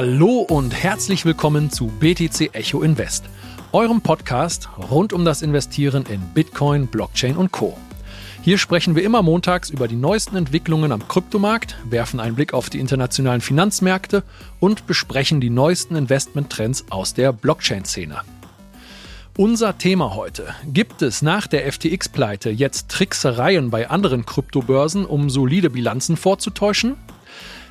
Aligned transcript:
Hallo 0.00 0.46
und 0.48 0.80
herzlich 0.80 1.24
willkommen 1.24 1.72
zu 1.72 1.88
BTC 1.88 2.54
Echo 2.54 2.82
Invest, 2.82 3.24
eurem 3.72 4.00
Podcast 4.00 4.68
rund 4.92 5.12
um 5.12 5.24
das 5.24 5.42
Investieren 5.42 6.06
in 6.08 6.20
Bitcoin, 6.34 6.86
Blockchain 6.86 7.36
und 7.36 7.50
Co. 7.50 7.76
Hier 8.40 8.58
sprechen 8.58 8.94
wir 8.94 9.02
immer 9.02 9.22
montags 9.22 9.70
über 9.70 9.88
die 9.88 9.96
neuesten 9.96 10.36
Entwicklungen 10.36 10.92
am 10.92 11.08
Kryptomarkt, 11.08 11.76
werfen 11.90 12.20
einen 12.20 12.36
Blick 12.36 12.54
auf 12.54 12.70
die 12.70 12.78
internationalen 12.78 13.40
Finanzmärkte 13.40 14.22
und 14.60 14.86
besprechen 14.86 15.40
die 15.40 15.50
neuesten 15.50 15.96
Investmenttrends 15.96 16.84
aus 16.90 17.14
der 17.14 17.32
Blockchain-Szene. 17.32 18.20
Unser 19.36 19.78
Thema 19.78 20.14
heute. 20.14 20.54
Gibt 20.64 21.02
es 21.02 21.22
nach 21.22 21.48
der 21.48 21.72
FTX-Pleite 21.72 22.50
jetzt 22.50 22.88
Tricksereien 22.88 23.70
bei 23.70 23.90
anderen 23.90 24.24
Kryptobörsen, 24.24 25.04
um 25.04 25.28
solide 25.28 25.70
Bilanzen 25.70 26.16
vorzutäuschen? 26.16 26.94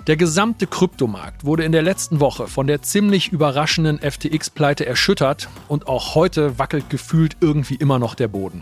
Der 0.06 0.16
gesamte 0.16 0.68
Kryptomarkt 0.68 1.44
wurde 1.44 1.64
in 1.64 1.72
der 1.72 1.82
letzten 1.82 2.20
Woche 2.20 2.48
von 2.48 2.68
der 2.68 2.82
ziemlich 2.82 3.32
überraschenden 3.32 4.00
FTX-Pleite 4.00 4.86
erschüttert 4.86 5.50
und 5.68 5.88
auch 5.88 6.16
heute 6.16 6.60
wackelt 6.60 6.90
gefühlt 6.90 7.36
irgendwie 7.42 7.76
immer 7.76 8.00
noch 8.00 8.16
der 8.16 8.30
Boden. 8.30 8.62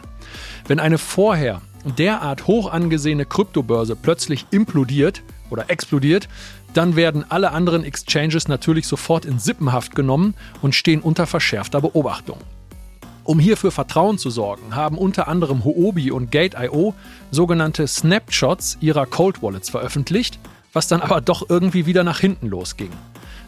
Wenn 0.67 0.79
eine 0.79 0.97
vorher 0.97 1.61
derart 1.97 2.47
hoch 2.47 2.71
angesehene 2.71 3.25
Kryptobörse 3.25 3.95
plötzlich 3.95 4.47
implodiert 4.49 5.21
oder 5.51 5.69
explodiert, 5.69 6.27
dann 6.73 6.95
werden 6.95 7.23
alle 7.29 7.51
anderen 7.51 7.83
Exchanges 7.83 8.47
natürlich 8.47 8.87
sofort 8.87 9.25
in 9.25 9.37
Sippenhaft 9.37 9.93
genommen 9.95 10.33
und 10.63 10.73
stehen 10.73 11.01
unter 11.01 11.27
verschärfter 11.27 11.79
Beobachtung. 11.79 12.37
Um 13.23 13.39
hier 13.39 13.57
für 13.57 13.71
Vertrauen 13.71 14.17
zu 14.17 14.29
sorgen, 14.29 14.75
haben 14.75 14.97
unter 14.97 15.27
anderem 15.27 15.63
Huobi 15.63 16.11
und 16.11 16.31
Gate.io 16.31 16.93
sogenannte 17.31 17.87
Snapshots 17.87 18.77
ihrer 18.81 19.05
Cold 19.05 19.43
Wallets 19.43 19.69
veröffentlicht– 19.69 20.39
was 20.75 20.87
dann 20.87 21.01
aber 21.01 21.21
doch 21.21 21.49
irgendwie 21.49 21.87
wieder 21.87 22.03
nach 22.03 22.19
hinten 22.19 22.47
losging. 22.47 22.91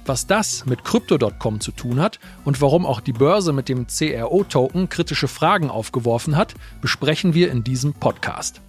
Was 0.05 0.25
das 0.25 0.65
mit 0.65 0.85
Crypto.com 0.85 1.59
zu 1.59 1.73
tun 1.73 1.99
hat 1.99 2.19
und 2.45 2.61
warum 2.61 2.85
auch 2.85 3.01
die 3.01 3.11
Börse 3.11 3.51
mit 3.51 3.67
dem 3.67 3.87
CRO-Token 3.87 4.87
kritische 4.87 5.27
Fragen 5.27 5.69
aufgeworfen 5.69 6.37
hat, 6.37 6.53
besprechen 6.79 7.33
wir 7.33 7.51
in 7.51 7.65
diesem 7.65 7.93
Podcast. 7.93 8.61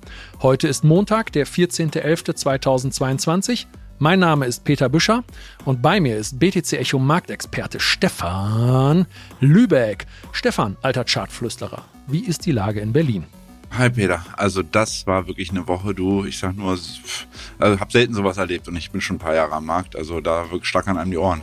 Heute 0.43 0.67
ist 0.67 0.83
Montag, 0.83 1.31
der 1.33 1.47
14.11.2022. 1.47 3.67
Mein 4.01 4.19
Name 4.19 4.47
ist 4.47 4.65
Peter 4.65 4.89
Büscher 4.89 5.23
und 5.65 5.81
bei 5.81 6.01
mir 6.01 6.17
ist 6.17 6.41
BTC 6.41 6.73
Echo 6.73 6.99
Marktexperte 6.99 7.79
Stefan 7.79 9.07
Lübeck. 9.39 10.07
Stefan, 10.33 10.77
alter 10.83 11.05
Chartflüsterer, 11.05 11.85
wie 12.09 12.25
ist 12.25 12.45
die 12.45 12.53
Lage 12.53 12.81
in 12.81 12.93
Berlin? 12.93 13.25
Hi 13.71 13.91
Peter, 13.91 14.25
also 14.37 14.63
das 14.63 15.07
war 15.07 15.27
wirklich 15.27 15.51
eine 15.51 15.69
Woche, 15.69 15.95
du, 15.95 16.25
ich 16.25 16.39
sag 16.39 16.57
nur, 16.57 16.77
also 17.59 17.81
hab 17.81 17.93
selten 17.93 18.15
sowas 18.15 18.37
erlebt 18.37 18.67
und 18.67 18.77
ich 18.77 18.91
bin 18.91 19.01
schon 19.01 19.17
ein 19.17 19.21
paar 19.21 19.35
Jahre 19.35 19.53
am 19.53 19.67
Markt, 19.67 19.95
also 19.95 20.21
da 20.21 20.51
wirklich 20.51 20.69
stark 20.69 20.89
an 20.89 20.99
einem 20.99 21.11
die 21.11 21.19
Ohren. 21.19 21.43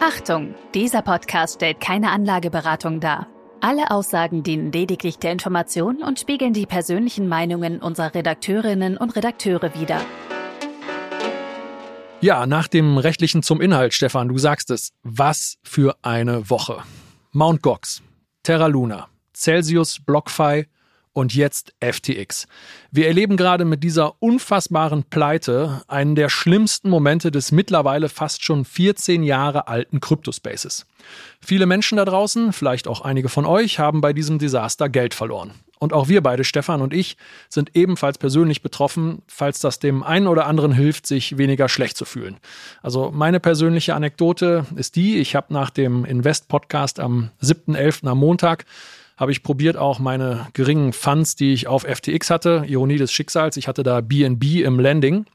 Achtung, 0.00 0.54
dieser 0.74 1.02
Podcast 1.02 1.56
stellt 1.56 1.80
keine 1.80 2.10
Anlageberatung 2.10 3.00
dar. 3.00 3.26
Alle 3.60 3.90
Aussagen 3.90 4.42
dienen 4.42 4.72
lediglich 4.72 5.18
der 5.18 5.32
Information 5.32 6.02
und 6.02 6.18
spiegeln 6.18 6.54
die 6.54 6.64
persönlichen 6.64 7.28
Meinungen 7.28 7.80
unserer 7.80 8.14
Redakteurinnen 8.14 8.96
und 8.96 9.14
Redakteure 9.16 9.74
wider. 9.78 10.00
Ja, 12.22 12.46
nach 12.46 12.68
dem 12.68 12.96
rechtlichen 12.96 13.42
zum 13.42 13.60
Inhalt, 13.60 13.92
Stefan, 13.92 14.28
du 14.28 14.38
sagst 14.38 14.70
es. 14.70 14.92
Was 15.02 15.56
für 15.62 15.96
eine 16.02 16.48
Woche. 16.48 16.82
Mount 17.32 17.62
Gox, 17.62 18.02
Terra 18.42 18.66
Luna, 18.66 19.06
Celsius, 19.32 20.00
BlockFi 20.00 20.66
und 21.12 21.32
jetzt 21.32 21.72
FTX. 21.80 22.48
Wir 22.90 23.06
erleben 23.06 23.36
gerade 23.36 23.64
mit 23.64 23.84
dieser 23.84 24.20
unfassbaren 24.20 25.04
Pleite 25.04 25.82
einen 25.86 26.16
der 26.16 26.28
schlimmsten 26.28 26.90
Momente 26.90 27.30
des 27.30 27.52
mittlerweile 27.52 28.08
fast 28.08 28.42
schon 28.42 28.64
14 28.64 29.22
Jahre 29.22 29.68
alten 29.68 30.00
Kryptospaces. 30.00 30.86
Viele 31.40 31.66
Menschen 31.66 31.98
da 31.98 32.04
draußen, 32.04 32.52
vielleicht 32.52 32.88
auch 32.88 33.02
einige 33.02 33.28
von 33.28 33.46
euch, 33.46 33.78
haben 33.78 34.00
bei 34.00 34.12
diesem 34.12 34.40
Desaster 34.40 34.88
Geld 34.88 35.14
verloren. 35.14 35.52
Und 35.80 35.94
auch 35.94 36.08
wir 36.08 36.22
beide, 36.22 36.44
Stefan 36.44 36.82
und 36.82 36.92
ich, 36.92 37.16
sind 37.48 37.70
ebenfalls 37.74 38.18
persönlich 38.18 38.62
betroffen, 38.62 39.22
falls 39.26 39.60
das 39.60 39.78
dem 39.78 40.02
einen 40.02 40.26
oder 40.26 40.46
anderen 40.46 40.72
hilft, 40.72 41.06
sich 41.06 41.38
weniger 41.38 41.70
schlecht 41.70 41.96
zu 41.96 42.04
fühlen. 42.04 42.36
Also 42.82 43.10
meine 43.10 43.40
persönliche 43.40 43.94
Anekdote 43.94 44.66
ist 44.76 44.94
die, 44.94 45.16
ich 45.16 45.34
habe 45.34 45.54
nach 45.54 45.70
dem 45.70 46.04
Invest-Podcast 46.04 47.00
am 47.00 47.30
7.11. 47.42 48.06
am 48.06 48.18
Montag 48.18 48.66
habe 49.16 49.32
ich 49.32 49.42
probiert, 49.42 49.76
auch 49.76 49.98
meine 49.98 50.48
geringen 50.54 50.92
Funds, 50.92 51.34
die 51.36 51.52
ich 51.52 51.66
auf 51.66 51.82
FTX 51.82 52.30
hatte, 52.30 52.64
Ironie 52.66 52.96
des 52.96 53.12
Schicksals, 53.12 53.58
ich 53.58 53.68
hatte 53.68 53.82
da 53.82 54.00
BNB 54.00 54.62
im 54.62 54.80
Landing, 54.80 55.26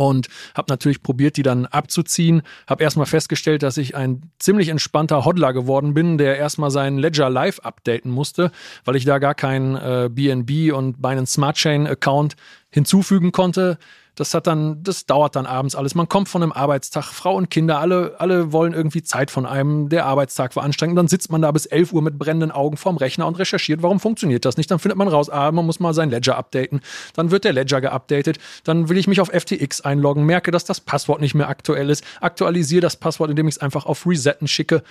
und 0.00 0.28
habe 0.54 0.72
natürlich 0.72 1.02
probiert, 1.02 1.36
die 1.36 1.42
dann 1.42 1.66
abzuziehen. 1.66 2.40
Habe 2.66 2.82
erstmal 2.82 3.04
festgestellt, 3.04 3.62
dass 3.62 3.76
ich 3.76 3.94
ein 3.94 4.22
ziemlich 4.38 4.68
entspannter 4.68 5.26
Hodler 5.26 5.52
geworden 5.52 5.92
bin, 5.92 6.16
der 6.16 6.38
erstmal 6.38 6.70
seinen 6.70 6.96
Ledger 6.96 7.28
Live 7.28 7.58
updaten 7.58 8.10
musste, 8.10 8.50
weil 8.86 8.96
ich 8.96 9.04
da 9.04 9.18
gar 9.18 9.34
keinen 9.34 9.76
äh, 9.76 10.08
BNB 10.10 10.72
und 10.72 11.02
meinen 11.02 11.26
Smart 11.26 11.56
Chain 11.56 11.86
Account 11.86 12.36
hinzufügen 12.70 13.32
konnte. 13.32 13.78
Das 14.16 14.34
hat 14.34 14.46
dann, 14.46 14.82
das 14.82 15.06
dauert 15.06 15.34
dann 15.36 15.46
abends 15.46 15.74
alles. 15.74 15.94
Man 15.94 16.08
kommt 16.08 16.28
von 16.28 16.42
einem 16.42 16.52
Arbeitstag, 16.52 17.04
Frau 17.04 17.36
und 17.36 17.48
Kinder, 17.48 17.78
alle, 17.78 18.16
alle 18.18 18.52
wollen 18.52 18.74
irgendwie 18.74 19.02
Zeit 19.02 19.30
von 19.30 19.46
einem. 19.46 19.88
Der 19.88 20.04
Arbeitstag 20.04 20.54
war 20.56 20.62
anstrengend. 20.62 20.98
Dann 20.98 21.08
sitzt 21.08 21.30
man 21.32 21.40
da 21.40 21.50
bis 21.52 21.64
11 21.66 21.92
Uhr 21.92 22.02
mit 22.02 22.18
brennenden 22.18 22.50
Augen 22.50 22.76
vorm 22.76 22.96
Rechner 22.96 23.26
und 23.26 23.38
recherchiert, 23.38 23.82
warum 23.82 23.98
funktioniert 23.98 24.44
das 24.44 24.56
nicht. 24.56 24.70
Dann 24.70 24.78
findet 24.78 24.98
man 24.98 25.08
raus, 25.08 25.30
ah, 25.30 25.50
man 25.52 25.64
muss 25.64 25.80
mal 25.80 25.94
sein 25.94 26.10
Ledger 26.10 26.36
updaten. 26.36 26.80
Dann 27.14 27.30
wird 27.30 27.44
der 27.44 27.52
Ledger 27.52 27.80
geupdatet. 27.80 28.38
Dann 28.64 28.88
will 28.88 28.98
ich 28.98 29.06
mich 29.06 29.20
auf 29.20 29.28
FTX 29.28 29.80
einloggen, 29.80 30.26
merke, 30.26 30.50
dass 30.50 30.64
das 30.64 30.80
Passwort 30.80 31.20
nicht 31.20 31.34
mehr 31.34 31.48
aktuell 31.48 31.88
ist, 31.88 32.04
aktualisiere 32.20 32.82
das 32.82 32.96
Passwort, 32.96 33.30
indem 33.30 33.48
ich 33.48 33.54
es 33.54 33.60
einfach 33.60 33.86
auf 33.86 34.06
Resetten 34.06 34.48
schicke. 34.48 34.82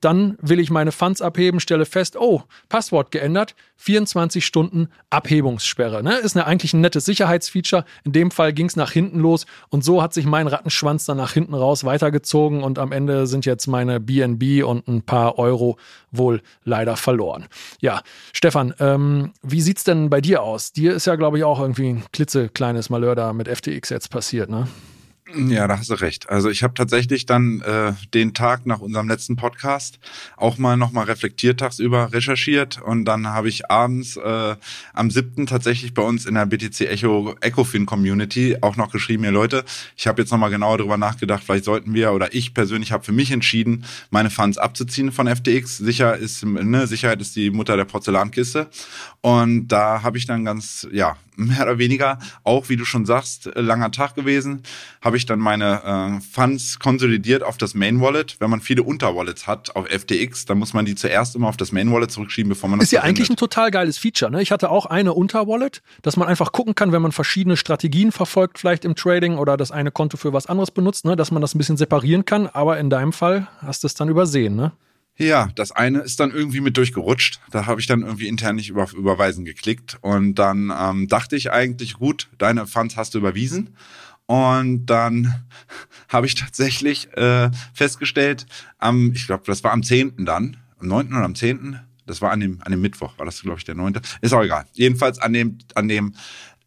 Dann 0.00 0.36
will 0.40 0.60
ich 0.60 0.70
meine 0.70 0.92
Funds 0.92 1.20
abheben, 1.20 1.60
stelle 1.60 1.84
fest, 1.84 2.16
oh, 2.16 2.42
Passwort 2.68 3.10
geändert, 3.10 3.54
24 3.76 4.44
Stunden 4.44 4.88
Abhebungssperre. 5.08 6.02
Ne? 6.02 6.18
Ist 6.18 6.36
eine, 6.36 6.46
eigentlich 6.46 6.74
ein 6.74 6.80
nettes 6.80 7.04
Sicherheitsfeature. 7.06 7.84
In 8.04 8.12
dem 8.12 8.30
Fall 8.30 8.52
ging 8.52 8.66
es 8.66 8.76
nach 8.76 8.92
hinten 8.92 9.20
los 9.20 9.46
und 9.68 9.84
so 9.84 10.02
hat 10.02 10.12
sich 10.12 10.26
mein 10.26 10.46
Rattenschwanz 10.46 11.06
dann 11.06 11.16
nach 11.16 11.32
hinten 11.32 11.54
raus 11.54 11.84
weitergezogen 11.84 12.62
und 12.62 12.78
am 12.78 12.92
Ende 12.92 13.26
sind 13.26 13.46
jetzt 13.46 13.66
meine 13.66 14.00
BNB 14.00 14.64
und 14.64 14.86
ein 14.88 15.02
paar 15.02 15.38
Euro 15.38 15.78
wohl 16.10 16.42
leider 16.64 16.96
verloren. 16.96 17.46
Ja, 17.80 18.02
Stefan, 18.32 18.74
ähm, 18.80 19.32
wie 19.42 19.60
sieht's 19.60 19.84
denn 19.84 20.10
bei 20.10 20.20
dir 20.20 20.42
aus? 20.42 20.72
Dir 20.72 20.94
ist 20.94 21.06
ja, 21.06 21.16
glaube 21.16 21.38
ich, 21.38 21.44
auch 21.44 21.60
irgendwie 21.60 21.88
ein 21.88 22.04
klitzekleines 22.12 22.90
Malheur 22.90 23.14
da 23.14 23.32
mit 23.32 23.48
FTX 23.48 23.90
jetzt 23.90 24.10
passiert, 24.10 24.50
ne? 24.50 24.66
Ja, 25.34 25.68
da 25.68 25.78
hast 25.78 25.90
du 25.90 25.94
recht. 25.94 26.28
Also 26.28 26.50
ich 26.50 26.62
habe 26.62 26.74
tatsächlich 26.74 27.24
dann 27.24 27.60
äh, 27.60 27.92
den 28.14 28.34
Tag 28.34 28.66
nach 28.66 28.80
unserem 28.80 29.08
letzten 29.08 29.36
Podcast 29.36 30.00
auch 30.36 30.58
mal 30.58 30.76
nochmal 30.76 31.04
reflektiert 31.04 31.60
tagsüber 31.60 32.12
recherchiert 32.12 32.80
und 32.82 33.04
dann 33.04 33.28
habe 33.28 33.48
ich 33.48 33.70
abends 33.70 34.16
äh, 34.16 34.56
am 34.92 35.10
siebten 35.10 35.46
tatsächlich 35.46 35.94
bei 35.94 36.02
uns 36.02 36.26
in 36.26 36.34
der 36.34 36.46
BTC 36.46 36.80
Echo 36.80 37.34
Ecofin 37.40 37.86
Community 37.86 38.56
auch 38.60 38.76
noch 38.76 38.90
geschrieben, 38.90 39.24
ihr 39.24 39.30
Leute, 39.30 39.64
ich 39.96 40.06
habe 40.08 40.20
jetzt 40.22 40.30
nochmal 40.32 40.50
genauer 40.50 40.78
darüber 40.78 40.96
nachgedacht, 40.96 41.44
vielleicht 41.44 41.64
sollten 41.64 41.94
wir 41.94 42.12
oder 42.12 42.34
ich 42.34 42.52
persönlich 42.52 42.90
habe 42.90 43.04
für 43.04 43.12
mich 43.12 43.30
entschieden, 43.30 43.84
meine 44.10 44.30
Funds 44.30 44.58
abzuziehen 44.58 45.12
von 45.12 45.28
FTX. 45.28 45.78
Sicher 45.78 46.16
ist, 46.16 46.44
ne, 46.44 46.86
Sicherheit 46.86 47.20
ist 47.20 47.36
die 47.36 47.50
Mutter 47.50 47.76
der 47.76 47.84
Porzellankiste 47.84 48.68
und 49.20 49.68
da 49.68 50.02
habe 50.02 50.18
ich 50.18 50.26
dann 50.26 50.44
ganz, 50.44 50.88
ja, 50.92 51.16
mehr 51.48 51.62
oder 51.62 51.78
weniger, 51.78 52.18
auch 52.44 52.68
wie 52.68 52.76
du 52.76 52.84
schon 52.84 53.06
sagst, 53.06 53.46
äh, 53.46 53.60
langer 53.60 53.90
Tag 53.90 54.14
gewesen, 54.14 54.62
habe 55.00 55.16
ich 55.16 55.26
dann 55.26 55.38
meine 55.38 56.18
äh, 56.18 56.20
Funds 56.20 56.78
konsolidiert 56.78 57.42
auf 57.42 57.58
das 57.58 57.74
Main 57.74 58.00
Wallet. 58.00 58.36
Wenn 58.38 58.50
man 58.50 58.60
viele 58.60 58.82
Unterwallets 58.82 59.46
hat 59.46 59.74
auf 59.76 59.86
FTX, 59.86 60.46
dann 60.46 60.58
muss 60.58 60.74
man 60.74 60.84
die 60.84 60.94
zuerst 60.94 61.36
immer 61.36 61.48
auf 61.48 61.56
das 61.56 61.72
Main 61.72 61.92
Wallet 61.92 62.10
zurückschieben, 62.10 62.48
bevor 62.48 62.68
man 62.68 62.78
das 62.78 62.88
Ist 62.88 62.92
ja 62.92 63.02
eigentlich 63.02 63.30
ein 63.30 63.36
total 63.36 63.70
geiles 63.70 63.98
Feature. 63.98 64.30
Ne? 64.30 64.42
Ich 64.42 64.52
hatte 64.52 64.70
auch 64.70 64.86
eine 64.86 65.14
Unterwallet, 65.14 65.82
dass 66.02 66.16
man 66.16 66.28
einfach 66.28 66.52
gucken 66.52 66.74
kann, 66.74 66.92
wenn 66.92 67.02
man 67.02 67.12
verschiedene 67.12 67.56
Strategien 67.56 68.12
verfolgt, 68.12 68.58
vielleicht 68.58 68.84
im 68.84 68.94
Trading 68.94 69.36
oder 69.36 69.56
das 69.56 69.70
eine 69.70 69.90
Konto 69.90 70.16
für 70.16 70.32
was 70.32 70.46
anderes 70.46 70.70
benutzt, 70.70 71.04
ne? 71.04 71.16
dass 71.16 71.30
man 71.30 71.42
das 71.42 71.54
ein 71.54 71.58
bisschen 71.58 71.76
separieren 71.76 72.24
kann. 72.24 72.46
Aber 72.46 72.78
in 72.78 72.90
deinem 72.90 73.12
Fall 73.12 73.48
hast 73.58 73.82
du 73.82 73.86
es 73.86 73.94
dann 73.94 74.08
übersehen, 74.08 74.56
ne? 74.56 74.72
Ja, 75.16 75.50
das 75.54 75.70
eine 75.72 76.00
ist 76.00 76.18
dann 76.18 76.30
irgendwie 76.30 76.60
mit 76.60 76.76
durchgerutscht. 76.76 77.40
Da 77.50 77.66
habe 77.66 77.80
ich 77.80 77.86
dann 77.86 78.02
irgendwie 78.02 78.28
intern 78.28 78.56
nicht 78.56 78.70
über 78.70 78.90
Überweisen 78.92 79.44
geklickt. 79.44 79.98
Und 80.00 80.36
dann 80.36 80.72
ähm, 80.76 81.08
dachte 81.08 81.36
ich 81.36 81.52
eigentlich, 81.52 81.94
gut, 81.94 82.28
deine 82.38 82.66
Funds 82.66 82.96
hast 82.96 83.14
du 83.14 83.18
überwiesen. 83.18 83.76
Und 84.26 84.86
dann 84.86 85.44
habe 86.08 86.26
ich 86.26 86.36
tatsächlich 86.36 87.12
äh, 87.16 87.50
festgestellt, 87.74 88.46
am, 88.78 89.12
ich 89.12 89.26
glaube, 89.26 89.42
das 89.46 89.62
war 89.64 89.72
am 89.72 89.82
10. 89.82 90.24
dann, 90.24 90.56
am 90.78 90.88
9. 90.88 91.08
oder 91.08 91.24
am 91.24 91.34
10. 91.34 91.80
Das 92.06 92.22
war 92.22 92.30
an 92.30 92.40
dem, 92.40 92.60
an 92.62 92.72
dem 92.72 92.80
Mittwoch, 92.80 93.18
war 93.18 93.26
das, 93.26 93.42
glaube 93.42 93.58
ich, 93.58 93.64
der 93.64 93.74
9. 93.74 94.00
Ist 94.20 94.32
auch 94.32 94.42
egal. 94.42 94.66
Jedenfalls 94.72 95.18
an 95.18 95.32
dem, 95.32 95.58
an 95.74 95.88
dem 95.88 96.14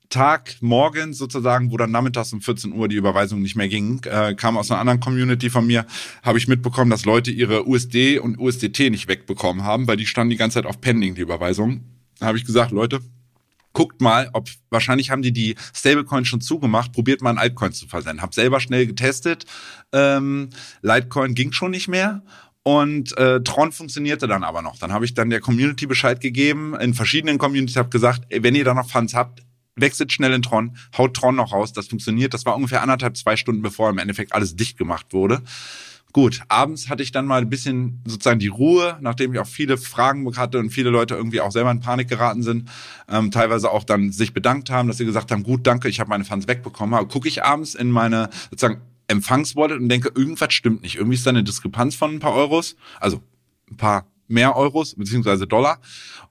Tag 0.10 0.58
morgens 0.62 1.18
sozusagen, 1.18 1.72
wo 1.72 1.78
dann 1.78 1.92
nachmittags 1.92 2.34
um 2.34 2.42
14 2.42 2.74
Uhr 2.74 2.88
die 2.88 2.96
Überweisung 2.96 3.42
nicht 3.42 3.56
mehr 3.56 3.68
ging, 3.68 4.04
äh, 4.04 4.36
kam 4.36 4.58
aus 4.58 4.70
einer 4.70 4.80
anderen 4.80 5.00
Community 5.00 5.50
von 5.50 5.66
mir, 5.66 5.86
habe 6.22 6.38
ich 6.38 6.48
mitbekommen, 6.48 6.92
dass 6.92 7.06
Leute 7.06 7.32
ihre 7.32 7.68
USD 7.68 8.20
und 8.20 8.38
USDT 8.38 8.90
nicht 8.90 9.08
wegbekommen 9.08 9.64
haben, 9.64 9.88
weil 9.88 9.98
die 9.98 10.06
standen 10.06 10.32
die 10.32 10.38
ganze 10.38 10.56
Zeit 10.56 10.66
auf 10.66 10.82
Pending, 10.82 11.16
die 11.16 11.22
Überweisung. 11.22 11.82
Da 12.20 12.28
habe 12.28 12.38
ich 12.38 12.46
gesagt, 12.46 12.72
Leute, 12.72 13.02
guckt 13.74 14.02
mal, 14.02 14.30
ob 14.34 14.50
wahrscheinlich 14.70 15.10
haben 15.10 15.24
die 15.24 15.34
die 15.34 15.56
Stablecoin 15.76 16.26
schon 16.26 16.42
zugemacht, 16.42 16.94
probiert 16.94 17.22
mal 17.22 17.32
ein 17.32 17.38
Altcoin 17.38 17.74
zu 17.74 17.88
versenden. 17.88 18.22
Hab 18.22 18.34
selber 18.34 18.60
schnell 18.60 18.88
getestet, 18.88 19.46
ähm, 19.92 20.50
Litecoin 20.82 21.34
ging 21.34 21.52
schon 21.52 21.72
nicht 21.72 21.88
mehr 21.88 22.24
und 22.64 23.18
äh, 23.18 23.42
Tron 23.42 23.72
funktionierte 23.72 24.28
dann 24.28 24.44
aber 24.44 24.62
noch. 24.62 24.78
Dann 24.78 24.94
habe 24.94 25.06
ich 25.06 25.14
dann 25.14 25.30
der 25.30 25.42
Community 25.42 25.86
Bescheid 25.86 26.22
gegeben, 26.22 26.76
in 26.76 26.94
verschiedenen 26.94 27.38
Communities 27.38 27.76
habe 27.76 27.90
gesagt, 27.90 28.24
ey, 28.30 28.42
wenn 28.42 28.56
ihr 28.56 28.64
da 28.64 28.74
noch 28.74 28.90
Funds 28.90 29.14
habt, 29.14 29.43
wechselt 29.76 30.12
schnell 30.12 30.34
in 30.34 30.42
Tron, 30.42 30.78
haut 30.98 31.16
Tron 31.16 31.36
noch 31.36 31.52
raus, 31.52 31.74
das 31.74 31.88
funktioniert. 31.88 32.34
Das 32.34 32.46
war 32.46 32.56
ungefähr 32.56 32.82
anderthalb, 32.82 33.18
zwei 33.18 33.36
Stunden 33.36 33.62
bevor 33.62 33.90
im 33.90 33.98
Endeffekt 33.98 34.34
alles 34.34 34.56
dicht 34.56 34.78
gemacht 34.78 35.14
wurde. 35.14 35.42
Gut, 36.14 36.42
abends 36.48 36.90
hatte 36.90 37.02
ich 37.02 37.12
dann 37.12 37.26
mal 37.26 37.42
ein 37.42 37.50
bisschen 37.50 38.00
sozusagen 38.06 38.38
die 38.38 38.48
Ruhe, 38.48 38.98
nachdem 39.02 39.34
ich 39.34 39.40
auch 39.40 39.48
viele 39.48 39.80
Fragen 39.80 40.38
hatte 40.38 40.60
und 40.60 40.70
viele 40.70 40.92
Leute 40.92 41.16
irgendwie 41.16 41.42
auch 41.42 41.52
selber 41.52 41.72
in 41.72 41.80
Panik 41.80 42.08
geraten 42.08 42.44
sind, 42.44 42.70
ähm, 43.10 43.32
teilweise 43.32 43.72
auch 43.72 43.84
dann 43.84 44.12
sich 44.12 44.32
bedankt 44.32 44.70
haben, 44.70 44.88
dass 44.88 44.98
sie 44.98 45.06
gesagt 45.06 45.32
haben, 45.32 45.42
gut, 45.42 45.66
danke, 45.66 45.90
ich 45.90 46.00
habe 46.00 46.12
meine 46.12 46.24
Funds 46.24 46.48
wegbekommen. 46.48 46.94
Aber 46.94 47.08
gucke 47.08 47.28
ich 47.28 47.44
abends 47.44 47.74
in 47.74 47.90
meine 47.90 48.30
sozusagen 48.52 48.82
Empfangswallet 49.08 49.80
und 49.80 49.90
denke, 49.90 50.12
irgendwas 50.14 50.54
stimmt 50.54 50.84
nicht. 50.84 50.98
Irgendwie 50.98 51.16
ist 51.16 51.26
da 51.26 51.32
eine 51.32 51.44
Diskrepanz 51.44 51.96
von 51.96 52.12
ein 52.12 52.20
paar 52.20 52.36
Euros, 52.36 52.76
also 53.00 53.24
ein 53.72 53.78
paar 53.78 54.06
mehr 54.34 54.56
Euros 54.56 54.96
beziehungsweise 54.96 55.48
Dollar 55.48 55.80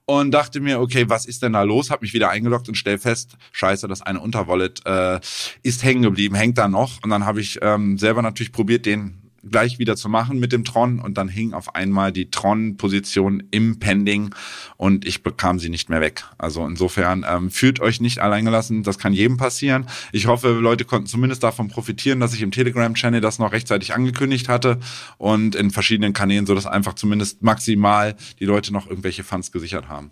und 0.05 0.31
dachte 0.31 0.59
mir, 0.59 0.79
okay, 0.79 1.05
was 1.07 1.25
ist 1.25 1.41
denn 1.41 1.53
da 1.53 1.63
los? 1.63 1.89
Hab 1.89 2.01
mich 2.01 2.13
wieder 2.13 2.29
eingeloggt 2.29 2.67
und 2.67 2.75
stell 2.75 2.97
fest, 2.97 3.37
scheiße, 3.51 3.87
das 3.87 4.01
eine 4.01 4.19
Unterwallet 4.19 4.85
äh, 4.85 5.19
ist 5.63 5.83
hängen 5.83 6.03
geblieben, 6.03 6.35
hängt 6.35 6.57
da 6.57 6.67
noch. 6.67 7.01
Und 7.03 7.09
dann 7.09 7.25
habe 7.25 7.41
ich 7.41 7.59
ähm, 7.61 7.97
selber 7.97 8.21
natürlich 8.21 8.51
probiert, 8.51 8.85
den 8.85 9.22
gleich 9.49 9.79
wieder 9.79 9.95
zu 9.95 10.09
machen 10.09 10.39
mit 10.39 10.51
dem 10.51 10.63
Tron 10.63 10.99
und 10.99 11.17
dann 11.17 11.27
hing 11.27 11.53
auf 11.53 11.75
einmal 11.75 12.11
die 12.11 12.31
Tron-Position 12.31 13.43
im 13.51 13.79
Pending 13.79 14.33
und 14.77 15.05
ich 15.05 15.23
bekam 15.23 15.59
sie 15.59 15.69
nicht 15.69 15.89
mehr 15.89 16.01
weg. 16.01 16.23
Also 16.37 16.65
insofern 16.65 17.25
ähm, 17.27 17.51
fühlt 17.51 17.79
euch 17.79 18.01
nicht 18.01 18.19
alleingelassen, 18.19 18.83
das 18.83 18.97
kann 18.97 19.13
jedem 19.13 19.37
passieren. 19.37 19.87
Ich 20.11 20.27
hoffe, 20.27 20.49
Leute 20.49 20.85
konnten 20.85 21.07
zumindest 21.07 21.43
davon 21.43 21.67
profitieren, 21.67 22.19
dass 22.19 22.33
ich 22.33 22.41
im 22.41 22.51
Telegram-Channel 22.51 23.21
das 23.21 23.39
noch 23.39 23.51
rechtzeitig 23.51 23.93
angekündigt 23.93 24.49
hatte 24.49 24.79
und 25.17 25.55
in 25.55 25.71
verschiedenen 25.71 26.13
Kanälen, 26.13 26.45
so 26.45 26.55
dass 26.55 26.65
einfach 26.65 26.93
zumindest 26.93 27.41
maximal 27.43 28.15
die 28.39 28.45
Leute 28.45 28.71
noch 28.71 28.87
irgendwelche 28.87 29.23
Funds 29.23 29.51
gesichert 29.51 29.89
haben. 29.89 30.11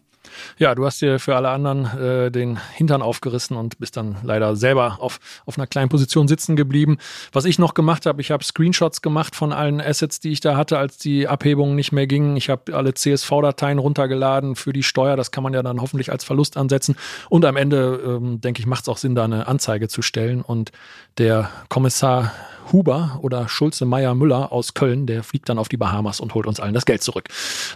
Ja, 0.57 0.75
du 0.75 0.85
hast 0.85 1.01
dir 1.01 1.19
für 1.19 1.35
alle 1.35 1.49
anderen 1.49 1.85
äh, 1.97 2.31
den 2.31 2.59
Hintern 2.73 3.01
aufgerissen 3.01 3.57
und 3.57 3.79
bist 3.79 3.97
dann 3.97 4.17
leider 4.23 4.55
selber 4.55 4.97
auf, 4.99 5.19
auf 5.45 5.57
einer 5.57 5.67
kleinen 5.67 5.89
Position 5.89 6.27
sitzen 6.27 6.55
geblieben. 6.55 6.97
Was 7.31 7.45
ich 7.45 7.59
noch 7.59 7.73
gemacht 7.73 8.05
habe, 8.05 8.21
ich 8.21 8.31
habe 8.31 8.43
Screenshots 8.43 9.01
gemacht 9.01 9.35
von 9.35 9.53
allen 9.53 9.81
Assets, 9.81 10.19
die 10.19 10.31
ich 10.31 10.39
da 10.39 10.55
hatte, 10.55 10.77
als 10.77 10.97
die 10.97 11.27
Abhebungen 11.27 11.75
nicht 11.75 11.91
mehr 11.91 12.07
gingen. 12.07 12.37
Ich 12.37 12.49
habe 12.49 12.75
alle 12.75 12.93
CSV-Dateien 12.93 13.79
runtergeladen 13.79 14.55
für 14.55 14.73
die 14.73 14.83
Steuer. 14.83 15.15
Das 15.15 15.31
kann 15.31 15.43
man 15.43 15.53
ja 15.53 15.63
dann 15.63 15.81
hoffentlich 15.81 16.11
als 16.11 16.23
Verlust 16.23 16.57
ansetzen. 16.57 16.95
Und 17.29 17.45
am 17.45 17.57
Ende, 17.57 18.01
ähm, 18.05 18.41
denke 18.41 18.59
ich, 18.59 18.67
macht 18.67 18.83
es 18.83 18.89
auch 18.89 18.97
Sinn, 18.97 19.15
da 19.15 19.23
eine 19.23 19.47
Anzeige 19.47 19.87
zu 19.87 20.01
stellen. 20.01 20.41
Und 20.41 20.71
der 21.17 21.49
Kommissar 21.69 22.31
Huber 22.71 23.19
oder 23.21 23.47
Schulze 23.49 23.85
Meier 23.85 24.15
Müller 24.15 24.51
aus 24.51 24.73
Köln, 24.73 25.05
der 25.05 25.23
fliegt 25.23 25.49
dann 25.49 25.57
auf 25.57 25.69
die 25.69 25.77
Bahamas 25.77 26.19
und 26.19 26.33
holt 26.33 26.47
uns 26.47 26.59
allen 26.59 26.73
das 26.73 26.85
Geld 26.85 27.03
zurück. 27.03 27.27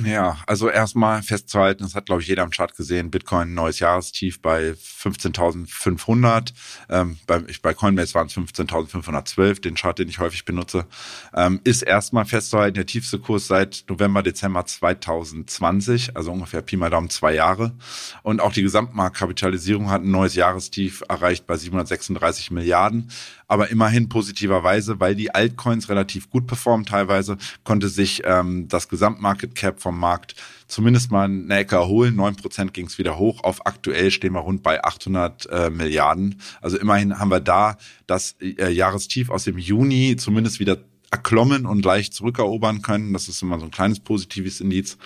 Ja, 0.03 0.39
also 0.47 0.69
erstmal 0.69 1.23
festzuhalten, 1.23 1.83
das 1.83 1.95
hat, 1.95 2.07
glaube 2.07 2.23
ich, 2.23 2.29
jeder 2.29 2.43
am 2.43 2.51
Chart 2.51 2.77
gesehen, 2.77 3.11
Bitcoin 3.11 3.55
neues 3.55 3.79
Jahrestief 3.79 4.41
bei 4.43 4.73
15.500. 4.73 6.53
Ähm, 6.89 7.19
bei, 7.27 7.45
bei 7.63 7.75
Coinbase 7.75 8.15
waren 8.15 8.27
es 8.27 8.37
15.512, 8.37 9.61
den 9.61 9.75
Chart, 9.75 9.99
den 9.99 10.09
ich 10.09 10.19
häufig 10.19 10.45
benutze. 10.45 10.87
Ähm, 11.35 11.61
ist 11.65 11.83
erstmal 11.83 12.25
festzuhalten, 12.25 12.75
der 12.75 12.87
tiefste 12.87 13.19
Kurs 13.19 13.47
seit 13.47 13.85
November, 13.89 14.23
Dezember 14.23 14.67
2020, 14.67 16.17
also 16.17 16.33
ungefähr 16.33 16.63
Pi 16.63 16.77
mal 16.77 16.91
Daumen 16.91 17.11
zwei 17.11 17.35
Jahre. 17.35 17.73
Und 18.23 18.41
auch 18.41 18.53
die 18.53 18.63
Gesamtmarktkapitalisierung 18.63 19.91
hat 19.91 20.03
ein 20.03 20.11
neues 20.11 20.35
Jahrestief 20.35 21.03
erreicht 21.09 21.47
bei 21.47 21.57
736 21.57 22.51
Milliarden 22.51 23.11
aber 23.47 23.71
immerhin 23.71 24.09
positiverweise, 24.09 25.01
weil 25.01 25.15
die 25.15 25.35
Altcoins 25.35 25.89
relativ 25.89 26.31
gut 26.31 26.47
performen 26.47 26.87
teilweise, 26.87 27.37
konnte 27.63 27.89
sich 27.89 28.23
ähm, 28.25 28.69
das 28.69 28.89
Gesamtmarket 28.89 29.55
Cap 29.55 29.81
vom 29.85 30.01
Markt 30.01 30.35
zumindest 30.67 31.11
mal 31.11 31.25
eine 31.25 31.57
Ecke 31.57 31.77
erholen. 31.77 32.17
9% 32.17 32.71
ging 32.71 32.87
es 32.87 32.99
wieder 32.99 33.19
hoch. 33.19 33.45
Auf 33.45 33.67
aktuell 33.67 34.11
stehen 34.11 34.33
wir 34.33 34.41
rund 34.41 34.63
bei 34.63 34.83
800 34.83 35.47
äh, 35.47 35.71
Milliarden. 35.71 36.41
Also 36.61 36.79
immerhin 36.79 37.19
haben 37.19 37.31
wir 37.31 37.41
da 37.41 37.77
das 38.07 38.37
äh, 38.41 38.71
Jahrestief 38.71 39.31
aus 39.31 39.45
dem 39.45 39.59
Juni 39.59 40.17
zumindest 40.17 40.59
wieder 40.59 40.79
erklommen 41.11 41.67
und 41.67 41.85
leicht 41.85 42.15
zurückerobern 42.15 42.83
können. 42.83 43.13
Das 43.13 43.29
ist 43.29 43.41
immer 43.43 43.61
so 43.61 43.67
ein 43.67 43.71
kleines 43.71 44.01
positives 44.01 44.61
Indiz. 44.61 44.97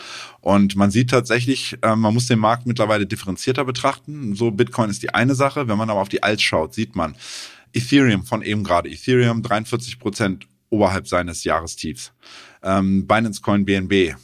Und 0.40 0.76
man 0.76 0.90
sieht 0.90 1.10
tatsächlich, 1.10 1.76
äh, 1.82 1.96
man 1.96 2.14
muss 2.14 2.28
den 2.28 2.38
Markt 2.38 2.66
mittlerweile 2.66 3.06
differenzierter 3.06 3.64
betrachten. 3.64 4.34
So 4.34 4.50
Bitcoin 4.52 4.90
ist 4.90 5.02
die 5.02 5.12
eine 5.12 5.34
Sache. 5.34 5.68
Wenn 5.68 5.76
man 5.76 5.90
aber 5.90 6.00
auf 6.00 6.08
die 6.08 6.22
Alts 6.22 6.42
schaut, 6.42 6.72
sieht 6.72 6.96
man, 6.96 7.16
Ethereum 7.74 8.24
von 8.24 8.42
eben 8.42 8.64
gerade. 8.64 8.88
Ethereum 8.88 9.42
43 9.42 9.98
Prozent 9.98 10.46
oberhalb 10.70 11.08
seines 11.08 11.44
Jahrestiefs. 11.44 12.12
Ähm, 12.62 13.06
Binance 13.06 13.42
Coin 13.42 13.64
BNB 13.64 14.14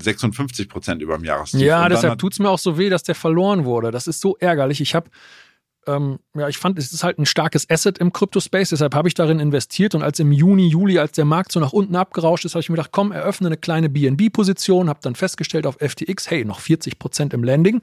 56 0.00 0.68
Prozent 0.68 1.02
über 1.02 1.16
dem 1.16 1.24
Jahrestief. 1.24 1.60
Ja, 1.60 1.88
deshalb 1.88 2.18
tut 2.18 2.32
es 2.32 2.38
mir 2.38 2.50
auch 2.50 2.58
so 2.58 2.78
weh, 2.78 2.88
dass 2.88 3.02
der 3.02 3.14
verloren 3.14 3.64
wurde. 3.64 3.90
Das 3.90 4.06
ist 4.06 4.20
so 4.20 4.36
ärgerlich. 4.38 4.80
Ich 4.80 4.94
habe 4.94 5.10
ähm, 5.88 6.18
ja, 6.36 6.48
ich 6.48 6.58
fand, 6.58 6.78
es 6.78 6.92
ist 6.92 7.02
halt 7.02 7.18
ein 7.18 7.26
starkes 7.26 7.68
Asset 7.70 7.98
im 7.98 8.12
Crypto-Space, 8.12 8.70
deshalb 8.70 8.94
habe 8.94 9.08
ich 9.08 9.14
darin 9.14 9.40
investiert. 9.40 9.94
Und 9.94 10.02
als 10.02 10.18
im 10.20 10.32
Juni, 10.32 10.68
Juli, 10.68 10.98
als 10.98 11.12
der 11.12 11.24
Markt 11.24 11.50
so 11.50 11.60
nach 11.60 11.72
unten 11.72 11.96
abgerauscht 11.96 12.44
ist, 12.44 12.54
habe 12.54 12.60
ich 12.60 12.68
mir 12.68 12.76
gedacht, 12.76 12.92
komm, 12.92 13.10
eröffne 13.10 13.48
eine 13.48 13.56
kleine 13.56 13.88
BNB-Position, 13.88 14.88
habe 14.88 15.00
dann 15.02 15.14
festgestellt 15.14 15.66
auf 15.66 15.78
FTX, 15.80 16.30
hey, 16.30 16.44
noch 16.44 16.60
40 16.60 16.98
Prozent 16.98 17.32
im 17.32 17.42
Landing. 17.42 17.80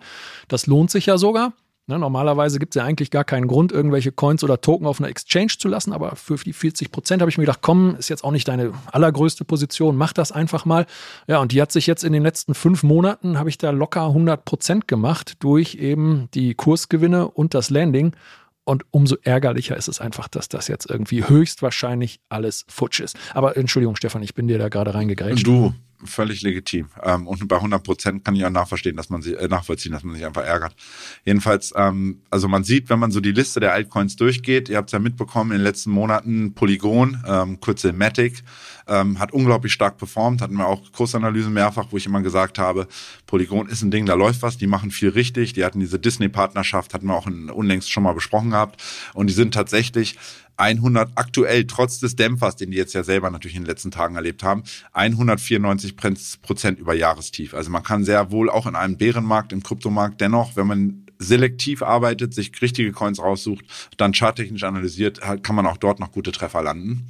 Das 0.48 0.68
lohnt 0.68 0.92
sich 0.92 1.08
ja 1.08 1.18
sogar. 1.18 1.54
Ne, 1.88 2.00
normalerweise 2.00 2.58
gibt 2.58 2.76
es 2.76 2.80
ja 2.80 2.84
eigentlich 2.84 3.12
gar 3.12 3.24
keinen 3.24 3.46
Grund, 3.46 3.72
irgendwelche 3.72 4.12
Coins 4.12 4.44
oder 4.44 4.60
Token 4.60 4.88
auf 4.88 5.00
einer 5.00 5.10
Exchange 5.10 5.54
zu 5.60 5.68
lassen, 5.68 5.94
aber 5.94 6.16
für 6.16 6.36
die 6.36 6.52
40 6.52 6.92
Prozent 6.92 7.22
habe 7.22 7.30
ich 7.30 7.38
mir 7.38 7.44
gedacht, 7.44 7.60
komm, 7.62 7.96
ist 7.98 8.10
jetzt 8.10 8.24
auch 8.24 8.32
nicht 8.32 8.48
deine 8.48 8.74
allergrößte 8.92 9.46
Position, 9.46 9.96
mach 9.96 10.12
das 10.12 10.32
einfach 10.32 10.66
mal. 10.66 10.88
Ja, 11.28 11.38
und 11.38 11.52
die 11.52 11.62
hat 11.62 11.72
sich 11.72 11.86
jetzt 11.86 12.04
in 12.04 12.12
den 12.12 12.24
letzten 12.24 12.56
fünf 12.56 12.82
Monaten, 12.82 13.38
habe 13.38 13.50
ich 13.50 13.60
da 13.60 13.70
locker 13.70 14.08
100 14.08 14.46
Prozent 14.46 14.88
gemacht 14.88 15.36
durch 15.44 15.76
eben 15.76 16.28
die 16.34 16.56
Kursgewinne 16.56 17.28
und 17.28 17.54
das 17.54 17.70
Landing. 17.70 18.16
Und 18.64 18.84
umso 18.90 19.18
ärgerlicher 19.22 19.78
ist 19.78 19.88
es 19.88 20.02
einfach, 20.02 20.28
dass 20.28 20.50
das 20.50 20.68
jetzt 20.68 20.90
irgendwie 20.90 21.30
höchstwahrscheinlich 21.30 22.20
alles 22.30 22.66
futsch 22.68 23.00
ist. 23.00 23.16
Aber 23.36 23.58
Entschuldigung, 23.58 23.96
Stefan, 23.96 24.24
ich 24.24 24.34
bin 24.34 24.48
dir 24.48 24.58
da 24.58 24.70
gerade 24.70 24.96
reingegrätscht. 24.96 25.46
Du, 25.46 25.72
völlig 26.04 26.42
legitim. 26.42 26.90
Ähm, 27.04 27.28
und 27.28 27.48
bei 27.48 27.56
100 27.58 27.84
Prozent 27.84 28.26
kann 28.26 28.36
ich 28.36 28.46
auch 28.46 28.50
nachverstehen, 28.50 28.96
dass 28.96 29.10
man 29.10 29.22
sie, 29.22 29.34
äh, 29.34 29.48
nachvollziehen, 29.48 29.92
dass 29.92 30.04
man 30.04 30.16
sich 30.16 30.26
einfach 30.26 30.44
ärgert. 30.44 30.76
Jedenfalls, 31.24 31.74
ähm, 31.76 32.22
also 32.30 32.48
man 32.48 32.64
sieht, 32.64 32.90
wenn 32.90 33.00
man 33.00 33.12
so 33.12 33.20
die 33.20 33.32
Liste 33.32 33.60
der 33.60 33.74
Altcoins 33.74 34.16
durchgeht, 34.16 34.70
ihr 34.70 34.78
habt 34.78 34.90
es 34.90 34.94
ja 34.94 35.00
mitbekommen 35.00 35.52
in 35.52 35.58
den 35.58 35.64
letzten 35.64 35.92
Monaten, 35.92 36.54
Polygon, 36.54 37.24
ähm, 37.28 37.60
kurze 37.60 37.94
Matic, 37.94 38.44
ähm, 38.88 39.20
hat 39.20 39.32
unglaublich 39.32 39.74
stark 39.74 39.98
performt, 39.98 40.42
hatten 40.42 40.56
wir 40.56 40.68
auch 40.68 40.92
Kursanalysen 40.92 41.54
mehrfach, 41.54 41.88
wo 41.92 41.98
ich 41.98 42.06
immer 42.06 42.22
gesagt 42.22 42.60
habe, 42.60 42.88
Polygon 43.26 43.68
ist 43.68 43.82
ein 43.82 43.92
Ding, 43.92 44.06
da 44.06 44.14
läuft 44.14 44.42
was, 44.42 44.58
die 44.58 44.68
machen 44.68 44.92
viel 44.92 45.10
richtig, 45.10 45.54
die 45.54 45.64
hatten 45.64 45.80
diese 45.80 46.00
Disney-Partnerschaft, 46.00 46.94
hatten 46.94 47.08
wir 47.08 47.16
auch 47.16 47.28
in, 47.28 47.50
unlängst 47.50 47.92
schon 47.92 48.04
mal 48.04 48.14
besprochen 48.14 48.52
gehabt 48.52 48.82
und 49.14 49.28
die 49.28 49.34
sind 49.34 49.54
tatsächlich 49.54 50.18
100 50.58 51.12
aktuell, 51.16 51.66
trotz 51.68 52.00
des 52.00 52.16
Dämpfers, 52.16 52.56
den 52.56 52.72
die 52.72 52.78
jetzt 52.78 52.94
ja 52.94 53.04
selber 53.04 53.30
natürlich 53.30 53.56
in 53.58 53.64
den 53.64 53.70
letzten 53.70 53.92
Tagen 53.92 54.16
erlebt 54.16 54.44
haben, 54.44 54.64
194 54.94 55.96
Prozent 56.42 56.80
über 56.80 56.94
Jahrestief. 56.94 57.54
Also 57.54 57.70
man 57.70 57.84
kann 57.84 58.04
sehr 58.04 58.32
wohl 58.32 58.50
auch 58.50 58.66
in 58.66 58.76
einem 58.76 58.98
Bärenmarkt, 58.98 59.54
im 59.54 59.64
Kryptomarkt 59.64 60.22
dennoch, 60.22 60.56
wenn 60.56 60.68
man 60.68 61.06
selektiv 61.18 61.82
arbeitet, 61.82 62.34
sich 62.34 62.52
richtige 62.62 62.92
Coins 62.92 63.20
raussucht, 63.20 63.66
dann 63.98 64.14
charttechnisch 64.14 64.64
analysiert, 64.64 65.22
kann 65.44 65.56
man 65.56 65.66
auch 65.66 65.78
dort 65.78 66.00
noch 66.00 66.12
gute 66.12 66.32
Treffer 66.32 66.62
landen. 66.62 67.08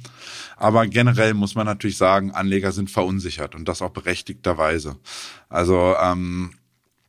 Aber 0.56 0.86
generell 0.86 1.34
muss 1.34 1.54
man 1.54 1.66
natürlich 1.66 1.96
sagen, 1.96 2.30
Anleger 2.30 2.72
sind 2.72 2.90
verunsichert 2.90 3.54
und 3.54 3.66
das 3.66 3.82
auch 3.82 3.90
berechtigterweise. 3.90 4.96
Also 5.48 5.94
ähm, 6.00 6.52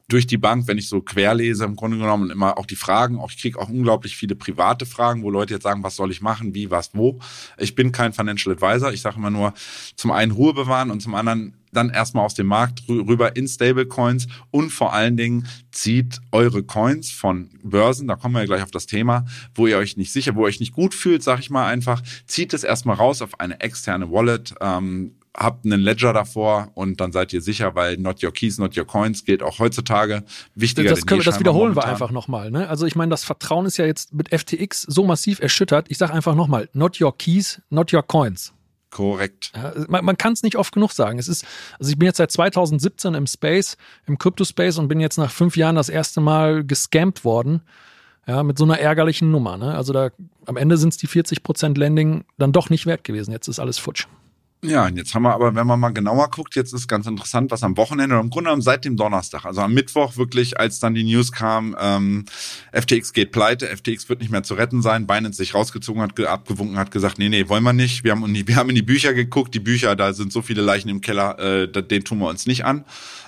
durch 0.09 0.25
die 0.25 0.37
Bank, 0.37 0.67
wenn 0.67 0.77
ich 0.77 0.87
so 0.87 1.01
querlese, 1.01 1.65
im 1.65 1.75
Grunde 1.75 1.97
genommen 1.97 2.29
immer 2.29 2.57
auch 2.57 2.65
die 2.65 2.77
Fragen, 2.77 3.19
auch 3.19 3.29
ich 3.31 3.39
kriege 3.39 3.59
auch 3.59 3.67
unglaublich 3.67 4.15
viele 4.15 4.35
private 4.35 4.85
Fragen, 4.85 5.21
wo 5.21 5.29
Leute 5.29 5.55
jetzt 5.55 5.63
sagen, 5.63 5.83
was 5.83 5.97
soll 5.97 6.11
ich 6.11 6.21
machen, 6.21 6.55
wie, 6.55 6.71
was, 6.71 6.91
wo. 6.93 7.19
Ich 7.57 7.75
bin 7.75 7.91
kein 7.91 8.13
Financial 8.13 8.55
Advisor. 8.55 8.93
Ich 8.93 9.01
sage 9.01 9.17
immer 9.17 9.29
nur, 9.29 9.53
zum 9.95 10.11
einen 10.11 10.31
Ruhe 10.31 10.53
bewahren 10.53 10.91
und 10.91 11.01
zum 11.01 11.13
anderen 11.13 11.55
dann 11.73 11.89
erstmal 11.89 12.25
aus 12.25 12.33
dem 12.33 12.47
Markt 12.47 12.87
rüber 12.87 13.35
in 13.35 13.47
Stablecoins 13.47 14.27
und 14.51 14.69
vor 14.69 14.93
allen 14.93 15.17
Dingen 15.17 15.47
zieht 15.71 16.21
eure 16.31 16.63
Coins 16.63 17.11
von 17.11 17.49
Börsen, 17.61 18.07
da 18.07 18.15
kommen 18.15 18.35
wir 18.35 18.39
ja 18.39 18.45
gleich 18.45 18.63
auf 18.63 18.71
das 18.71 18.87
Thema, 18.87 19.25
wo 19.53 19.67
ihr 19.67 19.77
euch 19.77 19.97
nicht 19.97 20.13
sicher, 20.13 20.35
wo 20.35 20.41
ihr 20.41 20.47
euch 20.47 20.61
nicht 20.61 20.73
gut 20.73 20.95
fühlt, 20.95 21.21
sag 21.21 21.39
ich 21.39 21.49
mal 21.49 21.67
einfach, 21.67 22.01
zieht 22.25 22.53
es 22.53 22.63
erstmal 22.63 22.95
raus 22.95 23.21
auf 23.21 23.39
eine 23.41 23.59
externe 23.59 24.09
Wallet, 24.09 24.55
ähm, 24.61 25.11
habt 25.37 25.65
einen 25.65 25.79
Ledger 25.79 26.13
davor 26.13 26.71
und 26.73 26.99
dann 26.99 27.11
seid 27.11 27.31
ihr 27.31 27.41
sicher, 27.41 27.75
weil 27.75 27.97
not 27.97 28.23
your 28.23 28.31
keys, 28.31 28.57
not 28.57 28.75
your 28.75 28.85
coins 28.85 29.23
gilt 29.23 29.43
auch 29.43 29.59
heutzutage 29.59 30.23
wichtiger. 30.55 30.89
Das, 30.89 31.05
können, 31.05 31.21
das 31.23 31.39
wiederholen 31.39 31.73
momentan. 31.73 31.89
wir 31.89 31.91
einfach 31.91 32.11
nochmal. 32.11 32.49
Ne? 32.49 32.67
Also 32.67 32.85
ich 32.85 32.95
meine, 32.95 33.11
das 33.11 33.23
Vertrauen 33.23 33.67
ist 33.67 33.77
ja 33.77 33.85
jetzt 33.85 34.13
mit 34.13 34.29
FTX 34.29 34.81
so 34.81 35.05
massiv 35.05 35.39
erschüttert. 35.39 35.85
Ich 35.89 35.97
sage 35.97 36.13
einfach 36.13 36.33
nochmal, 36.33 36.69
not 36.73 36.99
your 36.99 37.15
keys, 37.15 37.61
not 37.69 37.93
your 37.93 38.01
coins. 38.01 38.53
Korrekt. 38.89 39.51
Ja, 39.55 39.73
man, 39.87 40.03
man 40.05 40.17
kann 40.17 40.33
es 40.33 40.41
nicht 40.43 40.55
oft 40.55 40.73
genug 40.73 40.91
sagen. 40.91 41.19
Es 41.19 41.27
ist, 41.27 41.45
also 41.77 41.91
ich 41.91 41.99
bin 41.99 42.07
jetzt 42.07 42.17
seit 42.17 42.31
2017 42.31 43.13
im 43.13 43.27
Space, 43.27 43.77
im 44.07 44.17
Crypto-Space 44.17 44.79
und 44.79 44.87
bin 44.87 44.99
jetzt 44.99 45.17
nach 45.17 45.29
fünf 45.29 45.55
Jahren 45.55 45.75
das 45.75 45.89
erste 45.89 46.19
Mal 46.19 46.63
gescampt 46.63 47.23
worden. 47.23 47.61
Ja, 48.25 48.43
mit 48.43 48.57
so 48.57 48.65
einer 48.65 48.79
ärgerlichen 48.79 49.31
Nummer. 49.31 49.55
Ne? 49.55 49.73
Also 49.73 49.93
da 49.93 50.09
am 50.45 50.57
Ende 50.57 50.77
sind 50.77 50.89
es 50.89 50.97
die 50.97 51.07
40% 51.07 51.77
Landing 51.77 52.25
dann 52.37 52.51
doch 52.51 52.69
nicht 52.69 52.85
wert 52.85 53.05
gewesen. 53.05 53.31
Jetzt 53.31 53.47
ist 53.47 53.59
alles 53.59 53.77
futsch. 53.77 54.07
Ja, 54.63 54.87
und 54.87 54.97
jetzt 54.97 55.13
haben 55.13 55.21
wir 55.21 55.33
aber, 55.33 55.53
wenn 55.53 55.67
man 55.67 55.79
mal 55.79 55.91
genauer 55.91 56.31
guckt, 56.31 56.55
jetzt 56.55 56.73
ist 56.73 56.87
ganz 56.87 57.05
interessant, 57.05 57.51
was 57.51 57.61
am 57.61 57.77
Wochenende 57.77 58.15
oder 58.15 58.23
im 58.23 58.31
Grunde 58.31 58.45
genommen 58.45 58.63
seit 58.63 58.85
dem 58.85 58.97
Donnerstag, 58.97 59.45
also 59.45 59.61
am 59.61 59.71
Mittwoch 59.71 60.17
wirklich, 60.17 60.59
als 60.59 60.79
dann 60.79 60.95
die 60.95 61.03
News 61.03 61.31
kam, 61.31 61.75
ähm, 61.79 62.25
FTX 62.73 63.13
geht 63.13 63.31
pleite, 63.31 63.67
FTX 63.67 64.09
wird 64.09 64.19
nicht 64.19 64.31
mehr 64.31 64.41
zu 64.41 64.55
retten 64.55 64.81
sein, 64.81 65.05
Binance 65.05 65.37
sich 65.37 65.53
rausgezogen 65.53 66.01
hat, 66.01 66.19
abgewunken 66.19 66.77
hat, 66.79 66.89
gesagt, 66.89 67.19
nee, 67.19 67.29
nee, 67.29 67.47
wollen 67.49 67.63
wir 67.63 67.73
nicht. 67.73 68.03
Wir 68.03 68.13
haben, 68.13 68.33
wir 68.33 68.55
haben 68.55 68.69
in 68.69 68.75
die 68.75 68.81
Bücher 68.81 69.13
geguckt, 69.13 69.53
die 69.53 69.59
Bücher, 69.59 69.95
da 69.95 70.13
sind 70.13 70.33
so 70.33 70.41
viele 70.41 70.63
Leichen 70.63 70.89
im 70.89 71.01
Keller, 71.01 71.37
äh, 71.37 71.67
den 71.71 72.03
tun 72.03 72.17
wir 72.17 72.27
uns 72.27 72.47
nicht 72.47 72.65
an 72.65 72.83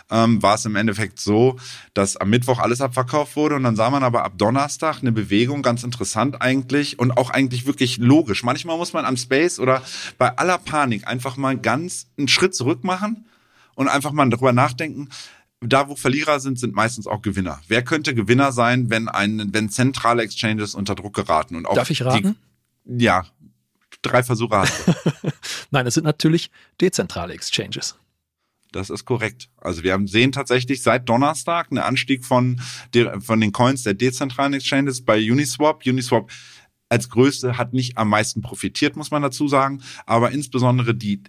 ähm, 0.10 0.42
war 0.42 0.56
es 0.56 0.66
im 0.66 0.75
Endeffekt 0.75 1.20
so, 1.20 1.58
dass 1.94 2.18
am 2.18 2.30
Mittwoch 2.30 2.60
alles 2.60 2.82
abverkauft 2.82 3.36
wurde 3.36 3.56
und 3.56 3.63
dann 3.63 3.75
sah 3.75 3.89
man 3.89 4.04
aber 4.04 4.24
ab 4.24 4.34
Donnerstag 4.38 5.00
eine 5.01 5.12
Bewegung, 5.12 5.62
ganz 5.62 5.84
interessant 5.84 6.42
eigentlich 6.42 7.00
und 7.00 7.12
auch 7.18 7.30
eigentlich 7.30 7.66
wirklich 7.66 7.98
logisch. 7.98 8.44
Manchmal 8.44 8.78
muss 8.78 8.94
man 8.94 9.06
am 9.06 9.18
Space 9.18 9.60
oder 9.60 9.82
bei 10.18 10.38
aller 10.38 10.58
Panik 10.58 11.08
einfach 11.08 11.38
mal 11.38 11.58
ganz 11.58 12.08
einen 12.18 12.28
Schritt 12.28 12.56
zurück 12.56 12.84
machen 12.84 13.25
und 13.75 13.88
einfach 13.88 14.12
mal 14.12 14.30
darüber 14.30 14.54
nachdenken, 14.54 15.10
da 15.62 15.89
wo 15.89 15.96
Verlierer 15.96 16.39
sind, 16.39 16.58
sind 16.58 16.74
meistens 16.74 17.06
auch 17.06 17.22
Gewinner. 17.22 17.60
Wer 17.68 17.84
könnte 17.84 18.16
Gewinner 18.16 18.51
sein, 18.51 18.89
wenn 18.89 19.10
ein, 19.10 19.50
wenn 19.54 19.70
zentrale 19.70 20.24
Exchanges 20.24 20.74
unter 20.74 20.96
Druck 20.96 21.16
geraten? 21.16 21.56
Und 21.56 21.66
auch 21.66 21.75
Darf 21.75 21.89
ich 21.89 22.04
raten? 22.04 22.38
Die, 22.86 23.04
ja, 23.04 23.25
drei 24.01 24.24
Versuche 24.24 24.58
hast. 24.58 24.74
Nein, 25.72 25.86
es 25.86 25.96
sind 25.96 26.06
natürlich 26.06 26.50
dezentrale 26.80 27.34
Exchanges. 27.34 27.96
Das 28.72 28.90
ist 28.90 29.06
korrekt. 29.06 29.50
Also 29.58 29.84
wir 29.84 29.94
haben 29.94 30.08
sehen 30.08 30.32
tatsächlich 30.32 30.84
seit 30.84 31.10
Donnerstag 31.10 31.72
einen 31.72 31.80
Anstieg 31.80 32.24
von, 32.24 32.62
der, 32.94 33.20
von 33.20 33.42
den 33.42 33.52
Coins 33.52 33.84
der 33.84 33.96
dezentralen 33.96 34.54
Exchanges 34.54 35.04
bei 35.04 35.20
Uniswap. 35.20 35.86
Uniswap 35.86 36.32
als 36.88 37.10
größte 37.10 37.58
hat 37.58 37.74
nicht 37.74 37.98
am 37.98 38.10
meisten 38.10 38.42
profitiert, 38.42 38.96
muss 38.96 39.12
man 39.12 39.22
dazu 39.22 39.48
sagen, 39.48 39.82
aber 40.06 40.32
insbesondere 40.32 40.96
die 40.96 41.24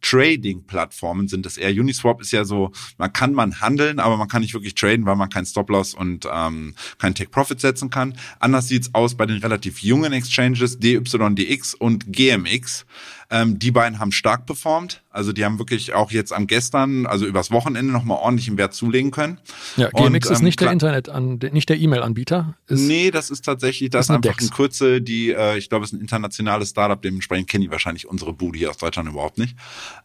Trading-Plattformen 0.00 1.28
sind 1.28 1.46
es 1.46 1.56
eher. 1.56 1.70
Uniswap 1.70 2.20
ist 2.20 2.30
ja 2.30 2.44
so, 2.44 2.72
man 2.98 3.12
kann 3.12 3.32
man 3.32 3.60
handeln, 3.60 3.98
aber 3.98 4.16
man 4.16 4.28
kann 4.28 4.42
nicht 4.42 4.54
wirklich 4.54 4.74
traden, 4.74 5.06
weil 5.06 5.16
man 5.16 5.30
keinen 5.30 5.46
Stop-Loss 5.46 5.94
und 5.94 6.28
ähm, 6.30 6.74
keinen 6.98 7.14
Take-Profit 7.14 7.60
setzen 7.60 7.90
kann. 7.90 8.16
Anders 8.38 8.68
sieht's 8.68 8.94
aus 8.94 9.16
bei 9.16 9.26
den 9.26 9.38
relativ 9.38 9.82
jungen 9.82 10.12
Exchanges 10.12 10.78
DYDX 10.78 11.74
und 11.74 12.12
GMX. 12.12 12.86
Ähm, 13.30 13.58
die 13.58 13.70
beiden 13.70 13.98
haben 13.98 14.12
stark 14.12 14.46
performt. 14.46 15.02
Also 15.10 15.32
die 15.32 15.44
haben 15.44 15.58
wirklich 15.58 15.94
auch 15.94 16.10
jetzt 16.12 16.32
am 16.32 16.46
gestern, 16.46 17.06
also 17.06 17.26
übers 17.26 17.50
Wochenende 17.50 17.92
nochmal 17.92 18.18
ordentlich 18.18 18.48
im 18.48 18.58
Wert 18.58 18.74
zulegen 18.74 19.10
können. 19.10 19.38
Ja, 19.76 19.88
GMX 19.90 20.26
und, 20.26 20.32
ist 20.32 20.38
ähm, 20.38 20.44
nicht 20.44 20.60
der 20.60 20.72
Internet, 20.72 21.08
an, 21.08 21.38
nicht 21.52 21.68
der 21.68 21.78
E-Mail-Anbieter. 21.78 22.54
Nee, 22.68 23.10
das 23.10 23.30
ist 23.30 23.44
tatsächlich, 23.44 23.90
das 23.90 24.06
ist 24.06 24.10
einfach 24.10 24.30
Dex. 24.32 24.44
ein 24.44 24.50
Kürze, 24.50 25.02
die, 25.02 25.30
äh, 25.30 25.58
ich 25.58 25.68
glaube, 25.68 25.84
es 25.84 25.92
ist 25.92 25.98
ein 25.98 26.00
internationales 26.00 26.70
Startup, 26.70 27.00
dementsprechend 27.00 27.48
kennen 27.48 27.62
die 27.62 27.70
wahrscheinlich 27.70 28.06
unsere 28.06 28.32
Bude 28.32 28.58
hier 28.58 28.70
aus 28.70 28.78
Deutschland 28.78 29.08
überhaupt 29.08 29.38
nicht. 29.38 29.56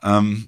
Ähm, 0.04 0.48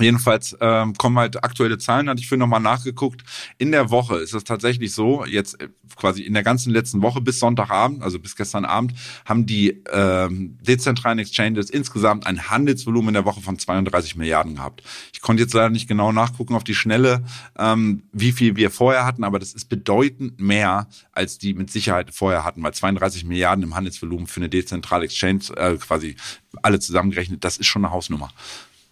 Jedenfalls 0.00 0.56
ähm, 0.60 0.94
kommen 0.94 1.18
halt 1.18 1.44
aktuelle 1.44 1.78
Zahlen, 1.78 2.08
hatte 2.08 2.20
ich 2.20 2.26
für 2.26 2.36
nochmal 2.36 2.58
nachgeguckt. 2.58 3.22
In 3.58 3.70
der 3.70 3.90
Woche 3.90 4.16
ist 4.16 4.34
es 4.34 4.42
tatsächlich 4.42 4.92
so, 4.92 5.24
jetzt 5.24 5.60
äh, 5.60 5.68
quasi 5.94 6.22
in 6.22 6.34
der 6.34 6.42
ganzen 6.42 6.72
letzten 6.72 7.00
Woche 7.00 7.20
bis 7.20 7.38
Sonntagabend, 7.38 8.02
also 8.02 8.18
bis 8.18 8.34
gestern 8.34 8.64
Abend, 8.64 8.94
haben 9.24 9.46
die 9.46 9.84
ähm, 9.92 10.58
dezentralen 10.62 11.20
Exchanges 11.20 11.70
insgesamt 11.70 12.26
ein 12.26 12.50
Handelsvolumen 12.50 13.10
in 13.10 13.14
der 13.14 13.24
Woche 13.24 13.40
von 13.40 13.56
32 13.56 14.16
Milliarden 14.16 14.56
gehabt. 14.56 14.82
Ich 15.12 15.20
konnte 15.20 15.44
jetzt 15.44 15.54
leider 15.54 15.70
nicht 15.70 15.86
genau 15.86 16.10
nachgucken 16.10 16.56
auf 16.56 16.64
die 16.64 16.74
Schnelle, 16.74 17.24
ähm, 17.56 18.02
wie 18.12 18.32
viel 18.32 18.56
wir 18.56 18.72
vorher 18.72 19.06
hatten, 19.06 19.22
aber 19.22 19.38
das 19.38 19.52
ist 19.52 19.66
bedeutend 19.66 20.40
mehr, 20.40 20.88
als 21.12 21.38
die 21.38 21.54
mit 21.54 21.70
Sicherheit 21.70 22.12
vorher 22.12 22.44
hatten, 22.44 22.64
weil 22.64 22.74
32 22.74 23.26
Milliarden 23.26 23.62
im 23.62 23.76
Handelsvolumen 23.76 24.26
für 24.26 24.40
eine 24.40 24.48
dezentrale 24.48 25.04
Exchange 25.04 25.44
äh, 25.56 25.76
quasi 25.76 26.16
alle 26.62 26.80
zusammengerechnet, 26.80 27.44
das 27.44 27.58
ist 27.58 27.66
schon 27.66 27.84
eine 27.84 27.94
Hausnummer. 27.94 28.30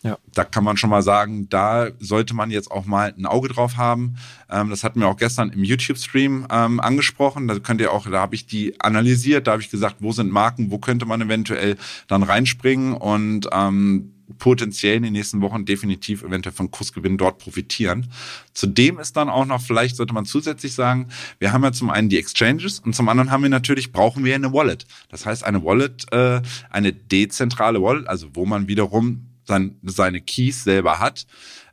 Ja. 0.02 0.18
Da 0.34 0.44
kann 0.44 0.64
man 0.64 0.76
schon 0.76 0.90
mal 0.90 1.02
sagen, 1.02 1.48
da 1.48 1.90
sollte 2.00 2.34
man 2.34 2.50
jetzt 2.50 2.70
auch 2.70 2.86
mal 2.86 3.14
ein 3.16 3.26
Auge 3.26 3.48
drauf 3.48 3.76
haben. 3.76 4.16
Ähm, 4.50 4.70
das 4.70 4.82
hatten 4.82 5.00
wir 5.00 5.08
auch 5.08 5.16
gestern 5.16 5.50
im 5.50 5.62
YouTube-Stream 5.62 6.46
ähm, 6.50 6.80
angesprochen. 6.80 7.46
Da 7.46 7.58
könnt 7.60 7.80
ihr 7.80 7.92
auch, 7.92 8.08
da 8.10 8.20
habe 8.20 8.34
ich 8.34 8.46
die 8.46 8.80
analysiert, 8.80 9.46
da 9.46 9.52
habe 9.52 9.62
ich 9.62 9.70
gesagt, 9.70 9.96
wo 10.00 10.10
sind 10.10 10.30
Marken, 10.30 10.70
wo 10.72 10.78
könnte 10.78 11.06
man 11.06 11.20
eventuell 11.20 11.76
dann 12.08 12.24
reinspringen 12.24 12.94
und 12.94 13.48
ähm, 13.52 14.12
potenziell 14.38 14.96
in 14.96 15.02
den 15.04 15.12
nächsten 15.12 15.40
Wochen 15.40 15.64
definitiv 15.64 16.22
eventuell 16.22 16.54
von 16.54 16.70
Kursgewinn 16.70 17.18
dort 17.18 17.38
profitieren. 17.38 18.08
Zudem 18.54 18.98
ist 18.98 19.16
dann 19.16 19.28
auch 19.28 19.44
noch, 19.44 19.60
vielleicht 19.60 19.96
sollte 19.96 20.14
man 20.14 20.24
zusätzlich 20.24 20.74
sagen, 20.74 21.08
wir 21.38 21.52
haben 21.52 21.62
ja 21.62 21.72
zum 21.72 21.90
einen 21.90 22.08
die 22.08 22.18
Exchanges 22.18 22.80
und 22.80 22.94
zum 22.94 23.08
anderen 23.08 23.30
haben 23.30 23.42
wir 23.42 23.50
natürlich, 23.50 23.92
brauchen 23.92 24.24
wir 24.24 24.34
eine 24.34 24.52
Wallet. 24.52 24.86
Das 25.10 25.26
heißt, 25.26 25.44
eine 25.44 25.64
Wallet, 25.64 26.10
äh, 26.12 26.40
eine 26.70 26.92
dezentrale 26.92 27.82
Wallet, 27.82 28.08
also 28.08 28.28
wo 28.34 28.46
man 28.46 28.68
wiederum 28.68 29.31
sein, 29.44 29.78
seine 29.82 30.20
Keys 30.20 30.64
selber 30.64 30.98
hat. 30.98 31.26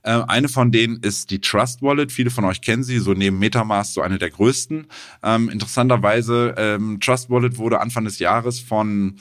Äh, 0.03 0.21
eine 0.27 0.47
von 0.47 0.71
denen 0.71 0.97
ist 0.97 1.29
die 1.31 1.41
Trust 1.41 1.81
Wallet. 1.81 2.11
Viele 2.11 2.29
von 2.29 2.45
euch 2.45 2.61
kennen 2.61 2.83
sie, 2.83 2.99
so 2.99 3.13
neben 3.13 3.39
Metamask 3.39 3.93
so 3.93 4.01
eine 4.01 4.17
der 4.17 4.29
größten. 4.29 4.87
Ähm, 5.23 5.49
interessanterweise, 5.49 6.55
ähm, 6.57 6.99
Trust 6.99 7.29
Wallet 7.29 7.57
wurde 7.57 7.81
Anfang 7.81 8.05
des 8.05 8.19
Jahres 8.19 8.59
von 8.59 9.17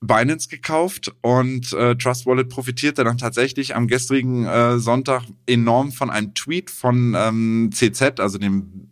Binance 0.00 0.48
gekauft 0.48 1.12
und 1.22 1.72
äh, 1.72 1.96
Trust 1.96 2.26
Wallet 2.26 2.48
profitierte 2.48 3.04
dann 3.04 3.18
tatsächlich 3.18 3.74
am 3.74 3.88
gestrigen 3.88 4.44
äh, 4.46 4.78
Sonntag 4.78 5.22
enorm 5.46 5.92
von 5.92 6.10
einem 6.10 6.34
Tweet 6.34 6.70
von 6.70 7.14
ähm, 7.16 7.70
CZ, 7.72 8.20
also 8.20 8.38
dem 8.38 8.90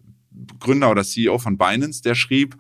Gründer 0.58 0.90
oder 0.90 1.04
CEO 1.04 1.38
von 1.38 1.58
Binance, 1.58 2.02
der 2.02 2.14
schrieb, 2.14 2.56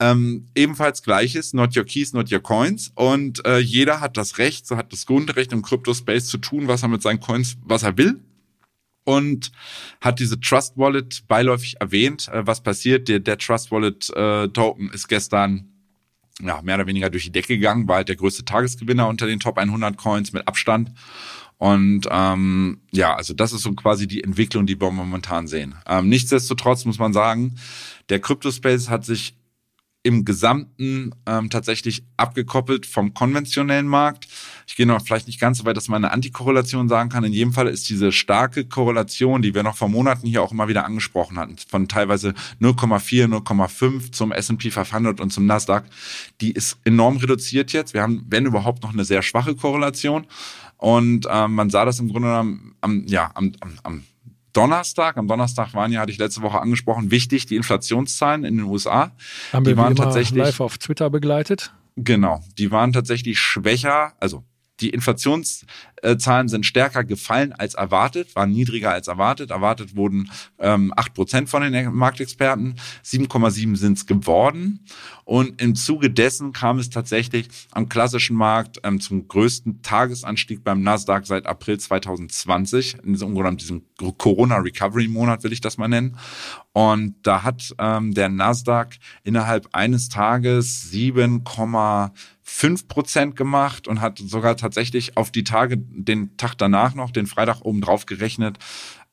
ähm, 0.00 0.48
ebenfalls 0.54 1.02
gleiches, 1.02 1.52
not 1.52 1.76
your 1.76 1.84
keys, 1.84 2.12
not 2.12 2.32
your 2.32 2.40
coins. 2.40 2.90
Und 2.94 3.44
äh, 3.46 3.58
jeder 3.58 4.00
hat 4.00 4.16
das 4.16 4.38
Recht, 4.38 4.66
so 4.66 4.76
hat 4.76 4.92
das 4.92 5.06
Grundrecht 5.06 5.52
im 5.52 5.62
Crypto-Space 5.62 6.26
zu 6.26 6.38
tun, 6.38 6.68
was 6.68 6.82
er 6.82 6.88
mit 6.88 7.02
seinen 7.02 7.20
Coins, 7.20 7.56
was 7.62 7.82
er 7.82 7.96
will. 7.98 8.18
Und 9.04 9.52
hat 10.00 10.18
diese 10.18 10.40
Trust 10.40 10.76
Wallet 10.76 11.26
beiläufig 11.28 11.76
erwähnt. 11.80 12.28
Äh, 12.28 12.46
was 12.46 12.62
passiert? 12.62 13.08
Der, 13.08 13.20
der 13.20 13.38
Trust 13.38 13.70
Wallet 13.70 14.10
äh, 14.10 14.48
Token 14.48 14.90
ist 14.90 15.08
gestern 15.08 15.66
ja, 16.42 16.62
mehr 16.62 16.76
oder 16.76 16.86
weniger 16.86 17.10
durch 17.10 17.24
die 17.24 17.32
Decke 17.32 17.56
gegangen, 17.56 17.86
war 17.86 17.96
halt 17.96 18.08
der 18.08 18.16
größte 18.16 18.44
Tagesgewinner 18.44 19.08
unter 19.08 19.26
den 19.26 19.40
Top 19.40 19.58
100 19.58 19.98
Coins 19.98 20.32
mit 20.32 20.48
Abstand. 20.48 20.92
Und 21.58 22.08
ähm, 22.10 22.80
ja, 22.90 23.14
also 23.14 23.34
das 23.34 23.52
ist 23.52 23.62
so 23.62 23.72
quasi 23.72 24.06
die 24.06 24.24
Entwicklung, 24.24 24.64
die 24.64 24.80
wir 24.80 24.90
momentan 24.90 25.46
sehen. 25.46 25.74
Ähm, 25.86 26.08
nichtsdestotrotz 26.08 26.86
muss 26.86 26.98
man 26.98 27.12
sagen, 27.12 27.56
der 28.08 28.20
Crypto-Space 28.20 28.88
hat 28.88 29.04
sich 29.04 29.34
im 30.02 30.24
Gesamten 30.24 31.12
ähm, 31.26 31.50
tatsächlich 31.50 32.04
abgekoppelt 32.16 32.86
vom 32.86 33.12
konventionellen 33.12 33.86
Markt. 33.86 34.28
Ich 34.66 34.74
gehe 34.76 34.86
noch 34.86 35.04
vielleicht 35.04 35.26
nicht 35.26 35.40
ganz 35.40 35.58
so 35.58 35.66
weit, 35.66 35.76
dass 35.76 35.88
man 35.88 36.02
eine 36.02 36.12
Antikorrelation 36.12 36.88
sagen 36.88 37.10
kann. 37.10 37.24
In 37.24 37.34
jedem 37.34 37.52
Fall 37.52 37.68
ist 37.68 37.88
diese 37.90 38.10
starke 38.10 38.64
Korrelation, 38.64 39.42
die 39.42 39.54
wir 39.54 39.62
noch 39.62 39.76
vor 39.76 39.88
Monaten 39.88 40.26
hier 40.26 40.42
auch 40.42 40.52
immer 40.52 40.68
wieder 40.68 40.86
angesprochen 40.86 41.38
hatten, 41.38 41.56
von 41.68 41.86
teilweise 41.86 42.30
0,4, 42.60 43.26
0,5 43.26 44.12
zum 44.12 44.32
S&P 44.32 44.70
500 44.70 45.20
und 45.20 45.32
zum 45.32 45.44
Nasdaq, 45.44 45.84
die 46.40 46.52
ist 46.52 46.78
enorm 46.84 47.18
reduziert 47.18 47.72
jetzt. 47.72 47.92
Wir 47.92 48.02
haben, 48.02 48.24
wenn 48.28 48.46
überhaupt, 48.46 48.82
noch 48.82 48.94
eine 48.94 49.04
sehr 49.04 49.20
schwache 49.20 49.54
Korrelation. 49.54 50.26
Und 50.78 51.26
ähm, 51.30 51.54
man 51.54 51.68
sah 51.68 51.84
das 51.84 52.00
im 52.00 52.08
Grunde 52.08 52.28
genommen 52.28 52.74
am, 52.80 53.04
ja, 53.06 53.30
am, 53.34 53.52
am, 53.60 53.78
am 53.82 54.02
Donnerstag, 54.52 55.16
am 55.16 55.28
Donnerstag 55.28 55.74
waren 55.74 55.92
ja, 55.92 56.00
hatte 56.00 56.12
ich 56.12 56.18
letzte 56.18 56.42
Woche 56.42 56.60
angesprochen, 56.60 57.10
wichtig, 57.10 57.46
die 57.46 57.56
Inflationszahlen 57.56 58.44
in 58.44 58.58
den 58.58 58.66
USA. 58.66 59.12
Haben 59.52 59.64
die 59.64 59.70
wir 59.70 59.76
waren 59.76 59.96
tatsächlich 59.96 60.44
live 60.44 60.60
auf 60.60 60.78
Twitter 60.78 61.10
begleitet. 61.10 61.72
Genau, 61.96 62.42
die 62.58 62.70
waren 62.70 62.92
tatsächlich 62.92 63.38
schwächer, 63.38 64.14
also 64.20 64.44
die 64.80 64.90
Inflationszahlen 64.90 66.48
sind 66.48 66.66
stärker 66.66 67.04
gefallen 67.04 67.52
als 67.52 67.74
erwartet, 67.74 68.34
waren 68.34 68.50
niedriger 68.50 68.92
als 68.92 69.08
erwartet. 69.08 69.50
Erwartet 69.50 69.96
wurden 69.96 70.30
ähm, 70.58 70.92
8% 70.94 71.46
von 71.46 71.62
den 71.62 71.92
Marktexperten, 71.94 72.76
7,7 73.04 73.76
sind 73.76 73.98
es 73.98 74.06
geworden. 74.06 74.84
Und 75.24 75.62
im 75.62 75.76
Zuge 75.76 76.10
dessen 76.10 76.52
kam 76.52 76.78
es 76.78 76.90
tatsächlich 76.90 77.48
am 77.70 77.88
klassischen 77.88 78.36
Markt 78.36 78.80
ähm, 78.82 79.00
zum 79.00 79.28
größten 79.28 79.82
Tagesanstieg 79.82 80.64
beim 80.64 80.82
Nasdaq 80.82 81.26
seit 81.26 81.46
April 81.46 81.78
2020, 81.78 82.96
in 83.04 83.12
diesem, 83.56 83.82
Corona-Recovery-Monat 84.18 85.44
will 85.44 85.52
ich 85.52 85.60
das 85.60 85.78
mal 85.78 85.88
nennen. 85.88 86.16
Und 86.72 87.14
da 87.22 87.42
hat 87.42 87.74
ähm, 87.78 88.14
der 88.14 88.28
Nasdaq 88.28 88.96
innerhalb 89.24 89.68
eines 89.72 90.08
Tages 90.08 90.90
7,5 92.50 92.88
Prozent 92.88 93.36
gemacht 93.36 93.86
und 93.86 94.00
hat 94.00 94.18
sogar 94.18 94.56
tatsächlich 94.56 95.16
auf 95.16 95.30
die 95.30 95.44
Tage, 95.44 95.76
den 95.78 96.36
Tag 96.36 96.56
danach 96.56 96.94
noch, 96.94 97.10
den 97.10 97.26
Freitag 97.26 97.60
oben 97.62 97.80
drauf 97.80 98.06
gerechnet, 98.06 98.58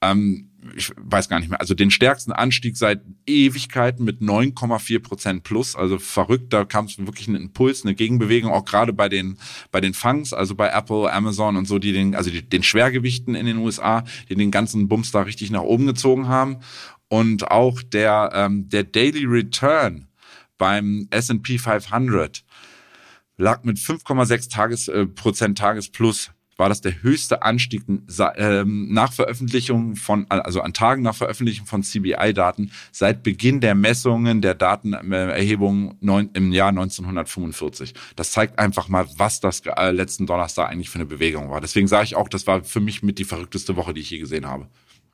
ähm, 0.02 0.52
ich 0.76 0.92
weiß 0.98 1.30
gar 1.30 1.40
nicht 1.40 1.50
mehr, 1.50 1.62
also 1.62 1.74
den 1.74 1.92
stärksten 1.92 2.32
Anstieg 2.32 2.78
seit 2.78 3.02
Ewigkeiten 3.26 4.04
mit 4.04 4.22
9,4 4.22 5.00
Prozent 5.00 5.44
plus, 5.44 5.76
also 5.76 5.98
verrückt, 5.98 6.52
da 6.52 6.66
kam 6.66 6.86
es 6.86 6.98
wirklich 6.98 7.28
ein 7.28 7.36
Impuls, 7.36 7.84
eine 7.84 7.96
Gegenbewegung, 7.96 8.52
auch 8.52 8.66
gerade 8.66 8.92
bei 8.92 9.08
den, 9.08 9.38
bei 9.72 9.82
den 9.82 9.94
Funks, 9.94 10.34
also 10.34 10.56
bei 10.56 10.70
Apple, 10.70 11.12
Amazon 11.12 11.56
und 11.56 11.68
so, 11.68 11.80
die 11.80 11.94
den, 11.94 12.16
also 12.16 12.30
die, 12.30 12.48
den 12.48 12.64
Schwergewichten 12.64 13.34
in 13.34 13.46
den 13.46 13.58
USA, 13.58 14.04
die 14.30 14.36
den 14.36 14.52
ganzen 14.52 14.88
Bums 14.88 15.12
da 15.12 15.22
richtig 15.22 15.52
nach 15.52 15.62
oben 15.62 15.88
gezogen 15.88 16.28
haben. 16.28 16.58
Und 17.08 17.50
auch 17.50 17.82
der, 17.82 18.32
ähm, 18.34 18.68
der 18.68 18.84
Daily 18.84 19.26
Return 19.26 20.08
beim 20.58 21.08
S&P 21.12 21.58
500 21.58 22.44
lag 23.38 23.64
mit 23.64 23.78
5,6 23.78 24.50
Tages, 24.50 24.88
äh, 24.88 25.06
Prozent 25.06 25.58
Tagesplus 25.58 26.32
war 26.58 26.70
das 26.70 26.82
der 26.82 27.04
höchste 27.04 27.44
Anstieg 27.44 27.84
ähm, 27.88 28.92
nach 28.92 29.14
Veröffentlichung 29.14 29.96
von, 29.96 30.26
also 30.30 30.62
an 30.62 30.74
Tagen 30.74 31.04
nach 31.04 31.16
Veröffentlichung 31.16 31.68
von 31.68 31.84
CBI-Daten 31.84 32.72
seit 32.92 33.24
Beginn 33.24 33.62
der 33.62 33.76
Messungen 33.76 34.42
der 34.42 34.56
Datenerhebung 34.56 35.98
im 36.02 36.52
Jahr 36.52 36.70
1945. 36.70 37.94
Das 38.16 38.32
zeigt 38.32 38.58
einfach 38.58 38.88
mal, 38.88 39.08
was 39.18 39.40
das 39.40 39.62
äh, 39.66 39.92
letzten 39.92 40.26
Donnerstag 40.26 40.70
eigentlich 40.70 40.90
für 40.90 40.98
eine 40.98 41.06
Bewegung 41.06 41.52
war. 41.52 41.62
Deswegen 41.62 41.88
sage 41.88 42.06
ich 42.06 42.16
auch, 42.16 42.28
das 42.28 42.48
war 42.48 42.64
für 42.64 42.80
mich 42.80 43.04
mit 43.04 43.20
die 43.20 43.26
verrückteste 43.26 43.76
Woche, 43.76 43.94
die 43.94 44.02
ich 44.02 44.10
je 44.10 44.20
gesehen 44.20 44.48
habe. 44.48 44.68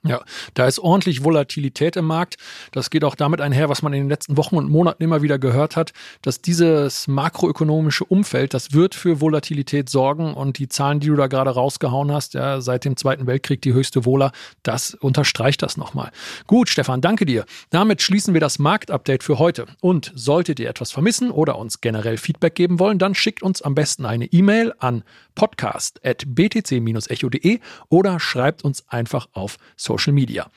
Ja, 0.05 0.21
da 0.53 0.67
ist 0.67 0.79
ordentlich 0.79 1.23
Volatilität 1.23 1.95
im 1.95 2.03
Markt. 2.03 2.35
Das 2.73 2.89
geht 2.89 3.05
auch 3.05 3.15
damit 3.15 3.39
einher, 3.39 3.69
was 3.69 3.81
man 3.81 3.93
in 3.93 4.01
den 4.01 4.09
letzten 4.09 4.35
Wochen 4.35 4.57
und 4.57 4.69
Monaten 4.69 5.01
immer 5.01 5.21
wieder 5.21 5.39
gehört 5.39 5.77
hat, 5.77 5.93
dass 6.21 6.41
dieses 6.41 7.07
makroökonomische 7.07 8.03
Umfeld, 8.03 8.53
das 8.53 8.73
wird 8.73 8.95
für 8.95 9.21
Volatilität 9.21 9.87
sorgen 9.87 10.33
und 10.33 10.59
die 10.59 10.67
Zahlen, 10.67 10.99
die 10.99 11.07
du 11.07 11.15
da 11.15 11.27
gerade 11.27 11.51
rausgehauen 11.51 12.11
hast, 12.11 12.33
ja, 12.33 12.59
seit 12.59 12.83
dem 12.83 12.97
Zweiten 12.97 13.27
Weltkrieg 13.27 13.61
die 13.61 13.71
höchste 13.71 14.03
Vola, 14.03 14.33
das 14.61 14.93
unterstreicht 14.93 15.61
das 15.61 15.77
nochmal. 15.77 16.11
Gut, 16.47 16.67
Stefan, 16.67 16.99
danke 16.99 17.25
dir. 17.25 17.45
Damit 17.69 18.01
schließen 18.01 18.33
wir 18.33 18.41
das 18.41 18.59
Marktupdate 18.59 19.23
für 19.23 19.39
heute. 19.39 19.67
Und 19.79 20.11
solltet 20.15 20.59
ihr 20.59 20.69
etwas 20.69 20.91
vermissen 20.91 21.31
oder 21.31 21.57
uns 21.57 21.79
generell 21.79 22.17
Feedback 22.17 22.55
geben 22.55 22.79
wollen, 22.79 22.99
dann 22.99 23.15
schickt 23.15 23.41
uns 23.41 23.61
am 23.61 23.73
besten 23.73 24.05
eine 24.05 24.25
E-Mail 24.25 24.73
an 24.79 25.05
podcast.btc-echo.de 25.35 27.59
oder 27.89 28.19
schreibt 28.19 28.65
uns 28.65 28.83
einfach 28.89 29.29
auf 29.33 29.57
Social 29.77 29.92
Media. 30.11 30.49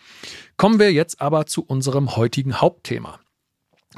Kommen 0.57 0.78
wir 0.78 0.93
jetzt 0.93 1.21
aber 1.21 1.47
zu 1.47 1.62
unserem 1.62 2.16
heutigen 2.16 2.61
Hauptthema. 2.61 3.21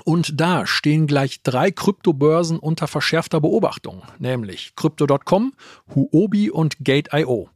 Und 0.04 0.40
da 0.40 0.66
stehen 0.66 1.06
gleich 1.06 1.42
drei 1.42 1.70
Kryptobörsen 1.70 2.58
unter 2.58 2.86
verschärfter 2.86 3.40
Beobachtung, 3.40 4.02
nämlich 4.18 4.74
Crypto.com, 4.76 5.54
Huobi 5.94 6.50
und 6.50 6.84
Gate.io. 6.84 7.48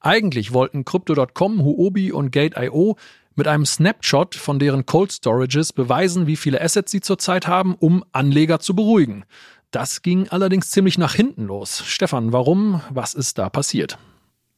Eigentlich 0.00 0.52
wollten 0.52 0.84
Crypto.com, 0.84 1.62
Huobi 1.62 2.12
und 2.12 2.32
Gate.io 2.32 2.96
mit 3.34 3.48
einem 3.48 3.66
Snapshot 3.66 4.34
von 4.34 4.58
deren 4.58 4.86
Cold 4.86 5.12
Storages 5.12 5.72
beweisen, 5.72 6.26
wie 6.26 6.36
viele 6.36 6.60
Assets 6.60 6.90
sie 6.90 7.00
zurzeit 7.00 7.46
haben, 7.46 7.74
um 7.74 8.04
Anleger 8.12 8.60
zu 8.60 8.74
beruhigen. 8.74 9.24
Das 9.70 10.02
ging 10.02 10.28
allerdings 10.28 10.70
ziemlich 10.70 10.98
nach 10.98 11.14
hinten 11.14 11.46
los. 11.46 11.82
Stefan, 11.86 12.32
warum? 12.32 12.80
Was 12.90 13.14
ist 13.14 13.38
da 13.38 13.48
passiert? 13.48 13.98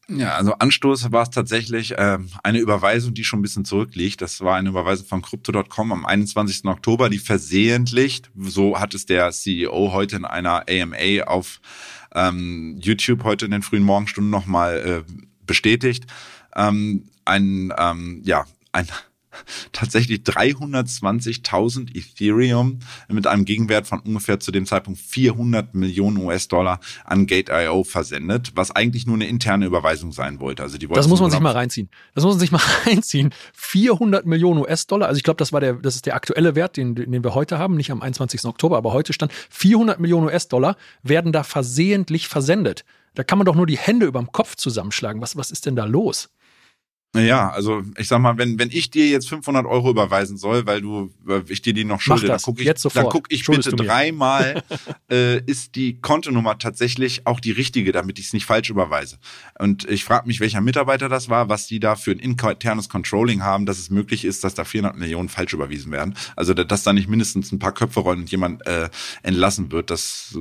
Ja, 0.08 0.34
also 0.34 0.54
Anstoß 0.54 1.12
war 1.12 1.22
es 1.22 1.30
tatsächlich 1.30 1.92
äh, 1.92 2.18
eine 2.42 2.58
Überweisung, 2.58 3.14
die 3.14 3.24
schon 3.24 3.38
ein 3.38 3.42
bisschen 3.42 3.64
zurückliegt. 3.64 4.20
Das 4.20 4.40
war 4.40 4.56
eine 4.56 4.68
Überweisung 4.68 5.06
von 5.06 5.22
Crypto.com 5.22 5.92
am 5.92 6.06
21. 6.06 6.64
Oktober, 6.64 7.08
die 7.08 7.18
versehentlich, 7.18 8.22
so 8.36 8.78
hat 8.78 8.94
es 8.94 9.06
der 9.06 9.30
CEO 9.30 9.92
heute 9.92 10.16
in 10.16 10.24
einer 10.24 10.64
AMA 10.68 11.24
auf 11.26 11.60
ähm, 12.14 12.78
YouTube 12.80 13.24
heute 13.24 13.44
in 13.44 13.52
den 13.52 13.62
frühen 13.62 13.84
Morgenstunden 13.84 14.30
nochmal 14.30 15.04
äh, 15.08 15.12
bestätigt, 15.46 16.06
ähm, 16.56 17.04
ein, 17.24 17.72
ähm, 17.78 18.22
ja, 18.24 18.44
ein 18.72 18.88
tatsächlich 19.72 20.20
320.000 20.20 21.96
Ethereum 21.96 22.80
mit 23.08 23.26
einem 23.26 23.44
Gegenwert 23.44 23.86
von 23.86 24.00
ungefähr 24.00 24.40
zu 24.40 24.52
dem 24.52 24.66
Zeitpunkt 24.66 25.00
400 25.00 25.74
Millionen 25.74 26.18
US-Dollar 26.18 26.80
an 27.04 27.26
Gate.io 27.26 27.84
versendet, 27.84 28.52
was 28.54 28.70
eigentlich 28.70 29.06
nur 29.06 29.16
eine 29.16 29.26
interne 29.26 29.66
Überweisung 29.66 30.12
sein 30.12 30.40
wollte. 30.40 30.62
Also 30.62 30.78
die 30.78 30.86
das 30.88 31.08
muss 31.08 31.20
man 31.20 31.30
sich 31.30 31.40
mal 31.40 31.52
reinziehen. 31.52 31.88
Das 32.14 32.24
muss 32.24 32.34
man 32.34 32.40
sich 32.40 32.52
mal 32.52 32.60
reinziehen. 32.86 33.32
400 33.54 34.26
Millionen 34.26 34.60
US-Dollar. 34.60 35.08
Also 35.08 35.16
ich 35.18 35.24
glaube, 35.24 35.38
das 35.38 35.52
war 35.52 35.60
der, 35.60 35.74
das 35.74 35.96
ist 35.96 36.06
der 36.06 36.14
aktuelle 36.14 36.54
Wert, 36.54 36.76
den, 36.76 36.94
den 36.94 37.24
wir 37.24 37.34
heute 37.34 37.58
haben, 37.58 37.76
nicht 37.76 37.90
am 37.90 38.02
21. 38.02 38.44
Oktober, 38.44 38.76
aber 38.76 38.92
heute 38.92 39.12
stand 39.12 39.32
400 39.50 40.00
Millionen 40.00 40.26
US-Dollar 40.26 40.76
werden 41.02 41.32
da 41.32 41.42
versehentlich 41.42 42.28
versendet. 42.28 42.84
Da 43.14 43.24
kann 43.24 43.38
man 43.38 43.44
doch 43.44 43.54
nur 43.54 43.66
die 43.66 43.78
Hände 43.78 44.06
überm 44.06 44.32
Kopf 44.32 44.56
zusammenschlagen. 44.56 45.20
Was, 45.20 45.36
was 45.36 45.50
ist 45.50 45.66
denn 45.66 45.76
da 45.76 45.84
los? 45.84 46.30
Ja, 47.14 47.50
also 47.50 47.82
ich 47.98 48.08
sag 48.08 48.20
mal, 48.20 48.38
wenn 48.38 48.58
wenn 48.58 48.70
ich 48.70 48.90
dir 48.90 49.06
jetzt 49.06 49.28
500 49.28 49.66
Euro 49.66 49.90
überweisen 49.90 50.38
soll, 50.38 50.64
weil 50.64 50.80
du 50.80 51.10
ich 51.48 51.60
dir 51.60 51.74
die 51.74 51.84
noch 51.84 52.00
schulde, 52.00 52.26
dann 52.26 52.40
gucke 52.40 52.62
ich, 52.62 52.66
jetzt 52.66 52.80
sofort. 52.80 53.04
dann 53.04 53.12
guck 53.12 53.30
ich 53.30 53.44
bitte 53.44 53.76
dreimal, 53.76 54.62
äh, 55.10 55.38
ist 55.44 55.74
die 55.74 56.00
Kontonummer 56.00 56.58
tatsächlich 56.58 57.26
auch 57.26 57.38
die 57.38 57.50
richtige, 57.50 57.92
damit 57.92 58.18
ich 58.18 58.26
es 58.26 58.32
nicht 58.32 58.46
falsch 58.46 58.70
überweise. 58.70 59.18
Und 59.58 59.84
ich 59.90 60.04
frage 60.04 60.26
mich, 60.26 60.40
welcher 60.40 60.62
Mitarbeiter 60.62 61.10
das 61.10 61.28
war, 61.28 61.50
was 61.50 61.66
die 61.66 61.80
da 61.80 61.96
für 61.96 62.12
ein 62.12 62.18
internes 62.18 62.88
Controlling 62.88 63.42
haben, 63.42 63.66
dass 63.66 63.78
es 63.78 63.90
möglich 63.90 64.24
ist, 64.24 64.42
dass 64.42 64.54
da 64.54 64.64
400 64.64 64.96
Millionen 64.96 65.28
falsch 65.28 65.52
überwiesen 65.52 65.92
werden. 65.92 66.14
Also 66.34 66.54
dass 66.54 66.82
da 66.82 66.94
nicht 66.94 67.08
mindestens 67.08 67.52
ein 67.52 67.58
paar 67.58 67.72
Köpfe 67.72 68.00
rollen 68.00 68.20
und 68.20 68.30
jemand 68.30 68.66
äh, 68.66 68.88
entlassen 69.22 69.70
wird. 69.70 69.90
Das 69.90 70.34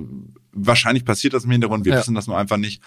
wahrscheinlich 0.53 1.05
passiert 1.05 1.33
das 1.33 1.45
im 1.45 1.51
Hintergrund. 1.51 1.85
Wir 1.85 1.93
ja. 1.93 1.99
wissen 1.99 2.15
das 2.15 2.27
nur 2.27 2.37
einfach 2.37 2.57
nicht. 2.57 2.81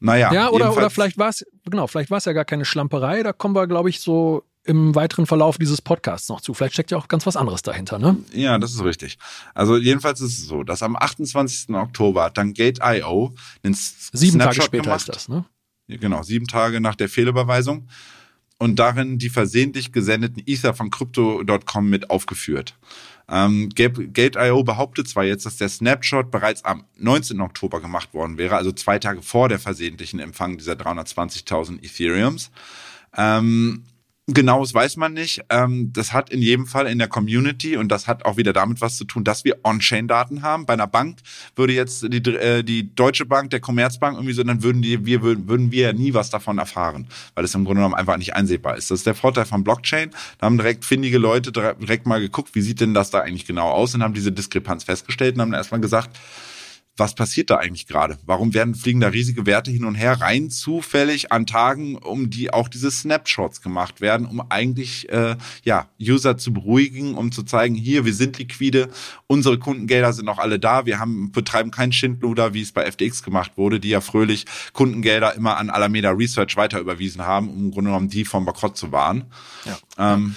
Naja. 0.00 0.32
Ja, 0.32 0.50
oder, 0.50 0.76
oder 0.76 0.90
vielleicht 0.90 1.18
war 1.18 1.28
es, 1.28 1.44
genau, 1.64 1.86
vielleicht 1.86 2.10
war 2.10 2.18
es 2.18 2.24
ja 2.24 2.32
gar 2.32 2.44
keine 2.44 2.64
Schlamperei. 2.64 3.22
Da 3.22 3.32
kommen 3.32 3.54
wir, 3.54 3.66
glaube 3.66 3.90
ich, 3.90 4.00
so 4.00 4.44
im 4.64 4.94
weiteren 4.94 5.26
Verlauf 5.26 5.58
dieses 5.58 5.80
Podcasts 5.80 6.28
noch 6.28 6.40
zu. 6.40 6.52
Vielleicht 6.52 6.74
steckt 6.74 6.90
ja 6.90 6.98
auch 6.98 7.08
ganz 7.08 7.24
was 7.26 7.36
anderes 7.36 7.62
dahinter, 7.62 7.98
ne? 7.98 8.16
Ja, 8.32 8.58
das 8.58 8.72
ist 8.72 8.82
richtig. 8.82 9.18
Also 9.54 9.76
jedenfalls 9.76 10.20
ist 10.20 10.38
es 10.38 10.46
so, 10.46 10.64
dass 10.64 10.82
am 10.82 10.96
28. 10.96 11.74
Oktober 11.74 12.24
hat 12.24 12.36
dann 12.36 12.52
Gate.io 12.52 13.34
einen 13.62 13.74
Sieben 13.74 14.32
Snapshot 14.32 14.54
Tage 14.54 14.62
später 14.62 14.82
gemacht. 14.84 15.00
ist 15.00 15.08
das, 15.08 15.28
ne? 15.28 15.44
Genau, 15.88 16.22
sieben 16.24 16.46
Tage 16.46 16.80
nach 16.80 16.96
der 16.96 17.08
Fehlüberweisung. 17.08 17.86
Und 18.58 18.78
darin 18.78 19.18
die 19.18 19.28
versehentlich 19.28 19.92
gesendeten 19.92 20.42
Ether 20.46 20.74
von 20.74 20.90
Crypto.com 20.90 21.88
mit 21.88 22.10
aufgeführt. 22.10 22.74
Ähm, 23.28 23.70
Gate.io 23.74 24.62
behauptet 24.62 25.08
zwar 25.08 25.24
jetzt, 25.24 25.46
dass 25.46 25.56
der 25.56 25.68
Snapshot 25.68 26.30
bereits 26.30 26.64
am 26.64 26.84
19. 26.98 27.40
Oktober 27.40 27.80
gemacht 27.80 28.14
worden 28.14 28.38
wäre, 28.38 28.56
also 28.56 28.70
zwei 28.72 28.98
Tage 28.98 29.22
vor 29.22 29.48
der 29.48 29.58
versehentlichen 29.58 30.20
Empfang 30.20 30.56
dieser 30.56 30.74
320.000 30.74 31.82
Ethereums. 31.84 32.50
Ähm, 33.16 33.84
Genaues 34.28 34.74
weiß 34.74 34.96
man 34.96 35.12
nicht. 35.12 35.44
Ähm, 35.50 35.92
das 35.92 36.12
hat 36.12 36.30
in 36.30 36.42
jedem 36.42 36.66
Fall 36.66 36.88
in 36.88 36.98
der 36.98 37.06
Community 37.06 37.76
und 37.76 37.88
das 37.88 38.08
hat 38.08 38.24
auch 38.24 38.36
wieder 38.36 38.52
damit 38.52 38.80
was 38.80 38.96
zu 38.96 39.04
tun, 39.04 39.22
dass 39.22 39.44
wir 39.44 39.58
On-Chain-Daten 39.62 40.42
haben. 40.42 40.66
Bei 40.66 40.72
einer 40.72 40.88
Bank 40.88 41.18
würde 41.54 41.72
jetzt 41.72 42.02
die, 42.02 42.16
äh, 42.34 42.64
die 42.64 42.92
Deutsche 42.92 43.24
Bank, 43.24 43.50
der 43.50 43.60
Commerzbank 43.60 44.16
irgendwie 44.16 44.32
so, 44.32 44.42
dann 44.42 44.64
würden 44.64 44.82
die, 44.82 45.06
wir 45.06 45.22
würden 45.22 45.70
wir 45.70 45.92
nie 45.92 46.12
was 46.12 46.28
davon 46.30 46.58
erfahren, 46.58 47.06
weil 47.36 47.44
es 47.44 47.54
im 47.54 47.64
Grunde 47.64 47.78
genommen 47.78 47.94
einfach 47.94 48.16
nicht 48.16 48.34
einsehbar 48.34 48.76
ist. 48.76 48.90
Das 48.90 48.98
ist 48.98 49.06
der 49.06 49.14
Vorteil 49.14 49.44
von 49.44 49.62
Blockchain. 49.62 50.10
Da 50.38 50.46
haben 50.46 50.58
direkt 50.58 50.84
findige 50.84 51.18
Leute 51.18 51.52
direkt 51.52 52.06
mal 52.06 52.18
geguckt, 52.18 52.56
wie 52.56 52.62
sieht 52.62 52.80
denn 52.80 52.94
das 52.94 53.10
da 53.10 53.20
eigentlich 53.20 53.46
genau 53.46 53.70
aus 53.70 53.94
und 53.94 54.02
haben 54.02 54.14
diese 54.14 54.32
Diskrepanz 54.32 54.82
festgestellt 54.82 55.36
und 55.36 55.42
haben 55.42 55.52
erstmal 55.52 55.80
gesagt, 55.80 56.18
was 56.96 57.14
passiert 57.14 57.50
da 57.50 57.56
eigentlich 57.56 57.86
gerade? 57.86 58.18
Warum 58.24 58.54
werden 58.54 58.74
fliegen 58.74 59.00
da 59.00 59.08
riesige 59.08 59.46
Werte 59.46 59.70
hin 59.70 59.84
und 59.84 59.94
her 59.94 60.20
rein 60.20 60.50
zufällig 60.50 61.30
an 61.32 61.46
Tagen, 61.46 61.96
um 61.96 62.30
die 62.30 62.52
auch 62.52 62.68
diese 62.68 62.90
Snapshots 62.90 63.60
gemacht 63.60 64.00
werden, 64.00 64.26
um 64.26 64.40
eigentlich 64.50 65.08
äh, 65.10 65.36
ja 65.64 65.88
User 66.00 66.38
zu 66.38 66.52
beruhigen, 66.52 67.14
um 67.14 67.32
zu 67.32 67.42
zeigen, 67.42 67.74
hier 67.74 68.04
wir 68.04 68.14
sind 68.14 68.38
liquide, 68.38 68.88
unsere 69.26 69.58
Kundengelder 69.58 70.12
sind 70.12 70.28
auch 70.28 70.38
alle 70.38 70.58
da, 70.58 70.86
wir 70.86 70.98
haben 70.98 71.32
betreiben 71.32 71.70
kein 71.70 71.92
Schindluder, 71.92 72.54
wie 72.54 72.62
es 72.62 72.72
bei 72.72 72.90
FTX 72.90 73.22
gemacht 73.22 73.52
wurde, 73.56 73.78
die 73.80 73.90
ja 73.90 74.00
fröhlich 74.00 74.46
Kundengelder 74.72 75.34
immer 75.34 75.58
an 75.58 75.70
Alameda 75.70 76.10
Research 76.10 76.56
weiter 76.56 76.80
überwiesen 76.80 77.22
haben, 77.22 77.50
um 77.50 77.66
im 77.66 77.70
Grunde 77.70 77.90
genommen 77.90 78.08
die 78.08 78.24
vom 78.24 78.44
Bankrott 78.44 78.76
zu 78.76 78.92
wahren. 78.92 79.24
Ja. 79.64 80.14
Ähm, 80.14 80.36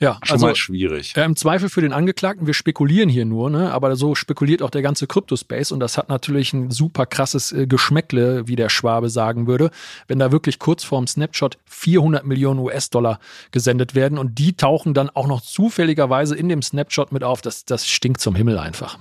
Ja, 0.00 0.18
schon 0.22 0.34
also, 0.34 0.46
mal 0.46 0.56
schwierig. 0.56 1.16
Äh, 1.16 1.24
Im 1.24 1.34
Zweifel 1.34 1.68
für 1.68 1.80
den 1.80 1.92
Angeklagten, 1.92 2.46
wir 2.46 2.54
spekulieren 2.54 3.08
hier 3.08 3.24
nur, 3.24 3.50
ne? 3.50 3.72
aber 3.72 3.96
so 3.96 4.14
spekuliert 4.14 4.62
auch 4.62 4.70
der 4.70 4.82
ganze 4.82 5.06
Kryptospace 5.06 5.72
und 5.72 5.80
das 5.80 5.98
hat 5.98 6.08
natürlich 6.08 6.52
ein 6.52 6.70
super 6.70 7.04
krasses 7.06 7.52
äh, 7.52 7.66
Geschmäckle, 7.66 8.46
wie 8.46 8.56
der 8.56 8.68
Schwabe 8.68 9.10
sagen 9.10 9.46
würde, 9.46 9.70
wenn 10.06 10.18
da 10.18 10.30
wirklich 10.30 10.58
kurz 10.58 10.84
vorm 10.84 11.06
Snapshot 11.06 11.58
400 11.66 12.24
Millionen 12.24 12.60
US-Dollar 12.60 13.18
gesendet 13.50 13.94
werden 13.94 14.18
und 14.18 14.38
die 14.38 14.52
tauchen 14.52 14.94
dann 14.94 15.10
auch 15.10 15.26
noch 15.26 15.40
zufälligerweise 15.40 16.36
in 16.36 16.48
dem 16.48 16.62
Snapshot 16.62 17.10
mit 17.10 17.24
auf. 17.24 17.42
Das, 17.42 17.64
das 17.64 17.86
stinkt 17.88 18.20
zum 18.20 18.36
Himmel 18.36 18.58
einfach. 18.58 18.98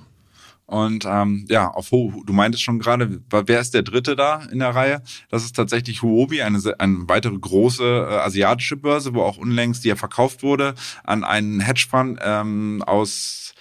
Und 0.68 1.06
ähm, 1.08 1.46
ja, 1.50 1.70
auf 1.70 1.92
Ho 1.92 2.14
du 2.26 2.34
meintest 2.34 2.62
schon 2.62 2.80
gerade, 2.80 3.22
wer 3.30 3.60
ist 3.62 3.74
der 3.74 3.84
Dritte 3.84 4.18
da 4.18 4.42
in 4.52 4.60
der 4.60 4.76
Reihe? 4.76 5.02
Das 5.30 5.46
ist 5.46 5.56
tatsächlich 5.56 6.02
Huobi, 6.02 6.42
eine, 6.42 6.60
eine 6.78 7.08
weitere 7.08 7.38
große 7.38 7.84
äh, 7.84 8.14
asiatische 8.16 8.76
Börse, 8.76 9.14
wo 9.14 9.22
auch 9.22 9.38
unlängst 9.38 9.86
die 9.86 9.88
ja 9.88 9.96
verkauft 9.96 10.44
wurde 10.44 10.76
an 11.06 11.24
einen 11.24 11.62
Hedgefonds 11.62 12.22
ähm, 12.22 12.84
aus 12.86 13.54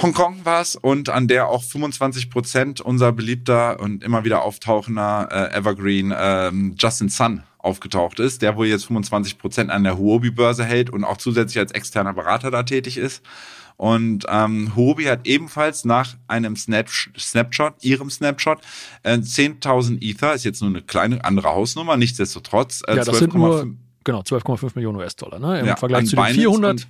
Hongkong 0.00 0.44
war 0.44 0.62
es 0.62 0.76
und 0.76 1.10
an 1.10 1.28
der 1.28 1.48
auch 1.48 1.62
25 1.62 2.30
Prozent 2.30 2.80
unser 2.80 3.12
beliebter 3.12 3.80
und 3.80 4.02
immer 4.02 4.24
wieder 4.24 4.42
auftauchender 4.42 5.28
äh, 5.30 5.56
Evergreen 5.56 6.14
ähm, 6.16 6.76
Justin 6.78 7.08
Sun 7.08 7.42
aufgetaucht 7.58 8.18
ist, 8.18 8.40
der 8.40 8.56
wohl 8.56 8.66
jetzt 8.66 8.86
25 8.86 9.38
Prozent 9.38 9.70
an 9.70 9.84
der 9.84 9.98
Huobi-Börse 9.98 10.64
hält 10.64 10.90
und 10.90 11.04
auch 11.04 11.18
zusätzlich 11.18 11.58
als 11.58 11.72
externer 11.72 12.14
Berater 12.14 12.50
da 12.50 12.62
tätig 12.62 12.96
ist. 12.96 13.22
Und 13.76 14.26
ähm, 14.28 14.74
Huobi 14.76 15.04
hat 15.04 15.26
ebenfalls 15.26 15.84
nach 15.84 16.16
einem 16.28 16.56
Snap 16.56 16.88
Snapshot, 16.88 17.74
ihrem 17.82 18.10
Snapshot, 18.10 18.60
äh, 19.02 19.14
10.000 19.14 20.02
Ether, 20.02 20.34
ist 20.34 20.44
jetzt 20.44 20.60
nur 20.60 20.70
eine 20.70 20.82
kleine 20.82 21.24
andere 21.24 21.48
Hausnummer, 21.48 21.96
nichtsdestotrotz. 21.96 22.82
Äh, 22.86 22.92
ja, 22.92 22.96
das 22.96 23.06
12, 23.06 23.18
sind 23.18 23.34
nur, 23.34 23.74
genau, 24.04 24.20
12,5 24.20 24.72
Millionen 24.74 24.98
US-Dollar, 24.98 25.38
ne? 25.38 25.60
Im 25.60 25.66
ja, 25.66 25.76
Vergleich 25.76 26.06
zu 26.06 26.16
den 26.16 26.24
400 26.26 26.86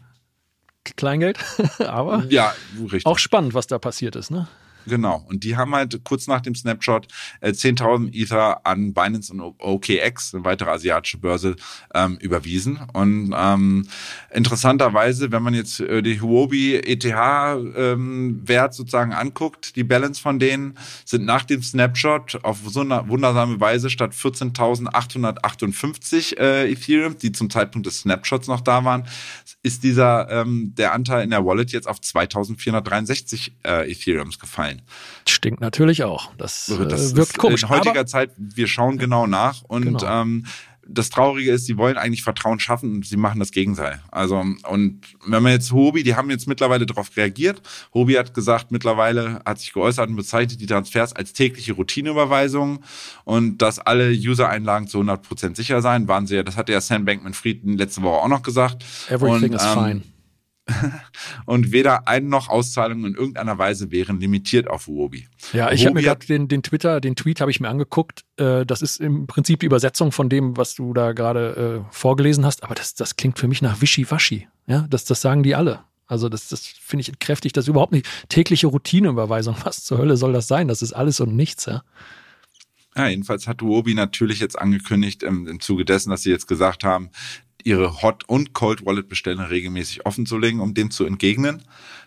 Kleingeld, 0.97 1.39
aber 1.79 2.25
ja, 2.29 2.53
richtig. 2.81 3.07
auch 3.07 3.19
spannend, 3.19 3.55
was 3.55 3.67
da 3.67 3.79
passiert 3.79 4.17
ist, 4.17 4.31
ne? 4.31 4.49
Genau. 4.87 5.25
Und 5.29 5.45
die 5.45 5.57
haben 5.57 5.75
halt 5.75 6.03
kurz 6.05 6.27
nach 6.27 6.41
dem 6.41 6.55
Snapshot 6.55 7.09
äh, 7.41 7.51
10.000 7.51 8.15
Ether 8.15 8.67
an 8.67 8.95
Binance 8.95 9.33
und 9.33 9.41
OKX, 9.41 10.35
eine 10.35 10.45
weitere 10.45 10.71
asiatische 10.71 11.19
Börse, 11.19 11.57
ähm, 11.95 12.19
überwiesen. 12.21 12.81
Und 12.93 13.35
ähm, 13.37 13.87
interessanterweise, 14.33 15.33
wenn 15.33 15.43
man 15.43 15.55
jetzt 15.55 15.81
äh, 15.81 16.03
die 16.03 16.21
Huobi 16.21 16.77
ETH-Wert 16.77 17.77
ähm, 17.77 18.45
sozusagen 18.73 19.13
anguckt, 19.13 19.77
die 19.77 19.85
Balance 19.85 20.21
von 20.21 20.39
denen 20.39 20.79
sind 21.05 21.25
nach 21.25 21.45
dem 21.45 21.63
Snapshot 21.63 22.41
auf 22.43 22.59
so 22.67 22.81
eine 22.81 23.09
wundersame 23.09 23.61
Weise 23.61 23.91
statt 23.91 24.13
14.858 24.13 26.39
äh, 26.39 26.73
Ethereum, 26.73 27.19
die 27.19 27.33
zum 27.33 27.51
Zeitpunkt 27.51 27.87
des 27.87 28.01
Snapshots 28.01 28.49
noch 28.49 28.61
da 28.61 28.85
waren, 28.85 29.07
ist 29.63 29.85
dieser 29.85 30.31
ähm, 30.31 30.75
der 30.77 30.93
Anteil 30.93 31.25
in 31.25 31.31
der 31.31 31.45
Wallet 31.45 31.73
jetzt 31.73 31.89
auf 31.89 31.99
2.463 31.99 33.53
äh, 33.65 33.91
Ethereums 33.91 34.39
gefallen 34.39 34.72
sein. 34.73 34.83
Stinkt 35.29 35.61
natürlich 35.61 36.05
auch. 36.05 36.31
Das, 36.37 36.67
das 36.89 37.13
äh, 37.13 37.17
wirkt 37.17 37.39
komisch. 37.39 37.63
In 37.63 37.69
heutiger 37.69 38.07
Zeit, 38.07 38.31
wir 38.37 38.67
schauen 38.67 38.99
genau 38.99 39.27
nach 39.27 39.63
und 39.63 39.85
genau. 39.85 40.23
ähm, 40.23 40.45
das 40.87 41.11
Traurige 41.11 41.53
ist, 41.53 41.67
sie 41.67 41.77
wollen 41.79 41.97
eigentlich 41.97 42.25
Vertrauen 42.25 42.59
schaffen 42.59 42.97
und 42.97 43.07
sie 43.07 43.17
machen 43.17 43.39
das 43.39 43.53
Gegenteil. 43.53 44.01
Also, 44.11 44.45
und 44.69 45.01
wenn 45.25 45.43
man 45.43 45.53
jetzt 45.53 45.73
Hobi, 45.73 46.03
die 46.03 46.17
haben 46.17 46.29
jetzt 46.29 46.49
mittlerweile 46.49 46.87
darauf 46.87 47.17
reagiert. 47.17 47.63
Hobi 47.95 48.15
hat 48.15 48.35
gesagt, 48.35 48.73
mittlerweile 48.73 49.41
hat 49.45 49.61
sich 49.61 49.73
geäußert 49.73 50.09
und 50.09 50.17
bezeichnet 50.17 50.61
die 50.61 50.67
Transfers 50.67 51.13
als 51.13 51.33
tägliche 51.33 51.75
Routineüberweisungen 51.75 52.81
und 53.25 53.59
dass 53.59 53.79
alle 53.79 54.11
User-Einlagen 54.11 54.89
zu 54.89 54.99
100% 55.01 55.57
sicher 55.57 55.83
sein, 55.83 56.09
waren 56.09 56.27
sie 56.27 56.37
ja, 56.37 56.43
das 56.43 56.57
hat 56.57 56.69
ja 56.69 56.81
Sam 56.81 57.05
Bankman-Fried 57.05 57.61
letzte 57.65 58.03
Woche 58.03 58.21
auch 58.21 58.29
noch 58.29 58.43
gesagt. 58.43 58.85
Everything 59.09 59.51
und, 59.51 59.55
is 59.55 59.63
ähm, 59.63 59.73
fine 59.75 60.03
und 61.47 61.73
weder 61.73 62.07
Ein- 62.09 62.29
noch 62.29 62.49
Auszahlungen 62.49 63.07
in 63.07 63.15
irgendeiner 63.15 63.59
Weise 63.59 63.91
wären 63.91 64.21
limitiert 64.21 64.69
auf 64.69 64.87
Huobi. 64.87 65.29
Ja, 65.53 65.73
ich 65.73 65.85
habe 65.85 65.95
mir 65.95 66.03
gerade 66.03 66.25
den, 66.27 66.49
den 66.49 66.63
Twitter, 66.63 67.01
den 67.01 67.17
Tweet 67.17 67.41
habe 67.41 67.51
ich 67.51 67.61
mir 67.61 67.69
angeguckt. 67.69 68.25
Äh, 68.37 68.65
das 68.65 68.83
ist 68.83 69.01
im 69.01 69.27
Prinzip 69.27 69.61
die 69.61 69.67
Übersetzung 69.67 70.13
von 70.13 70.29
dem, 70.29 70.57
was 70.57 70.75
du 70.75 70.95
da 70.95 71.13
gerade 71.13 71.85
äh, 71.91 71.95
vorgelesen 71.95 72.45
hast, 72.47 72.63
aber 72.63 72.75
das, 72.75 72.95
das 72.95 73.17
klingt 73.17 73.39
für 73.39 73.49
mich 73.49 73.63
nach 73.63 73.81
Wischiwaschi. 73.81 74.49
Ja, 74.67 74.87
das, 74.89 75.05
das 75.05 75.21
sagen 75.21 75.43
die 75.43 75.55
alle. 75.55 75.81
Also 76.07 76.29
das, 76.29 76.49
das 76.49 76.67
finde 76.67 77.03
ich 77.03 77.19
kräftig, 77.19 77.53
das 77.53 77.69
überhaupt 77.69 77.93
nicht. 77.93 78.07
Tägliche 78.29 78.67
Routineüberweisung, 78.67 79.57
was 79.65 79.85
zur 79.85 79.99
Hölle 79.99 80.17
soll 80.17 80.33
das 80.33 80.47
sein? 80.47 80.69
Das 80.69 80.83
ist 80.83 80.93
alles 80.93 81.21
und 81.21 81.35
nichts, 81.35 81.67
ja. 81.67 81.83
Ja, 82.95 83.09
jedenfalls 83.09 83.49
hat 83.49 83.63
Huobi 83.63 83.95
natürlich 83.95 84.39
jetzt 84.39 84.59
angekündigt, 84.59 85.23
im, 85.23 85.47
im 85.47 85.61
Zuge 85.61 85.87
dessen, 85.87 86.11
dass 86.11 86.23
sie 86.23 86.31
jetzt 86.31 86.47
gesagt 86.47 86.85
haben, 86.85 87.09
ihre 87.65 88.03
Hot- 88.03 88.25
und 88.29 88.53
Cold-Wallet-Bestellungen 88.53 89.47
regelmäßig 89.47 90.07
offen 90.07 90.27
zu 90.27 90.39
legen, 90.39 90.61
um 90.61 90.75
dem 90.75 90.91
zu 90.91 91.05
entgegnen. 91.05 91.63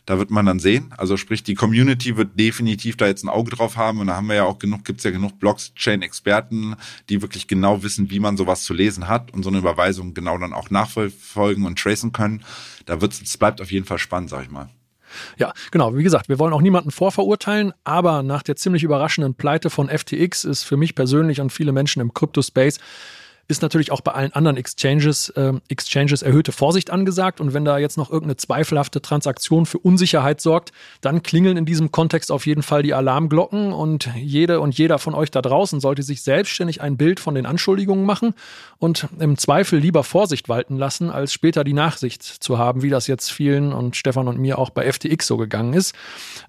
Da 0.05 0.19
wird 0.19 0.29
man 0.29 0.45
dann 0.45 0.59
sehen. 0.59 0.93
Also 0.97 1.17
sprich, 1.17 1.43
die 1.43 1.55
Community 1.55 2.15
wird 2.15 2.39
definitiv 2.39 2.95
da 2.97 3.07
jetzt 3.07 3.23
ein 3.23 3.29
Auge 3.29 3.51
drauf 3.51 3.75
haben. 3.75 3.99
Und 3.99 4.07
da 4.07 4.15
haben 4.15 4.27
wir 4.27 4.35
ja 4.35 4.43
auch 4.43 4.59
genug, 4.59 4.85
gibt's 4.85 5.03
ja 5.03 5.11
genug 5.11 5.39
Blockchain-Experten, 5.39 6.75
die 7.09 7.21
wirklich 7.21 7.47
genau 7.47 7.81
wissen, 7.81 8.11
wie 8.11 8.19
man 8.19 8.37
sowas 8.37 8.63
zu 8.63 8.73
lesen 8.73 9.07
hat 9.07 9.33
und 9.33 9.43
so 9.43 9.49
eine 9.49 9.57
Überweisung 9.57 10.13
genau 10.13 10.37
dann 10.37 10.53
auch 10.53 10.69
nachverfolgen 10.69 11.65
und 11.65 11.79
tracen 11.79 12.11
können. 12.11 12.43
Da 12.85 13.01
wird's, 13.01 13.21
es 13.21 13.37
bleibt 13.37 13.61
auf 13.61 13.71
jeden 13.71 13.85
Fall 13.85 13.97
spannend, 13.97 14.29
sag 14.29 14.43
ich 14.43 14.51
mal. 14.51 14.69
Ja, 15.37 15.53
genau. 15.71 15.95
Wie 15.95 16.03
gesagt, 16.03 16.29
wir 16.29 16.39
wollen 16.39 16.53
auch 16.53 16.61
niemanden 16.61 16.91
vorverurteilen, 16.91 17.73
aber 17.83 18.23
nach 18.23 18.43
der 18.43 18.55
ziemlich 18.55 18.83
überraschenden 18.83 19.35
Pleite 19.35 19.69
von 19.69 19.89
FTX 19.89 20.43
ist 20.43 20.63
für 20.63 20.77
mich 20.77 20.95
persönlich 20.95 21.41
und 21.41 21.51
viele 21.51 21.71
Menschen 21.71 22.01
im 22.01 22.13
Crypto-Space 22.13 22.79
ist 23.47 23.61
natürlich 23.61 23.91
auch 23.91 24.01
bei 24.01 24.11
allen 24.11 24.33
anderen 24.33 24.57
Exchanges, 24.57 25.29
äh, 25.29 25.53
Exchanges 25.69 26.21
erhöhte 26.21 26.51
Vorsicht 26.51 26.89
angesagt. 26.89 27.39
Und 27.39 27.53
wenn 27.53 27.63
da 27.63 27.77
jetzt 27.77 27.97
noch 27.97 28.09
irgendeine 28.09 28.37
zweifelhafte 28.37 29.01
Transaktion 29.01 29.65
für 29.65 29.77
Unsicherheit 29.77 30.41
sorgt, 30.41 30.71
dann 31.01 31.21
klingeln 31.21 31.57
in 31.57 31.65
diesem 31.65 31.91
Kontext 31.91 32.31
auf 32.31 32.47
jeden 32.47 32.63
Fall 32.63 32.81
die 32.81 32.93
Alarmglocken. 32.93 33.71
Und 33.71 34.09
jede 34.15 34.59
und 34.61 34.77
jeder 34.77 34.97
von 34.97 35.13
euch 35.13 35.29
da 35.29 35.41
draußen 35.41 35.79
sollte 35.79 36.01
sich 36.01 36.23
selbstständig 36.23 36.81
ein 36.81 36.97
Bild 36.97 37.19
von 37.19 37.35
den 37.35 37.45
Anschuldigungen 37.45 38.05
machen 38.05 38.33
und 38.79 39.07
im 39.19 39.37
Zweifel 39.37 39.79
lieber 39.79 40.03
Vorsicht 40.03 40.49
walten 40.49 40.77
lassen, 40.77 41.09
als 41.09 41.31
später 41.31 41.63
die 41.63 41.73
Nachsicht 41.73 42.23
zu 42.23 42.57
haben, 42.57 42.81
wie 42.81 42.89
das 42.89 43.07
jetzt 43.07 43.31
vielen 43.31 43.73
und 43.73 43.95
Stefan 43.95 44.27
und 44.27 44.39
mir 44.39 44.57
auch 44.57 44.71
bei 44.71 44.91
FTX 44.91 45.27
so 45.27 45.37
gegangen 45.37 45.73
ist. 45.73 45.95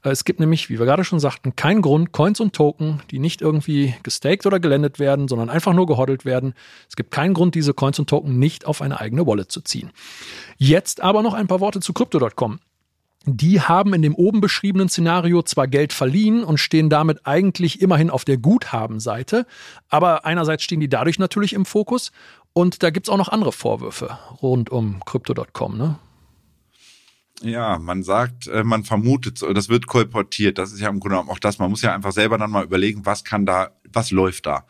Äh, 0.03 0.11
es 0.11 0.25
gibt 0.25 0.41
nämlich, 0.41 0.71
wie 0.71 0.79
wir 0.79 0.87
gerade 0.87 1.05
schon 1.05 1.21
sagten, 1.21 1.57
keinen 1.57 1.83
Grund, 1.83 2.13
Coins 2.13 2.41
und 2.41 2.55
Token, 2.55 3.03
die 3.11 3.19
nicht 3.19 3.43
irgendwie 3.43 3.95
gestaked 4.03 4.47
oder 4.47 4.61
gelendet 4.61 4.99
werden, 4.99 5.29
sondern 5.29 5.51
einfach 5.51 5.75
nur 5.75 5.87
gehoddelt 5.87 6.25
werden, 6.25 6.55
es 6.89 6.97
gibt 6.97 7.11
keinen 7.11 7.35
Grund, 7.35 7.55
diese 7.55 7.75
Coins 7.75 7.99
und 7.99 8.09
Token 8.09 8.39
nicht 8.39 8.67
auf 8.67 8.83
eine 8.83 9.01
eigene 9.01 9.27
Wallet 9.27 9.51
zu 9.51 9.61
ziehen. 9.61 9.91
Jetzt 10.57 11.01
aber 11.01 11.23
noch 11.23 11.35
ein 11.35 11.47
paar 11.47 11.61
Worte 11.61 11.81
zu 11.81 11.93
Crypto.com. 11.93 12.61
Die 13.29 13.61
haben 13.61 13.93
in 13.93 14.03
dem 14.03 14.15
oben 14.15 14.41
beschriebenen 14.41 14.89
Szenario 14.89 15.43
zwar 15.43 15.67
Geld 15.67 15.93
verliehen 15.93 16.45
und 16.45 16.59
stehen 16.59 16.89
damit 16.89 17.27
eigentlich 17.27 17.83
immerhin 17.83 18.09
auf 18.09 18.25
der 18.25 18.39
Guthabenseite, 18.39 19.47
aber 19.89 20.25
einerseits 20.25 20.63
stehen 20.63 20.79
die 20.79 20.89
dadurch 20.89 21.19
natürlich 21.19 21.53
im 21.53 21.67
Fokus 21.67 22.13
und 22.53 22.85
da 22.85 22.91
gibt 22.91 23.09
es 23.09 23.13
auch 23.13 23.19
noch 23.19 23.29
andere 23.29 23.51
Vorwürfe 23.51 24.17
rund 24.41 24.71
um 24.71 25.01
Crypto.com. 25.05 25.77
Ne? 25.77 25.99
Ja, 27.43 27.79
man 27.79 28.03
sagt, 28.03 28.47
äh, 28.47 28.65
man 28.65 28.85
vermutet, 28.85 29.43
das 29.43 29.69
wird 29.69 29.87
kolportiert. 29.87 30.57
Das 30.57 30.73
ist 30.73 30.81
ja 30.81 30.89
im 30.89 31.01
Grunde 31.01 31.17
genommen 31.17 31.31
auch 31.31 31.39
das. 31.39 31.59
Man 31.59 31.69
muss 31.69 31.83
ja 31.83 31.95
einfach 31.95 32.13
selber 32.13 32.39
dann 32.39 32.51
mal 32.51 32.65
überlegen, 32.65 33.05
was 33.05 33.25
kann 33.25 33.45
da, 33.45 33.73
was 33.93 34.11
läuft 34.11 34.47
da. 34.47 34.65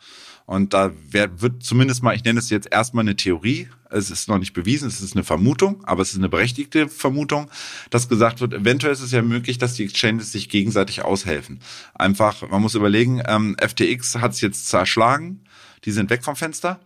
Und 0.47 0.73
da 0.73 0.93
wird 1.11 1.61
zumindest 1.61 2.03
mal, 2.03 2.15
ich 2.15 2.23
nenne 2.23 2.39
es 2.39 2.49
jetzt 2.49 2.71
erstmal 2.71 3.03
eine 3.03 3.17
Theorie. 3.17 3.67
Es 3.89 4.09
ist 4.09 4.29
noch 4.29 4.37
nicht 4.37 4.53
bewiesen, 4.53 4.87
es 4.87 5.01
ist 5.01 5.13
eine 5.13 5.25
Vermutung, 5.25 5.83
aber 5.83 6.01
es 6.01 6.11
ist 6.11 6.17
eine 6.17 6.29
berechtigte 6.29 6.87
Vermutung, 6.87 7.51
dass 7.89 8.07
gesagt 8.07 8.39
wird, 8.39 8.53
eventuell 8.53 8.93
ist 8.93 9.01
es 9.01 9.11
ja 9.11 9.21
möglich, 9.21 9.57
dass 9.57 9.73
die 9.73 9.83
Exchanges 9.83 10.31
sich 10.31 10.47
gegenseitig 10.47 11.03
aushelfen. 11.03 11.59
Einfach, 11.95 12.49
man 12.49 12.61
muss 12.61 12.75
überlegen, 12.75 13.21
ähm, 13.27 13.57
FTX 13.61 14.15
hat 14.15 14.31
es 14.31 14.41
jetzt 14.41 14.69
zerschlagen, 14.69 15.41
die 15.83 15.91
sind 15.91 16.09
weg 16.09 16.23
vom 16.23 16.37
Fenster. 16.37 16.79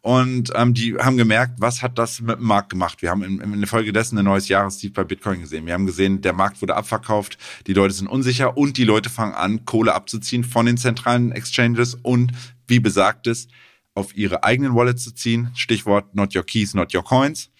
Und 0.00 0.52
ähm, 0.54 0.74
die 0.74 0.96
haben 0.96 1.16
gemerkt, 1.16 1.54
was 1.60 1.82
hat 1.82 1.98
das 1.98 2.20
mit 2.20 2.38
dem 2.38 2.44
Markt 2.44 2.68
gemacht. 2.68 3.00
Wir 3.00 3.08
haben 3.08 3.22
in, 3.22 3.40
in 3.40 3.58
der 3.58 3.68
Folge 3.68 3.90
dessen 3.90 4.18
ein 4.18 4.26
neues 4.26 4.48
Jahrestief 4.48 4.92
bei 4.92 5.02
Bitcoin 5.02 5.40
gesehen. 5.40 5.64
Wir 5.64 5.72
haben 5.72 5.86
gesehen, 5.86 6.20
der 6.20 6.34
Markt 6.34 6.60
wurde 6.60 6.76
abverkauft, 6.76 7.38
die 7.66 7.72
Leute 7.72 7.94
sind 7.94 8.08
unsicher 8.08 8.58
und 8.58 8.76
die 8.76 8.84
Leute 8.84 9.08
fangen 9.08 9.32
an, 9.32 9.64
Kohle 9.64 9.94
abzuziehen 9.94 10.44
von 10.44 10.66
den 10.66 10.76
zentralen 10.76 11.32
Exchanges 11.32 11.94
und 11.94 12.32
wie 12.66 12.80
besagtes, 12.80 13.48
auf 13.94 14.16
ihre 14.16 14.42
eigenen 14.42 14.74
Wallets 14.74 15.04
zu 15.04 15.14
ziehen. 15.14 15.50
Stichwort 15.54 16.14
not 16.14 16.34
your 16.34 16.44
keys, 16.44 16.74
not 16.74 16.94
your 16.94 17.04
coins. 17.04 17.50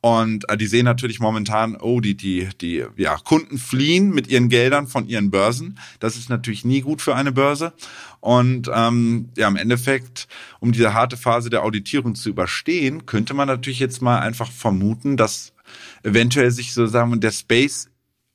Und 0.00 0.48
äh, 0.48 0.56
die 0.56 0.66
sehen 0.66 0.84
natürlich 0.84 1.20
momentan, 1.20 1.76
oh, 1.76 2.00
die, 2.00 2.16
die, 2.16 2.48
die 2.60 2.84
ja, 2.96 3.16
Kunden 3.16 3.58
fliehen 3.58 4.10
mit 4.10 4.28
ihren 4.28 4.48
Geldern 4.48 4.86
von 4.86 5.08
ihren 5.08 5.30
Börsen. 5.30 5.78
Das 5.98 6.16
ist 6.16 6.30
natürlich 6.30 6.64
nie 6.64 6.80
gut 6.80 7.02
für 7.02 7.16
eine 7.16 7.32
Börse. 7.32 7.72
Und 8.20 8.70
ähm, 8.72 9.30
ja, 9.36 9.48
im 9.48 9.56
Endeffekt, 9.56 10.28
um 10.60 10.72
diese 10.72 10.94
harte 10.94 11.16
Phase 11.16 11.50
der 11.50 11.64
Auditierung 11.64 12.14
zu 12.14 12.30
überstehen, 12.30 13.04
könnte 13.04 13.34
man 13.34 13.48
natürlich 13.48 13.80
jetzt 13.80 14.00
mal 14.00 14.20
einfach 14.20 14.50
vermuten, 14.50 15.16
dass 15.16 15.52
eventuell 16.02 16.50
sich 16.50 16.72
sozusagen 16.72 17.20
der 17.20 17.32
Space 17.32 17.89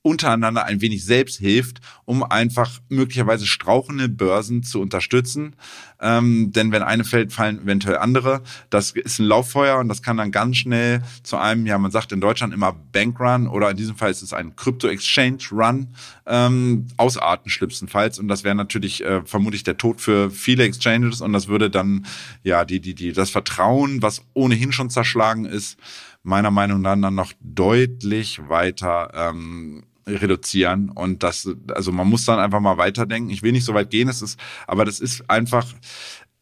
untereinander 0.06 0.66
ein 0.66 0.82
wenig 0.82 1.04
Selbsthilft, 1.04 1.82
um 2.06 2.22
einfach 2.22 2.80
möglicherweise 2.90 3.48
strauchende 3.48 4.08
Börsen 4.08 4.62
zu 4.62 4.80
unterstützen. 4.80 5.56
Ähm, 6.00 6.52
denn 6.52 6.72
wenn 6.72 6.84
eine 6.84 7.04
fällt, 7.04 7.34
fallen 7.34 7.64
eventuell 7.64 7.98
andere. 7.98 8.44
Das 8.70 8.92
ist 8.92 9.18
ein 9.18 9.26
Lauffeuer 9.26 9.80
und 9.80 9.90
das 9.90 10.04
kann 10.04 10.18
dann 10.18 10.30
ganz 10.30 10.58
schnell 10.58 11.02
zu 11.24 11.38
einem, 11.38 11.66
ja, 11.66 11.80
man 11.80 11.90
sagt 11.90 12.12
in 12.12 12.22
Deutschland 12.22 12.54
immer 12.54 12.72
Bankrun 12.72 13.48
oder 13.48 13.72
in 13.72 13.78
diesem 13.78 13.96
Fall 13.96 14.12
ist 14.12 14.22
es 14.22 14.32
ein 14.32 14.56
Crypto-Exchange-Run 14.56 15.88
ähm, 16.28 16.88
ausarten 16.98 17.50
schlimmstenfalls. 17.50 18.20
Und 18.20 18.28
das 18.28 18.44
wäre 18.44 18.54
natürlich 18.54 19.04
äh, 19.04 19.24
vermutlich 19.26 19.64
der 19.64 19.78
Tod 19.78 20.02
für 20.02 20.30
viele 20.30 20.66
Exchanges 20.66 21.22
und 21.22 21.34
das 21.34 21.48
würde 21.48 21.72
dann 21.72 22.06
ja 22.44 22.64
die, 22.64 22.80
die, 22.80 22.94
die, 22.94 23.12
das 23.12 23.32
Vertrauen, 23.32 24.04
was 24.04 24.22
ohnehin 24.36 24.72
schon 24.72 24.92
zerschlagen 24.92 25.46
ist, 25.46 25.80
meiner 26.22 26.52
Meinung 26.52 26.82
nach 26.82 26.96
dann 26.96 27.16
noch 27.16 27.34
deutlich 27.42 28.48
weiter 28.48 29.12
ähm, 29.16 29.84
reduzieren 30.08 30.90
und 30.90 31.24
das, 31.24 31.50
also 31.74 31.92
man 31.92 32.08
muss 32.08 32.26
dann 32.26 32.40
einfach 32.40 32.60
mal 32.60 32.78
weiterdenken. 32.78 33.30
Ich 33.30 33.42
will 33.42 33.52
nicht 33.52 33.66
so 33.66 33.74
weit 33.74 33.90
gehen, 33.90 34.08
es 34.08 34.22
ist, 34.22 34.40
aber 34.68 34.86
das 34.86 35.00
ist 35.00 35.30
einfach, 35.30 35.66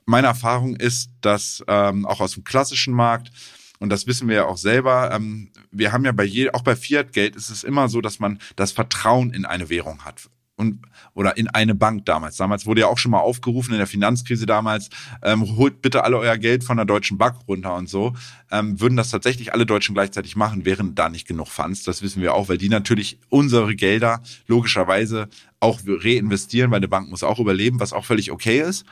meine 0.05 0.27
Erfahrung 0.27 0.75
ist, 0.75 1.09
dass 1.21 1.63
ähm, 1.67 2.05
auch 2.05 2.19
aus 2.19 2.33
dem 2.33 2.43
klassischen 2.43 2.93
Markt, 2.93 3.31
und 3.79 3.89
das 3.89 4.07
wissen 4.07 4.27
wir 4.27 4.35
ja 4.35 4.45
auch 4.45 4.57
selber, 4.57 5.11
ähm, 5.13 5.51
wir 5.71 5.91
haben 5.91 6.05
ja 6.05 6.11
bei 6.11 6.23
je, 6.23 6.51
auch 6.51 6.61
bei 6.61 6.75
Fiat-Geld 6.75 7.35
ist 7.35 7.49
es 7.49 7.63
immer 7.63 7.89
so, 7.89 8.01
dass 8.01 8.19
man 8.19 8.39
das 8.55 8.71
Vertrauen 8.71 9.31
in 9.31 9.45
eine 9.45 9.69
Währung 9.69 10.03
hat 10.05 10.29
und 10.55 10.79
oder 11.13 11.37
in 11.37 11.47
eine 11.47 11.75
Bank 11.75 12.05
damals. 12.05 12.37
Damals 12.37 12.65
wurde 12.65 12.81
ja 12.81 12.87
auch 12.87 12.97
schon 12.97 13.11
mal 13.11 13.19
aufgerufen 13.19 13.71
in 13.71 13.77
der 13.77 13.87
Finanzkrise 13.87 14.45
damals, 14.45 14.89
ähm, 15.23 15.57
holt 15.57 15.81
bitte 15.81 16.03
alle 16.03 16.17
euer 16.17 16.37
Geld 16.37 16.63
von 16.63 16.77
der 16.77 16.85
Deutschen 16.85 17.17
Bank 17.17 17.37
runter 17.47 17.75
und 17.75 17.89
so. 17.89 18.13
Ähm, 18.51 18.79
würden 18.79 18.95
das 18.95 19.09
tatsächlich 19.09 19.53
alle 19.53 19.65
Deutschen 19.65 19.95
gleichzeitig 19.95 20.35
machen, 20.35 20.65
wären 20.65 20.95
da 20.95 21.09
nicht 21.09 21.27
genug 21.27 21.47
Funds. 21.47 21.83
Das 21.83 22.01
wissen 22.01 22.21
wir 22.21 22.33
auch, 22.33 22.49
weil 22.49 22.57
die 22.57 22.69
natürlich 22.69 23.19
unsere 23.29 23.75
Gelder 23.75 24.21
logischerweise 24.47 25.27
auch 25.59 25.79
reinvestieren, 25.85 26.71
weil 26.71 26.77
eine 26.77 26.87
Bank 26.87 27.09
muss 27.09 27.23
auch 27.23 27.39
überleben, 27.39 27.79
was 27.79 27.93
auch 27.93 28.05
völlig 28.05 28.31
okay 28.31 28.59
ist. 28.61 28.85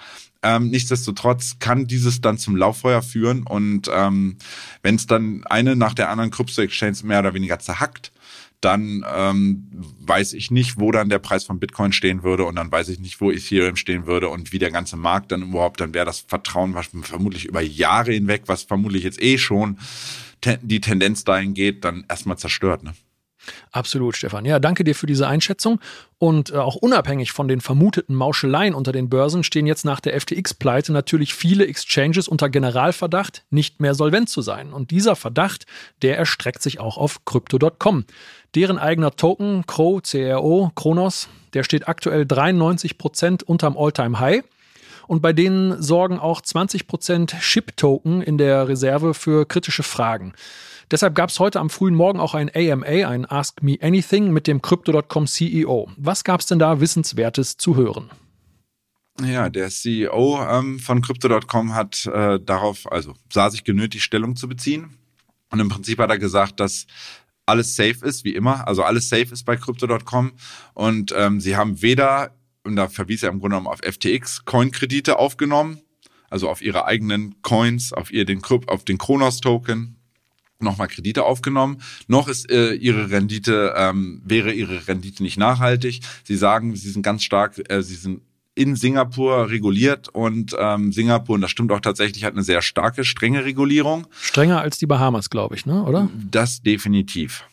Ähm, 0.43 0.69
nichtsdestotrotz 0.69 1.58
kann 1.60 1.86
dieses 1.86 2.21
dann 2.21 2.39
zum 2.39 2.56
Lauffeuer 2.56 3.04
führen 3.04 3.43
und 3.43 3.91
ähm, 3.93 4.38
wenn 4.82 4.95
es 4.95 5.06
dann 5.06 5.43
eine 5.45 5.76
nach 5.76 5.93
der 5.93 6.10
anderen 6.10 6.32
Crypto-Exchange 6.32 6.97
mehr 7.04 7.19
oder 7.19 7.36
weniger 7.36 7.60
zerhackt, 7.60 8.12
dann 8.62 9.04
ähm, 9.13 9.67
weiß 10.00 10.34
ich 10.34 10.52
nicht, 10.52 10.80
wo 10.80 10.91
dann 10.91 11.10
der 11.10 11.19
Preis 11.19 11.43
von 11.43 11.60
Bitcoin 11.60 11.91
stehen 11.91 12.24
würde 12.24 12.45
und 12.45 12.56
dann 12.56 12.71
weiß 12.71 12.89
ich 12.89 13.00
nicht, 13.00 13.19
wo 13.19 13.32
Ethereum 13.32 13.76
stehen 13.76 14.06
würde 14.06 14.30
und 14.30 14.54
wie 14.54 14.60
der 14.60 14.71
ganze 14.71 14.97
Markt 14.97 15.32
dann 15.32 15.41
überhaupt, 15.41 15.82
dann 15.82 15.93
wäre 15.93 16.06
das 16.06 16.19
Vertrauen 16.19 16.76
vermutlich 17.02 17.45
über 17.45 17.62
Jahre 17.62 18.13
hinweg, 18.13 18.43
was 18.45 18.63
vermutlich 18.63 19.04
jetzt 19.04 19.21
eh 19.21 19.38
schon 19.38 19.78
te 20.41 20.60
die 20.62 20.82
Tendenz 20.82 21.24
dahin 21.24 21.54
geht, 21.54 21.84
dann 21.86 22.06
erstmal 22.08 22.38
zerstört. 22.38 22.84
Ne? 22.84 22.93
Absolut, 23.71 24.15
Stefan. 24.15 24.45
Ja, 24.45 24.60
danke 24.60 24.84
dir 24.84 24.95
für 24.95 25.08
diese 25.08 25.28
Einschätzung. 25.28 25.80
Und 26.17 26.52
äh, 26.52 26.58
auch 26.58 26.76
unabhängig 26.76 27.32
von 27.32 27.47
den 27.47 27.62
vermuteten 27.62 28.15
Mauscheleien 28.15 28.76
unter 28.76 28.91
den 28.91 29.10
Börsen 29.10 29.43
stehen 29.43 29.65
jetzt 29.65 29.86
nach 29.86 30.00
der 30.00 30.19
FTX-Pleite 30.19 30.91
natürlich 30.91 31.34
viele 31.34 31.65
Exchanges 31.65 32.28
unter 32.28 32.50
Generalverdacht, 32.50 33.43
nicht 33.50 33.80
mehr 33.80 33.95
solvent 33.95 34.30
zu 34.30 34.41
sein. 34.41 34.74
Und 34.74 34.91
dieser 34.91 35.15
Verdacht, 35.15 35.65
der 36.02 36.17
erstreckt 36.17 36.62
sich 36.62 36.80
auch 36.80 36.97
auf 36.97 37.26
Crypto.com. 37.26 38.06
Deren 38.53 38.77
eigener 38.77 39.15
Token, 39.15 39.65
CRO, 39.65 40.01
CRO, 40.01 40.71
Kronos, 40.75 41.29
der 41.53 41.63
steht 41.63 41.87
aktuell 41.87 42.25
93 42.25 42.97
Prozent 42.97 43.43
unterm 43.43 43.77
All-Time-High. 43.77 44.43
Und 45.07 45.21
bei 45.21 45.31
denen 45.31 45.81
sorgen 45.81 46.19
auch 46.19 46.41
20 46.41 46.85
Prozent 46.85 47.35
Ship-Token 47.39 48.21
in 48.21 48.37
der 48.37 48.67
Reserve 48.67 49.13
für 49.13 49.45
kritische 49.45 49.83
Fragen. 49.83 50.33
Deshalb 50.89 51.15
gab 51.15 51.29
es 51.29 51.39
heute 51.39 51.61
am 51.61 51.69
frühen 51.69 51.95
Morgen 51.95 52.19
auch 52.19 52.33
ein 52.33 52.51
AMA, 52.53 53.07
ein 53.07 53.25
Ask 53.25 53.63
Me 53.63 53.77
Anything 53.81 54.31
mit 54.31 54.47
dem 54.47 54.61
Crypto.com 54.61 55.27
CEO. 55.27 55.89
Was 55.95 56.25
gab 56.25 56.41
es 56.41 56.47
denn 56.47 56.59
da 56.59 56.81
Wissenswertes 56.81 57.55
zu 57.55 57.77
hören? 57.77 58.09
Ja, 59.21 59.49
der 59.49 59.69
CEO 59.69 60.43
ähm, 60.43 60.79
von 60.79 61.01
Crypto.com 61.01 61.73
hat 61.73 62.05
äh, 62.05 62.37
darauf, 62.41 62.91
also 62.91 63.13
sah 63.31 63.49
sich 63.49 63.63
genötigt, 63.63 64.03
Stellung 64.03 64.35
zu 64.35 64.49
beziehen. 64.49 64.97
Und 65.51 65.59
im 65.59 65.69
Prinzip 65.69 65.99
hat 65.99 66.09
er 66.09 66.17
gesagt, 66.17 66.59
dass 66.59 66.87
alles 67.45 67.75
safe 67.75 68.06
ist, 68.06 68.23
wie 68.23 68.36
immer. 68.36 68.67
Also 68.67 68.84
alles 68.84 69.10
safe 69.10 69.32
ist 69.32 69.43
bei 69.45 69.56
Crypto.com. 69.56 70.32
Und 70.73 71.13
ähm, 71.15 71.41
sie 71.41 71.56
haben 71.56 71.82
weder, 71.82 72.36
und 72.63 72.75
da 72.75 72.88
verwies 72.88 73.23
er 73.23 73.30
im 73.30 73.39
Grunde 73.39 73.58
genommen 73.58 73.67
auf 73.67 73.80
FTX, 73.80 74.45
Coin-Kredite 74.45 75.19
aufgenommen, 75.19 75.82
also 76.30 76.49
auf 76.49 76.62
ihre 76.62 76.86
eigenen 76.86 77.41
Coins, 77.41 77.93
auf 77.93 78.12
ihr 78.12 78.25
den, 78.25 78.41
auf 78.67 78.86
den 78.86 78.97
Kronos-Token, 78.97 79.97
nochmal 80.60 80.88
Kredite 80.88 81.23
aufgenommen, 81.23 81.82
noch 82.08 82.27
ist 82.27 82.49
äh, 82.51 82.73
ihre 82.73 83.10
Rendite, 83.10 83.73
ähm, 83.75 84.21
wäre 84.23 84.54
ihre 84.54 84.88
Rendite 84.88 85.23
nicht 85.23 85.38
nachhaltig. 85.38 86.01
Sie 86.23 86.36
sagen, 86.36 86.75
sie 86.75 86.89
sind 86.89 87.01
ganz 87.01 87.23
stark, 87.23 87.60
äh, 87.69 87.82
sie 87.82 87.95
sind 87.95 88.21
in 88.62 88.76
Singapur 88.76 89.50
reguliert 89.50 90.10
und 90.10 90.56
ähm, 90.58 90.91
Singapur, 90.91 91.36
und 91.36 91.41
das 91.41 91.52
stimmt 91.52 91.71
auch 91.71 91.80
tatsächlich, 91.80 92.24
hat 92.24 92.34
eine 92.34 92.43
sehr 92.43 92.62
starke, 92.62 93.04
strenge 93.04 93.43
Regulierung. 93.43 94.08
Strenger 94.19 94.62
als 94.62 94.78
die 94.78 94.86
Bahamas, 94.86 95.30
glaube 95.30 95.56
ich, 95.56 95.65
ne? 95.65 95.84
oder? 95.84 96.10
Das 96.30 96.62
definitiv. 96.62 97.43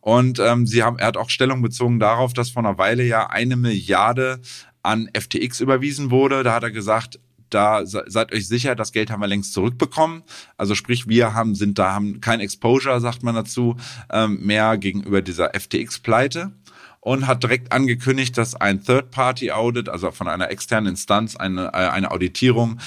Und 0.00 0.38
ähm, 0.38 0.66
sie 0.66 0.82
haben, 0.82 0.98
er 0.98 1.08
hat 1.08 1.16
auch 1.16 1.30
Stellung 1.30 1.62
bezogen 1.62 1.98
darauf, 1.98 2.32
dass 2.32 2.50
vor 2.50 2.64
einer 2.64 2.78
Weile 2.78 3.02
ja 3.04 3.28
eine 3.28 3.56
Milliarde 3.56 4.40
an 4.82 5.10
FTX 5.12 5.60
überwiesen 5.60 6.10
wurde. 6.10 6.42
Da 6.42 6.54
hat 6.54 6.62
er 6.62 6.70
gesagt, 6.70 7.18
da 7.50 7.84
seid 7.84 8.32
euch 8.32 8.46
sicher, 8.46 8.76
das 8.76 8.92
Geld 8.92 9.10
haben 9.10 9.20
wir 9.20 9.26
längst 9.26 9.52
zurückbekommen. 9.52 10.22
Also 10.56 10.74
sprich, 10.74 11.08
wir 11.08 11.34
haben 11.34 11.54
sind 11.54 11.78
da 11.78 11.92
haben 11.92 12.20
kein 12.20 12.40
Exposure, 12.40 13.00
sagt 13.00 13.22
man 13.22 13.34
dazu, 13.34 13.76
ähm, 14.10 14.38
mehr 14.40 14.78
gegenüber 14.78 15.20
dieser 15.20 15.50
FTX-Pleite 15.52 16.52
und 17.00 17.26
hat 17.26 17.42
direkt 17.42 17.72
angekündigt, 17.72 18.36
dass 18.36 18.54
ein 18.54 18.82
Third-Party-Audit, 18.84 19.88
also 19.88 20.10
von 20.10 20.28
einer 20.28 20.50
externen 20.50 20.90
Instanz, 20.90 21.36
eine, 21.36 21.68
äh, 21.68 21.88
eine 21.88 22.10
Auditierung 22.10 22.78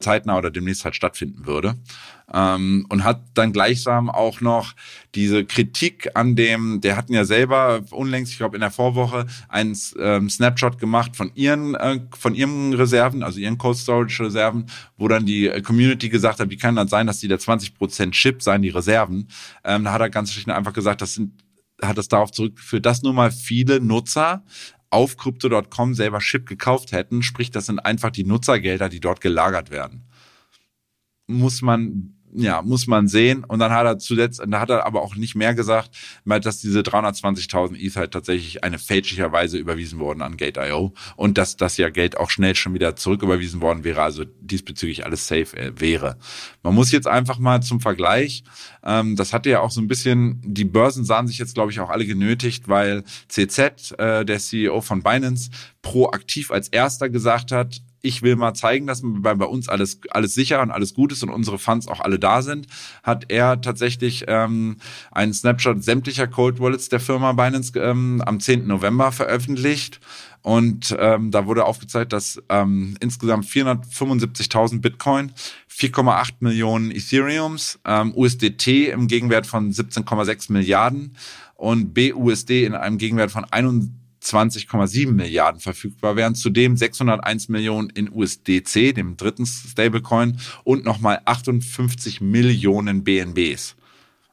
zeitnah 0.00 0.38
oder 0.38 0.50
demnächst 0.50 0.84
halt 0.84 0.94
stattfinden 0.94 1.46
würde. 1.46 1.74
Ähm, 2.32 2.86
und 2.90 3.04
hat 3.04 3.22
dann 3.34 3.52
gleichsam 3.52 4.10
auch 4.10 4.40
noch 4.40 4.74
diese 5.14 5.44
Kritik 5.46 6.10
an 6.14 6.36
dem, 6.36 6.80
der 6.82 6.96
hatten 6.96 7.14
ja 7.14 7.24
selber 7.24 7.80
unlängst, 7.90 8.32
ich 8.32 8.38
glaube 8.38 8.56
in 8.56 8.60
der 8.60 8.70
Vorwoche, 8.70 9.26
einen 9.48 9.76
ähm, 9.98 10.28
Snapshot 10.28 10.78
gemacht 10.78 11.16
von 11.16 11.32
ihren, 11.34 11.74
äh, 11.74 12.00
von 12.16 12.34
ihren 12.34 12.74
Reserven, 12.74 13.22
also 13.22 13.40
ihren 13.40 13.56
Cold 13.56 13.78
Storage 13.78 14.22
Reserven, 14.22 14.66
wo 14.98 15.08
dann 15.08 15.24
die 15.24 15.48
äh, 15.48 15.62
Community 15.62 16.10
gesagt 16.10 16.38
hat, 16.38 16.50
wie 16.50 16.58
kann 16.58 16.76
das 16.76 16.90
sein, 16.90 17.06
dass 17.06 17.20
die 17.20 17.28
der 17.28 17.40
20% 17.40 18.10
Chip 18.10 18.42
seien, 18.42 18.62
die 18.62 18.68
Reserven. 18.68 19.28
Ähm, 19.64 19.84
da 19.84 19.92
hat 19.92 20.02
er 20.02 20.10
ganz 20.10 20.32
schlicht 20.32 20.50
einfach 20.50 20.74
gesagt, 20.74 21.00
das 21.00 21.14
sind 21.14 21.32
hat 21.82 21.98
es 21.98 22.08
darauf 22.08 22.32
zurückgeführt, 22.32 22.86
dass 22.86 23.02
nun 23.02 23.14
mal 23.14 23.30
viele 23.30 23.80
Nutzer 23.80 24.44
auf 24.90 25.16
Crypto.com 25.16 25.94
selber 25.94 26.18
Chip 26.18 26.46
gekauft 26.46 26.92
hätten. 26.92 27.22
Sprich, 27.22 27.50
das 27.50 27.66
sind 27.66 27.78
einfach 27.78 28.10
die 28.10 28.24
Nutzergelder, 28.24 28.88
die 28.88 29.00
dort 29.00 29.20
gelagert 29.20 29.70
werden. 29.70 30.04
Muss 31.26 31.62
man 31.62 32.17
ja, 32.32 32.62
muss 32.62 32.86
man 32.86 33.08
sehen. 33.08 33.44
Und 33.44 33.58
dann 33.58 33.72
hat 33.72 33.86
er 33.86 33.98
zuletzt, 33.98 34.42
da 34.46 34.60
hat 34.60 34.70
er 34.70 34.86
aber 34.86 35.02
auch 35.02 35.16
nicht 35.16 35.34
mehr 35.34 35.54
gesagt, 35.54 35.90
dass 36.24 36.60
diese 36.60 36.80
320.000 36.80 37.76
ETH 37.76 37.96
halt 37.96 38.12
tatsächlich 38.12 38.64
eine 38.64 38.78
fälschlicherweise 38.78 39.58
überwiesen 39.58 39.98
wurden 39.98 40.22
an 40.22 40.36
Gate.io 40.36 40.92
und 41.16 41.38
dass 41.38 41.56
das 41.56 41.76
ja 41.76 41.88
Geld 41.90 42.16
auch 42.16 42.30
schnell 42.30 42.54
schon 42.54 42.74
wieder 42.74 42.96
zurücküberwiesen 42.96 43.60
worden 43.60 43.84
wäre, 43.84 44.02
also 44.02 44.24
diesbezüglich 44.40 45.04
alles 45.04 45.26
safe 45.26 45.56
äh, 45.56 45.72
wäre. 45.80 46.18
Man 46.62 46.74
muss 46.74 46.92
jetzt 46.92 47.06
einfach 47.06 47.38
mal 47.38 47.62
zum 47.62 47.80
Vergleich, 47.80 48.44
ähm, 48.84 49.16
das 49.16 49.32
hatte 49.32 49.50
ja 49.50 49.60
auch 49.60 49.70
so 49.70 49.80
ein 49.80 49.88
bisschen, 49.88 50.40
die 50.44 50.64
Börsen 50.64 51.04
sahen 51.04 51.26
sich 51.26 51.38
jetzt, 51.38 51.54
glaube 51.54 51.72
ich, 51.72 51.80
auch 51.80 51.90
alle 51.90 52.06
genötigt, 52.06 52.68
weil 52.68 53.04
CZ, 53.28 53.92
äh, 53.98 54.24
der 54.24 54.38
CEO 54.38 54.80
von 54.80 55.02
Binance, 55.02 55.50
proaktiv 55.82 56.50
als 56.50 56.68
erster 56.68 57.08
gesagt 57.08 57.52
hat, 57.52 57.80
ich 58.02 58.22
will 58.22 58.36
mal 58.36 58.54
zeigen, 58.54 58.86
dass 58.86 59.02
bei, 59.02 59.34
bei 59.34 59.46
uns 59.46 59.68
alles, 59.68 60.00
alles 60.10 60.34
sicher 60.34 60.62
und 60.62 60.70
alles 60.70 60.94
gut 60.94 61.12
ist 61.12 61.22
und 61.22 61.30
unsere 61.30 61.58
Funds 61.58 61.88
auch 61.88 62.00
alle 62.00 62.18
da 62.18 62.42
sind, 62.42 62.66
hat 63.02 63.26
er 63.28 63.60
tatsächlich 63.60 64.24
ähm, 64.28 64.76
einen 65.10 65.34
Snapshot 65.34 65.82
sämtlicher 65.82 66.26
Cold 66.26 66.60
Wallets 66.60 66.88
der 66.88 67.00
Firma 67.00 67.32
Binance 67.32 67.72
ähm, 67.78 68.22
am 68.24 68.40
10. 68.40 68.66
November 68.66 69.12
veröffentlicht. 69.12 70.00
Und 70.42 70.96
ähm, 70.98 71.30
da 71.30 71.46
wurde 71.46 71.64
aufgezeigt, 71.64 72.12
dass 72.12 72.40
ähm, 72.48 72.96
insgesamt 73.00 73.44
475.000 73.44 74.80
Bitcoin, 74.80 75.32
4,8 75.70 76.34
Millionen 76.40 76.90
Ethereums, 76.90 77.78
ähm, 77.84 78.14
USDT 78.14 78.90
im 78.90 79.08
Gegenwert 79.08 79.46
von 79.46 79.72
17,6 79.72 80.52
Milliarden 80.52 81.16
und 81.54 81.92
BUSD 81.92 82.64
in 82.64 82.74
einem 82.74 82.98
Gegenwert 82.98 83.32
von 83.32 83.44
21 83.44 83.90
20,7 84.28 85.12
Milliarden 85.12 85.60
verfügbar 85.60 86.16
wären, 86.16 86.34
zudem 86.34 86.76
601 86.76 87.48
Millionen 87.48 87.90
in 87.90 88.10
USDC, 88.10 88.94
dem 88.94 89.16
dritten 89.16 89.46
Stablecoin, 89.46 90.38
und 90.64 90.84
nochmal 90.84 91.20
58 91.24 92.20
Millionen 92.20 93.04
BNBs. 93.04 93.76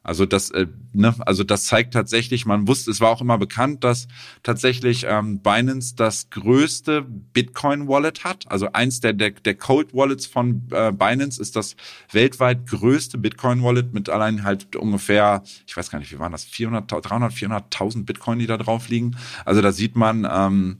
Also 0.06 0.24
das, 0.24 0.52
äh, 0.52 0.68
ne, 0.92 1.16
also 1.26 1.42
das 1.42 1.64
zeigt 1.64 1.92
tatsächlich, 1.92 2.46
man 2.46 2.68
wusste, 2.68 2.92
es 2.92 3.00
war 3.00 3.10
auch 3.10 3.20
immer 3.20 3.38
bekannt, 3.38 3.82
dass 3.82 4.06
tatsächlich 4.44 5.04
ähm, 5.08 5.40
Binance 5.40 5.96
das 5.96 6.30
größte 6.30 7.02
Bitcoin-Wallet 7.02 8.22
hat. 8.22 8.44
Also 8.48 8.70
eins 8.72 9.00
der, 9.00 9.14
der, 9.14 9.32
der 9.32 9.56
Cold 9.56 9.92
Wallets 9.94 10.26
von 10.26 10.68
äh, 10.70 10.92
Binance 10.92 11.42
ist 11.42 11.56
das 11.56 11.74
weltweit 12.12 12.66
größte 12.68 13.18
Bitcoin-Wallet 13.18 13.92
mit 13.92 14.08
allein 14.08 14.44
halt 14.44 14.76
ungefähr, 14.76 15.42
ich 15.66 15.76
weiß 15.76 15.90
gar 15.90 15.98
nicht, 15.98 16.12
wie 16.12 16.20
waren 16.20 16.30
das, 16.30 16.44
400, 16.44 16.88
300, 16.88 17.32
400.000 17.32 18.04
Bitcoin, 18.04 18.38
die 18.38 18.46
da 18.46 18.58
drauf 18.58 18.88
liegen. 18.88 19.16
Also 19.44 19.60
da 19.60 19.72
sieht 19.72 19.96
man, 19.96 20.24
ähm, 20.30 20.78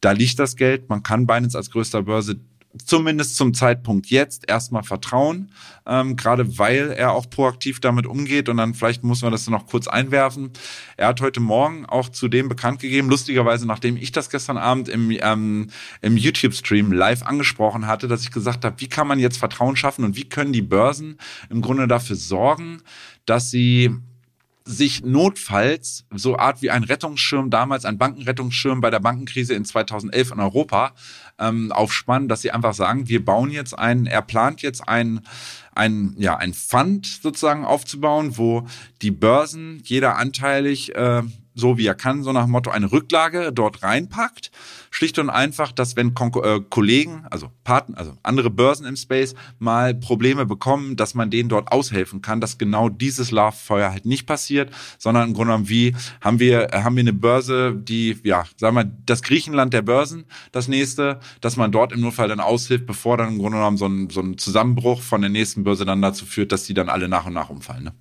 da 0.00 0.12
liegt 0.12 0.38
das 0.38 0.54
Geld. 0.54 0.88
Man 0.88 1.02
kann 1.02 1.26
Binance 1.26 1.58
als 1.58 1.72
größter 1.72 2.04
Börse 2.04 2.38
zumindest 2.76 3.36
zum 3.36 3.54
Zeitpunkt 3.54 4.08
jetzt 4.08 4.48
erstmal 4.48 4.82
vertrauen, 4.82 5.52
ähm, 5.86 6.16
gerade 6.16 6.58
weil 6.58 6.92
er 6.92 7.12
auch 7.12 7.28
proaktiv 7.28 7.80
damit 7.80 8.06
umgeht 8.06 8.48
und 8.48 8.58
dann 8.58 8.74
vielleicht 8.74 9.04
muss 9.04 9.22
man 9.22 9.32
das 9.32 9.48
noch 9.48 9.66
kurz 9.66 9.88
einwerfen. 9.88 10.50
Er 10.96 11.08
hat 11.08 11.20
heute 11.20 11.40
Morgen 11.40 11.86
auch 11.86 12.08
zu 12.08 12.28
dem 12.28 12.48
bekannt 12.48 12.80
gegeben, 12.80 13.08
lustigerweise 13.08 13.66
nachdem 13.66 13.96
ich 13.96 14.12
das 14.12 14.30
gestern 14.30 14.58
Abend 14.58 14.88
im, 14.88 15.10
ähm, 15.10 15.70
im 16.02 16.16
YouTube-Stream 16.16 16.92
live 16.92 17.22
angesprochen 17.22 17.86
hatte, 17.86 18.06
dass 18.06 18.22
ich 18.22 18.30
gesagt 18.30 18.64
habe, 18.64 18.80
wie 18.80 18.88
kann 18.88 19.08
man 19.08 19.18
jetzt 19.18 19.38
Vertrauen 19.38 19.76
schaffen 19.76 20.04
und 20.04 20.16
wie 20.16 20.28
können 20.28 20.52
die 20.52 20.62
Börsen 20.62 21.18
im 21.48 21.62
Grunde 21.62 21.88
dafür 21.88 22.16
sorgen, 22.16 22.82
dass 23.24 23.50
sie 23.50 23.90
sich 24.68 25.02
notfalls 25.02 26.04
so 26.14 26.36
Art 26.36 26.60
wie 26.60 26.70
ein 26.70 26.84
Rettungsschirm 26.84 27.48
damals, 27.48 27.86
ein 27.86 27.96
Bankenrettungsschirm 27.96 28.82
bei 28.82 28.90
der 28.90 29.00
Bankenkrise 29.00 29.54
in 29.54 29.64
2011 29.64 30.32
in 30.32 30.40
Europa 30.40 30.92
ähm, 31.38 31.72
aufspannen, 31.72 32.28
dass 32.28 32.42
sie 32.42 32.50
einfach 32.50 32.74
sagen, 32.74 33.08
wir 33.08 33.24
bauen 33.24 33.50
jetzt 33.50 33.78
einen, 33.78 34.06
er 34.06 34.22
plant 34.22 34.62
jetzt 34.62 34.88
ein, 34.88 35.20
ein, 35.74 36.14
ja, 36.18 36.36
ein 36.36 36.54
Fund 36.54 37.06
sozusagen 37.06 37.64
aufzubauen, 37.64 38.36
wo 38.36 38.66
die 39.02 39.10
Börsen 39.10 39.80
jeder 39.84 40.16
anteilig 40.16 40.94
äh, 40.94 41.22
so 41.58 41.76
wie 41.76 41.86
er 41.86 41.94
kann, 41.94 42.22
so 42.22 42.32
nach 42.32 42.44
dem 42.44 42.52
Motto 42.52 42.70
eine 42.70 42.92
Rücklage 42.92 43.52
dort 43.52 43.82
reinpackt. 43.82 44.50
Schlicht 44.90 45.18
und 45.18 45.28
einfach, 45.28 45.72
dass 45.72 45.96
wenn 45.96 46.14
Kon 46.14 46.32
äh, 46.42 46.60
Kollegen, 46.70 47.24
also 47.30 47.50
Partner, 47.64 47.98
also 47.98 48.14
andere 48.22 48.48
Börsen 48.48 48.86
im 48.86 48.96
Space 48.96 49.34
mal 49.58 49.94
Probleme 49.94 50.46
bekommen, 50.46 50.96
dass 50.96 51.14
man 51.14 51.30
denen 51.30 51.48
dort 51.48 51.72
aushelfen 51.72 52.22
kann, 52.22 52.40
dass 52.40 52.58
genau 52.58 52.88
dieses 52.88 53.30
Lauffeuer 53.30 53.90
halt 53.90 54.06
nicht 54.06 54.26
passiert, 54.26 54.70
sondern 54.98 55.28
im 55.28 55.34
Grunde 55.34 55.52
genommen 55.52 55.68
wie 55.68 55.94
haben 56.20 56.38
wir 56.38 56.68
haben 56.72 56.96
wir 56.96 57.00
eine 57.00 57.12
Börse, 57.12 57.74
die 57.74 58.16
ja, 58.22 58.44
sagen 58.56 58.76
wir 58.76 58.84
das 58.84 59.22
Griechenland 59.22 59.74
der 59.74 59.82
Börsen, 59.82 60.24
das 60.52 60.68
nächste, 60.68 61.20
dass 61.40 61.56
man 61.56 61.72
dort 61.72 61.92
im 61.92 62.00
Notfall 62.00 62.28
dann 62.28 62.40
aushilft, 62.40 62.86
bevor 62.86 63.16
dann 63.16 63.28
im 63.28 63.38
Grunde 63.38 63.58
genommen 63.58 63.76
so 63.76 63.86
ein, 63.86 64.10
so 64.10 64.20
ein 64.20 64.38
Zusammenbruch 64.38 65.02
von 65.02 65.20
der 65.20 65.30
nächsten 65.30 65.64
Börse 65.64 65.84
dann 65.84 66.00
dazu 66.00 66.24
führt, 66.24 66.52
dass 66.52 66.64
die 66.64 66.74
dann 66.74 66.88
alle 66.88 67.08
nach 67.08 67.26
und 67.26 67.34
nach 67.34 67.50
umfallen. 67.50 67.84
Ne? 67.84 67.92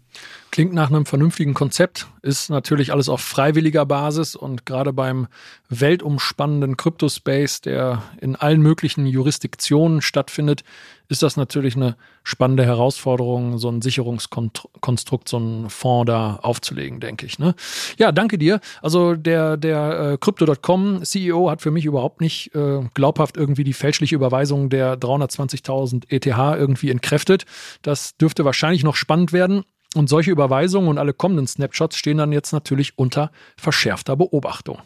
Klingt 0.58 0.74
nach 0.74 0.89
einem 0.89 1.06
vernünftigen 1.06 1.54
Konzept, 1.54 2.08
ist 2.24 2.50
natürlich 2.50 2.91
alles 2.91 3.10
auf 3.10 3.22
freiwilliger 3.22 3.86
Basis 3.86 4.36
und 4.36 4.65
gerade 4.65 4.91
beim 4.91 5.28
weltumspannenden 5.70 6.78
Kryptospace, 6.78 7.62
der 7.62 8.02
in 8.22 8.36
allen 8.36 8.63
möglichen 8.63 9.06
Jurisdiktionen 9.06 10.02
stattfindet, 10.02 10.63
ist 11.10 11.22
das 11.22 11.38
natürlich 11.38 11.76
eine 11.76 11.96
spannende 12.24 12.65
Herausforderung, 12.65 13.60
so 13.60 13.70
ein 13.70 13.84
Sicherungskonstrukt, 13.84 15.30
so 15.30 15.38
einen 15.38 15.70
Fonds 15.70 16.08
da 16.08 16.39
aufzulegen, 16.41 17.00
denke 17.02 17.28
ich. 17.28 17.38
Ne? 17.38 17.54
Ja, 18.00 18.12
danke 18.12 18.39
dir. 18.39 18.60
Also 18.82 19.13
der, 19.13 19.58
der 19.58 20.13
äh, 20.13 20.17
Crypto.com 20.17 21.04
CEO 21.04 21.52
hat 21.52 21.62
für 21.62 21.70
mich 21.70 21.86
überhaupt 21.86 22.20
nicht 22.20 22.56
äh, 22.56 22.80
glaubhaft 22.96 23.38
irgendwie 23.38 23.63
die 23.63 23.74
fälschliche 23.74 24.15
Überweisung 24.15 24.72
der 24.72 25.00
320.000 25.00 26.06
ETH 26.10 26.26
irgendwie 26.26 26.89
entkräftet. 26.89 27.46
Das 27.84 28.17
dürfte 28.17 28.43
wahrscheinlich 28.43 28.84
noch 28.84 28.96
spannend 28.96 29.34
werden. 29.34 29.63
Und 29.95 30.10
solche 30.10 30.32
Überweisungen 30.32 30.89
und 30.89 30.97
alle 30.97 31.13
kommenden 31.13 31.47
Snapshots 31.47 31.97
stehen 31.97 32.17
dann 32.17 32.34
jetzt 32.34 32.52
natürlich 32.52 32.97
unter 32.97 33.32
verschärfter 33.58 34.17
Beobachtung. 34.17 34.82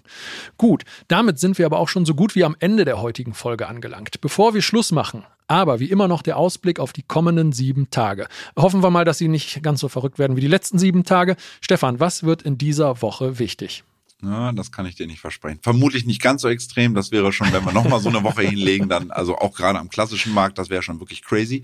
Gut, 0.58 0.84
damit 1.08 1.40
sind 1.40 1.58
wir 1.58 1.66
aber 1.66 1.80
auch 1.80 1.90
schon 1.90 2.06
so 2.06 2.14
gut 2.14 2.36
wie 2.36 2.44
am 2.44 2.56
Ende 2.60 2.86
der 2.86 3.02
heutigen 3.02 3.34
Folge 3.34 3.68
angelangt. 3.68 4.22
Bevor 4.22 4.54
wir 4.54 4.62
Schluss 4.62 4.92
machen, 4.92 5.24
aber 5.48 5.80
wie 5.80 5.90
immer 5.90 6.08
noch 6.08 6.22
der 6.22 6.38
Ausblick 6.38 6.80
auf 6.80 6.94
die 6.94 7.04
kommenden 7.04 7.52
sieben 7.52 7.90
Tage. 7.90 8.28
Hoffen 8.56 8.84
wir 8.84 8.92
mal, 8.92 9.04
dass 9.04 9.18
sie 9.18 9.28
nicht 9.28 9.64
ganz 9.64 9.82
so 9.82 9.90
verrückt 9.90 10.20
werden 10.20 10.38
wie 10.38 10.42
die 10.42 10.48
letzten 10.48 10.78
sieben 10.78 11.04
Tage. 11.04 11.36
Stefan, 11.62 12.00
was 12.00 12.24
wird 12.24 12.44
in 12.44 12.58
dieser 12.58 13.02
Woche 13.02 13.40
wichtig? 13.40 13.84
Ja, 14.24 14.52
das 14.52 14.72
kann 14.72 14.86
ich 14.86 14.96
dir 14.96 15.08
nicht 15.08 15.20
versprechen. 15.20 15.60
Vermutlich 15.64 16.06
nicht 16.06 16.22
ganz 16.22 16.44
so 16.44 16.48
extrem. 16.48 16.94
Das 16.94 17.12
wäre 17.12 17.34
schon, 17.34 17.52
wenn 17.52 17.66
wir 17.66 17.74
nochmal 17.74 18.00
so 18.00 18.10
eine 18.10 18.24
Woche 18.24 18.42
hinlegen, 18.48 18.88
dann, 18.88 19.10
also 19.10 19.38
auch 19.38 19.56
gerade 19.56 19.80
am 19.80 19.90
klassischen 19.90 20.34
Markt, 20.34 20.58
das 20.58 20.70
wäre 20.70 20.84
schon 20.84 21.00
wirklich 21.00 21.24
crazy. 21.24 21.64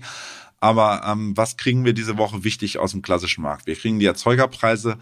Aber 0.60 1.02
ähm, 1.06 1.36
was 1.36 1.56
kriegen 1.56 1.84
wir 1.84 1.92
diese 1.92 2.18
Woche 2.18 2.44
wichtig 2.44 2.78
aus 2.78 2.92
dem 2.92 3.02
klassischen 3.02 3.42
Markt? 3.42 3.66
Wir 3.66 3.76
kriegen 3.76 3.98
die 3.98 4.06
Erzeugerpreise 4.06 4.98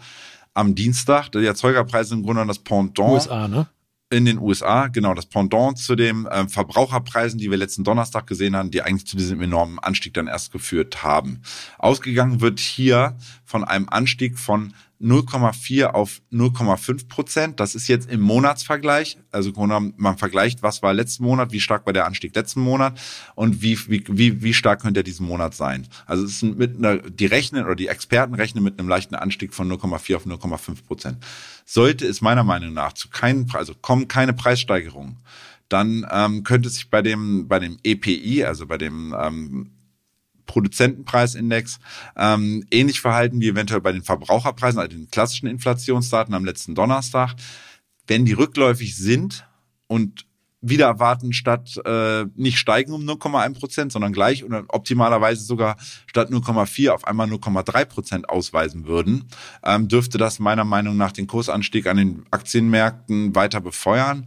am 0.53 0.75
Dienstag. 0.75 1.31
Die 1.31 1.45
Erzeugerpreise 1.45 2.15
im 2.15 2.23
Grunde 2.23 2.45
das 2.45 2.59
Pendant. 2.59 3.13
USA, 3.13 3.47
ne? 3.47 3.67
In 4.09 4.23
den 4.23 4.39
USA, 4.39 4.87
genau, 4.87 5.13
das 5.13 5.25
Pendant 5.25 5.77
zu 5.77 5.95
den 5.97 6.29
ähm, 6.31 6.47
Verbraucherpreisen, 6.47 7.39
die 7.39 7.51
wir 7.51 7.57
letzten 7.57 7.83
Donnerstag 7.83 8.25
gesehen 8.25 8.55
haben, 8.55 8.71
die 8.71 8.81
eigentlich 8.81 9.05
zu 9.05 9.17
diesem 9.17 9.41
enormen 9.41 9.79
Anstieg 9.79 10.13
dann 10.13 10.27
erst 10.27 10.53
geführt 10.53 11.03
haben. 11.03 11.41
Ausgegangen 11.77 12.39
wird 12.39 12.61
hier 12.61 13.17
von 13.47 13.63
einem 13.63 13.87
Anstieg 13.89 14.37
von 14.37 14.73
0,4 15.01 15.85
auf 15.85 16.21
0,5 16.33 17.07
Prozent. 17.07 17.59
Das 17.61 17.75
ist 17.75 17.87
jetzt 17.87 18.11
im 18.11 18.19
Monatsvergleich. 18.19 19.17
Also 19.31 19.51
man 19.51 20.17
vergleicht, 20.17 20.63
was 20.63 20.83
war 20.83 20.93
letzten 20.93 21.23
Monat, 21.23 21.53
wie 21.53 21.61
stark 21.61 21.85
war 21.85 21.93
der 21.93 22.05
Anstieg 22.05 22.35
letzten 22.35 22.59
Monat 22.59 22.99
und 23.35 23.61
wie, 23.61 23.79
wie, 23.89 24.03
wie, 24.09 24.41
wie 24.41 24.53
stark 24.53 24.81
könnte 24.81 24.99
er 24.99 25.03
diesen 25.03 25.25
Monat 25.25 25.55
sein. 25.55 25.87
Also 26.05 26.25
es 26.25 26.43
ist 26.43 26.43
mit 26.43 26.77
einer, 26.77 26.97
die 26.97 27.25
rechnen 27.25 27.63
oder 27.63 27.75
die 27.75 27.87
Experten 27.87 28.33
rechnen 28.33 28.63
mit 28.63 28.79
einem 28.79 28.89
leichten 28.89 29.15
Anstieg 29.15 29.53
von 29.53 29.71
0,4 29.71 30.15
auf 30.15 30.25
0,5 30.25 30.83
Prozent. 30.85 31.23
Sollte 31.65 32.05
es 32.05 32.19
meiner 32.19 32.43
Meinung 32.43 32.73
nach 32.73 32.93
zu 32.93 33.07
keinen, 33.09 33.49
also 33.53 33.73
kommen 33.75 34.09
keine 34.09 34.33
Preissteigerungen, 34.33 35.17
dann 35.69 36.05
ähm, 36.11 36.43
könnte 36.43 36.69
sich 36.69 36.89
bei 36.89 37.01
dem, 37.01 37.47
bei 37.47 37.59
dem 37.59 37.77
EPI, 37.83 38.43
also 38.43 38.67
bei 38.67 38.77
dem 38.77 39.15
ähm, 39.17 39.71
Produzentenpreisindex 40.47 41.79
ähm, 42.15 42.65
ähnlich 42.71 42.99
verhalten 43.01 43.39
wie 43.39 43.49
eventuell 43.49 43.81
bei 43.81 43.91
den 43.91 44.03
Verbraucherpreisen, 44.03 44.79
also 44.79 44.97
den 44.97 45.11
klassischen 45.11 45.47
Inflationsdaten 45.47 46.33
am 46.33 46.45
letzten 46.45 46.73
Donnerstag. 46.73 47.35
Wenn 48.07 48.25
die 48.25 48.33
rückläufig 48.33 48.95
sind 48.95 49.45
und 49.85 50.25
wieder 50.61 50.87
erwarten, 50.87 51.33
statt 51.33 51.79
äh, 51.85 52.25
nicht 52.35 52.57
steigen 52.57 52.91
um 52.91 53.03
0,1 53.03 53.53
Prozent, 53.53 53.91
sondern 53.91 54.11
gleich 54.11 54.43
oder 54.43 54.65
optimalerweise 54.69 55.43
sogar 55.43 55.77
statt 56.07 56.31
0,4 56.31 56.89
auf 56.89 57.05
einmal 57.05 57.27
0,3 57.27 57.85
Prozent 57.85 58.29
ausweisen 58.29 58.87
würden, 58.87 59.25
ähm, 59.63 59.87
dürfte 59.87 60.17
das 60.17 60.39
meiner 60.39 60.65
Meinung 60.65 60.97
nach 60.97 61.11
den 61.11 61.27
Kursanstieg 61.27 61.85
an 61.85 61.97
den 61.97 62.25
Aktienmärkten 62.31 63.35
weiter 63.35 63.61
befeuern 63.61 64.25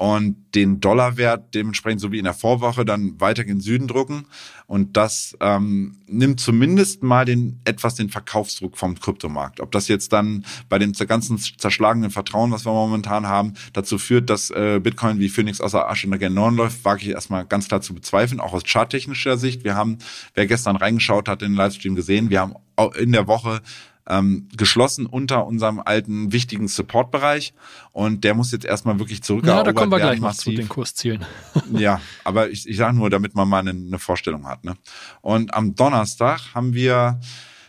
und 0.00 0.36
den 0.54 0.80
Dollarwert 0.80 1.54
dementsprechend 1.54 2.00
so 2.00 2.10
wie 2.10 2.16
in 2.16 2.24
der 2.24 2.32
Vorwoche 2.32 2.86
dann 2.86 3.20
weiter 3.20 3.42
in 3.42 3.48
den 3.48 3.60
Süden 3.60 3.86
drücken. 3.86 4.24
Und 4.66 4.96
das 4.96 5.36
ähm, 5.40 5.98
nimmt 6.06 6.40
zumindest 6.40 7.02
mal 7.02 7.26
den 7.26 7.60
etwas 7.66 7.96
den 7.96 8.08
Verkaufsdruck 8.08 8.78
vom 8.78 8.98
Kryptomarkt. 8.98 9.60
Ob 9.60 9.72
das 9.72 9.88
jetzt 9.88 10.14
dann 10.14 10.46
bei 10.70 10.78
dem 10.78 10.94
ganzen 10.94 11.36
zerschlagenen 11.36 12.10
Vertrauen, 12.10 12.50
was 12.50 12.64
wir 12.64 12.72
momentan 12.72 13.26
haben, 13.26 13.52
dazu 13.74 13.98
führt, 13.98 14.30
dass 14.30 14.48
äh, 14.48 14.80
Bitcoin 14.82 15.20
wie 15.20 15.28
Phoenix 15.28 15.60
außer 15.60 15.86
Asche 15.90 16.06
in 16.06 16.12
der 16.12 16.18
Gen 16.18 16.32
9 16.32 16.56
läuft, 16.56 16.82
wage 16.82 17.02
ich 17.02 17.10
erstmal 17.10 17.44
ganz 17.44 17.68
klar 17.68 17.82
zu 17.82 17.92
bezweifeln, 17.92 18.40
auch 18.40 18.54
aus 18.54 18.62
charttechnischer 18.64 19.36
Sicht. 19.36 19.64
Wir 19.64 19.74
haben, 19.74 19.98
wer 20.32 20.46
gestern 20.46 20.76
reingeschaut 20.76 21.28
hat 21.28 21.42
in 21.42 21.52
den 21.52 21.56
Livestream 21.58 21.94
gesehen, 21.94 22.30
wir 22.30 22.40
haben 22.40 22.54
in 22.98 23.12
der 23.12 23.26
Woche 23.26 23.60
ähm, 24.10 24.48
geschlossen 24.56 25.06
unter 25.06 25.46
unserem 25.46 25.80
alten 25.80 26.32
wichtigen 26.32 26.68
Support-Bereich 26.68 27.54
und 27.92 28.24
der 28.24 28.34
muss 28.34 28.52
jetzt 28.52 28.64
erstmal 28.64 28.98
wirklich 28.98 29.22
zurückerobert 29.22 29.66
werden. 29.66 29.66
Ja, 29.66 29.72
da 29.72 29.78
kommen 29.78 29.92
wir 29.92 29.98
gleich 29.98 30.20
noch 30.20 30.34
zu 30.34 30.50
den 30.50 30.68
Kurszielen. 30.68 31.24
ja, 31.72 32.00
aber 32.24 32.50
ich, 32.50 32.68
ich 32.68 32.76
sage 32.76 32.96
nur, 32.96 33.08
damit 33.08 33.34
man 33.34 33.48
mal 33.48 33.60
eine, 33.60 33.70
eine 33.70 33.98
Vorstellung 33.98 34.46
hat. 34.46 34.64
Ne? 34.64 34.74
Und 35.20 35.54
am 35.54 35.74
Donnerstag 35.74 36.54
haben 36.54 36.74
wir 36.74 37.20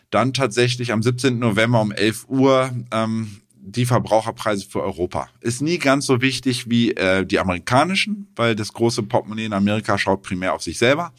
dann 0.10 0.34
tatsächlich 0.34 0.91
am 0.91 1.01
17. 1.01 1.39
November 1.39 1.80
um 1.82 1.91
11 1.91 2.25
Uhr 2.27 2.71
ähm, 2.91 3.40
die 3.63 3.86
Verbraucherpreise 3.86 4.65
für 4.67 4.82
Europa. 4.82 5.30
Ist 5.39 5.62
nie 5.62 5.78
ganz 5.78 6.08
so 6.08 6.21
wichtig 6.21 6.69
wie 6.69 6.91
äh, 6.91 7.26
die 7.26 7.39
amerikanischen, 7.39 8.28
weil 8.36 8.56
das 8.56 8.74
große 8.74 9.04
Portemonnaie 9.04 9.45
in 9.45 9.54
Amerika 9.54 9.97
schaut 9.97 10.24
primär 10.24 10.54
auf 10.54 10.63
sich 10.63 10.80
selber. 10.80 11.13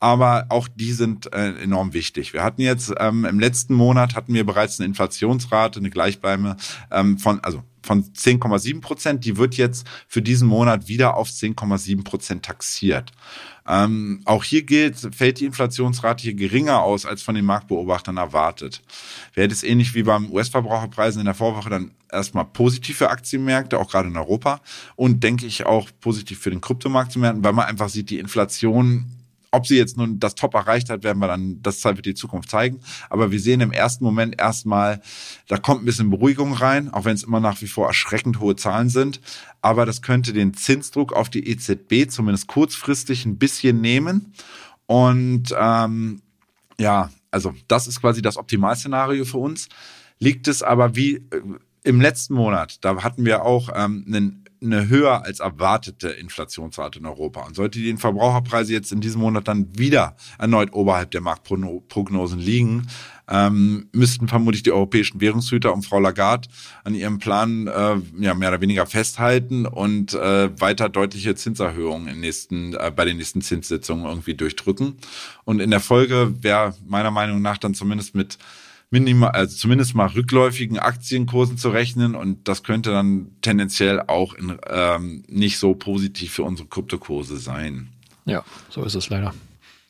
Aber 0.00 0.46
auch 0.48 0.68
die 0.74 0.92
sind 0.92 1.32
äh, 1.32 1.52
enorm 1.62 1.94
wichtig. 1.94 2.32
Wir 2.32 2.42
hatten 2.42 2.60
jetzt 2.60 2.92
ähm, 2.98 3.24
im 3.24 3.38
letzten 3.38 3.74
Monat 3.74 4.16
hatten 4.16 4.34
wir 4.34 4.44
bereits 4.44 4.80
eine 4.80 4.86
Inflationsrate, 4.88 5.78
eine 5.78 5.90
gleichbleibende 5.90 6.56
ähm, 6.90 7.18
von, 7.18 7.40
also 7.40 7.62
von 7.82 8.04
10,7 8.04 8.80
Prozent. 8.80 9.24
Die 9.24 9.36
wird 9.36 9.54
jetzt 9.56 9.86
für 10.08 10.20
diesen 10.20 10.48
Monat 10.48 10.88
wieder 10.88 11.16
auf 11.16 11.28
10,7 11.28 12.02
Prozent 12.02 12.44
taxiert. 12.44 13.12
Ähm, 13.66 14.20
auch 14.26 14.44
hier 14.44 14.62
gilt, 14.62 14.96
fällt 15.14 15.40
die 15.40 15.46
Inflationsrate 15.46 16.22
hier 16.22 16.34
geringer 16.34 16.82
aus 16.82 17.06
als 17.06 17.22
von 17.22 17.34
den 17.34 17.46
Marktbeobachtern 17.46 18.18
erwartet. 18.18 18.82
Wäre 19.32 19.48
das 19.48 19.62
ähnlich 19.62 19.94
wie 19.94 20.02
beim 20.02 20.30
US-Verbraucherpreisen 20.30 21.20
in 21.20 21.24
der 21.24 21.34
Vorwoche 21.34 21.70
dann 21.70 21.92
erstmal 22.12 22.44
positiv 22.44 22.98
für 22.98 23.10
Aktienmärkte, 23.10 23.78
auch 23.78 23.90
gerade 23.90 24.08
in 24.08 24.16
Europa 24.16 24.60
und 24.96 25.22
denke 25.24 25.46
ich 25.46 25.64
auch 25.64 25.88
positiv 26.00 26.40
für 26.40 26.50
den 26.50 26.60
Kryptomarkt 26.60 27.12
zu 27.12 27.18
merken, 27.18 27.42
weil 27.42 27.54
man 27.54 27.66
einfach 27.66 27.88
sieht, 27.88 28.10
die 28.10 28.18
Inflation 28.18 29.06
ob 29.54 29.66
sie 29.66 29.76
jetzt 29.76 29.96
nun 29.96 30.18
das 30.18 30.34
Top 30.34 30.54
erreicht 30.54 30.90
hat, 30.90 31.04
werden 31.04 31.18
wir 31.18 31.28
dann, 31.28 31.62
das 31.62 31.84
wird 31.84 32.04
die 32.04 32.14
Zukunft 32.14 32.50
zeigen. 32.50 32.80
Aber 33.08 33.30
wir 33.30 33.40
sehen 33.40 33.60
im 33.60 33.72
ersten 33.72 34.04
Moment 34.04 34.38
erstmal, 34.38 35.00
da 35.48 35.56
kommt 35.56 35.82
ein 35.82 35.86
bisschen 35.86 36.10
Beruhigung 36.10 36.52
rein, 36.52 36.92
auch 36.92 37.04
wenn 37.04 37.14
es 37.14 37.22
immer 37.22 37.40
nach 37.40 37.62
wie 37.62 37.66
vor 37.66 37.86
erschreckend 37.86 38.40
hohe 38.40 38.56
Zahlen 38.56 38.88
sind. 38.88 39.20
Aber 39.62 39.86
das 39.86 40.02
könnte 40.02 40.32
den 40.32 40.54
Zinsdruck 40.54 41.12
auf 41.12 41.30
die 41.30 41.48
EZB 41.48 42.10
zumindest 42.10 42.48
kurzfristig 42.48 43.24
ein 43.26 43.38
bisschen 43.38 43.80
nehmen. 43.80 44.32
Und 44.86 45.54
ähm, 45.56 46.22
ja, 46.78 47.10
also 47.30 47.54
das 47.68 47.86
ist 47.86 48.00
quasi 48.00 48.22
das 48.22 48.36
Optimalszenario 48.36 49.24
für 49.24 49.38
uns. 49.38 49.68
Liegt 50.18 50.48
es 50.48 50.62
aber 50.62 50.96
wie 50.96 51.16
äh, 51.16 51.22
im 51.84 52.00
letzten 52.00 52.34
Monat, 52.34 52.84
da 52.84 53.02
hatten 53.02 53.24
wir 53.24 53.44
auch 53.44 53.68
ähm, 53.74 54.04
einen 54.06 54.43
eine 54.64 54.88
höher 54.88 55.24
als 55.24 55.40
erwartete 55.40 56.08
Inflationsrate 56.08 56.98
in 56.98 57.06
Europa. 57.06 57.42
Und 57.42 57.54
sollte 57.54 57.78
die 57.78 57.96
Verbraucherpreise 57.96 58.72
jetzt 58.72 58.92
in 58.92 59.00
diesem 59.00 59.20
Monat 59.20 59.48
dann 59.48 59.78
wieder 59.78 60.16
erneut 60.38 60.72
oberhalb 60.72 61.10
der 61.10 61.20
Marktprognosen 61.20 62.38
liegen, 62.38 62.86
ähm, 63.28 63.88
müssten 63.92 64.28
vermutlich 64.28 64.62
die 64.62 64.72
europäischen 64.72 65.20
Währungshüter 65.20 65.72
um 65.72 65.82
Frau 65.82 65.98
Lagarde 65.98 66.48
an 66.84 66.94
ihrem 66.94 67.18
Plan 67.18 67.66
äh, 67.66 67.96
ja, 68.18 68.34
mehr 68.34 68.50
oder 68.50 68.60
weniger 68.60 68.86
festhalten 68.86 69.66
und 69.66 70.12
äh, 70.14 70.60
weiter 70.60 70.88
deutliche 70.88 71.34
Zinserhöhungen 71.34 72.08
in 72.08 72.20
nächsten, 72.20 72.74
äh, 72.74 72.92
bei 72.94 73.04
den 73.04 73.16
nächsten 73.16 73.40
Zinssitzungen 73.40 74.04
irgendwie 74.04 74.34
durchdrücken. 74.34 74.96
Und 75.44 75.60
in 75.60 75.70
der 75.70 75.80
Folge 75.80 76.34
wäre 76.42 76.74
meiner 76.86 77.10
Meinung 77.10 77.40
nach 77.40 77.58
dann 77.58 77.74
zumindest 77.74 78.14
mit 78.14 78.38
minimal, 78.94 79.30
also 79.32 79.56
zumindest 79.56 79.96
mal 79.96 80.06
rückläufigen 80.06 80.78
Aktienkursen 80.78 81.58
zu 81.58 81.70
rechnen 81.70 82.14
und 82.14 82.46
das 82.46 82.62
könnte 82.62 82.90
dann 82.90 83.32
tendenziell 83.42 84.00
auch 84.00 84.34
in, 84.34 84.56
ähm, 84.70 85.24
nicht 85.26 85.58
so 85.58 85.74
positiv 85.74 86.32
für 86.32 86.44
unsere 86.44 86.68
Kryptokurse 86.68 87.38
sein. 87.38 87.88
Ja, 88.24 88.44
so 88.70 88.84
ist 88.84 88.94
es 88.94 89.10
leider. 89.10 89.34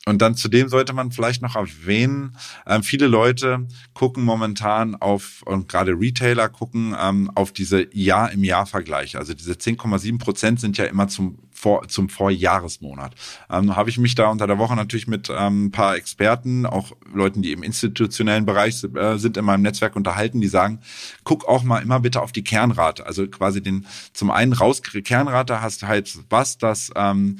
Und 0.07 0.21
dann 0.21 0.35
zudem 0.35 0.69
sollte 0.69 0.93
man 0.93 1.11
vielleicht 1.11 1.43
noch 1.43 1.55
erwähnen, 1.55 2.35
ähm, 2.65 2.81
viele 2.83 3.07
Leute 3.07 3.67
gucken 3.93 4.23
momentan 4.23 4.95
auf, 4.95 5.43
und 5.45 5.67
gerade 5.67 5.91
Retailer 5.91 6.49
gucken 6.49 6.95
ähm, 6.99 7.31
auf 7.35 7.51
diese 7.51 7.87
Jahr 7.95 8.31
im 8.31 8.43
Jahr 8.43 8.65
Vergleiche. 8.65 9.19
Also 9.19 9.35
diese 9.35 9.53
10,7 9.53 10.17
Prozent 10.17 10.59
sind 10.59 10.77
ja 10.77 10.85
immer 10.85 11.07
zum 11.07 11.37
vor, 11.55 11.87
zum 11.87 12.09
Vorjahresmonat. 12.09 13.15
Ähm, 13.49 13.75
habe 13.75 13.89
ich 13.89 13.97
mich 13.97 14.13
da 14.13 14.27
unter 14.29 14.45
der 14.45 14.57
Woche 14.57 14.75
natürlich 14.75 15.07
mit 15.07 15.29
ähm, 15.29 15.65
ein 15.65 15.71
paar 15.71 15.95
Experten, 15.95 16.65
auch 16.65 16.91
Leuten, 17.13 17.41
die 17.41 17.53
im 17.53 17.63
institutionellen 17.63 18.45
Bereich 18.45 18.83
äh, 18.83 19.17
sind, 19.17 19.37
in 19.37 19.45
meinem 19.45 19.61
Netzwerk 19.61 19.95
unterhalten, 19.95 20.41
die 20.41 20.47
sagen, 20.47 20.79
guck 21.23 21.47
auch 21.47 21.63
mal 21.63 21.81
immer 21.81 22.01
bitte 22.01 22.21
auf 22.21 22.31
die 22.31 22.43
Kernrate. 22.43 23.05
Also 23.05 23.25
quasi 23.27 23.63
den, 23.63 23.85
zum 24.13 24.31
einen 24.31 24.53
raus, 24.53 24.81
Kernrate 24.81 25.61
hast 25.61 25.83
halt 25.83 26.17
was, 26.29 26.57
das 26.57 26.91
ähm, 26.95 27.39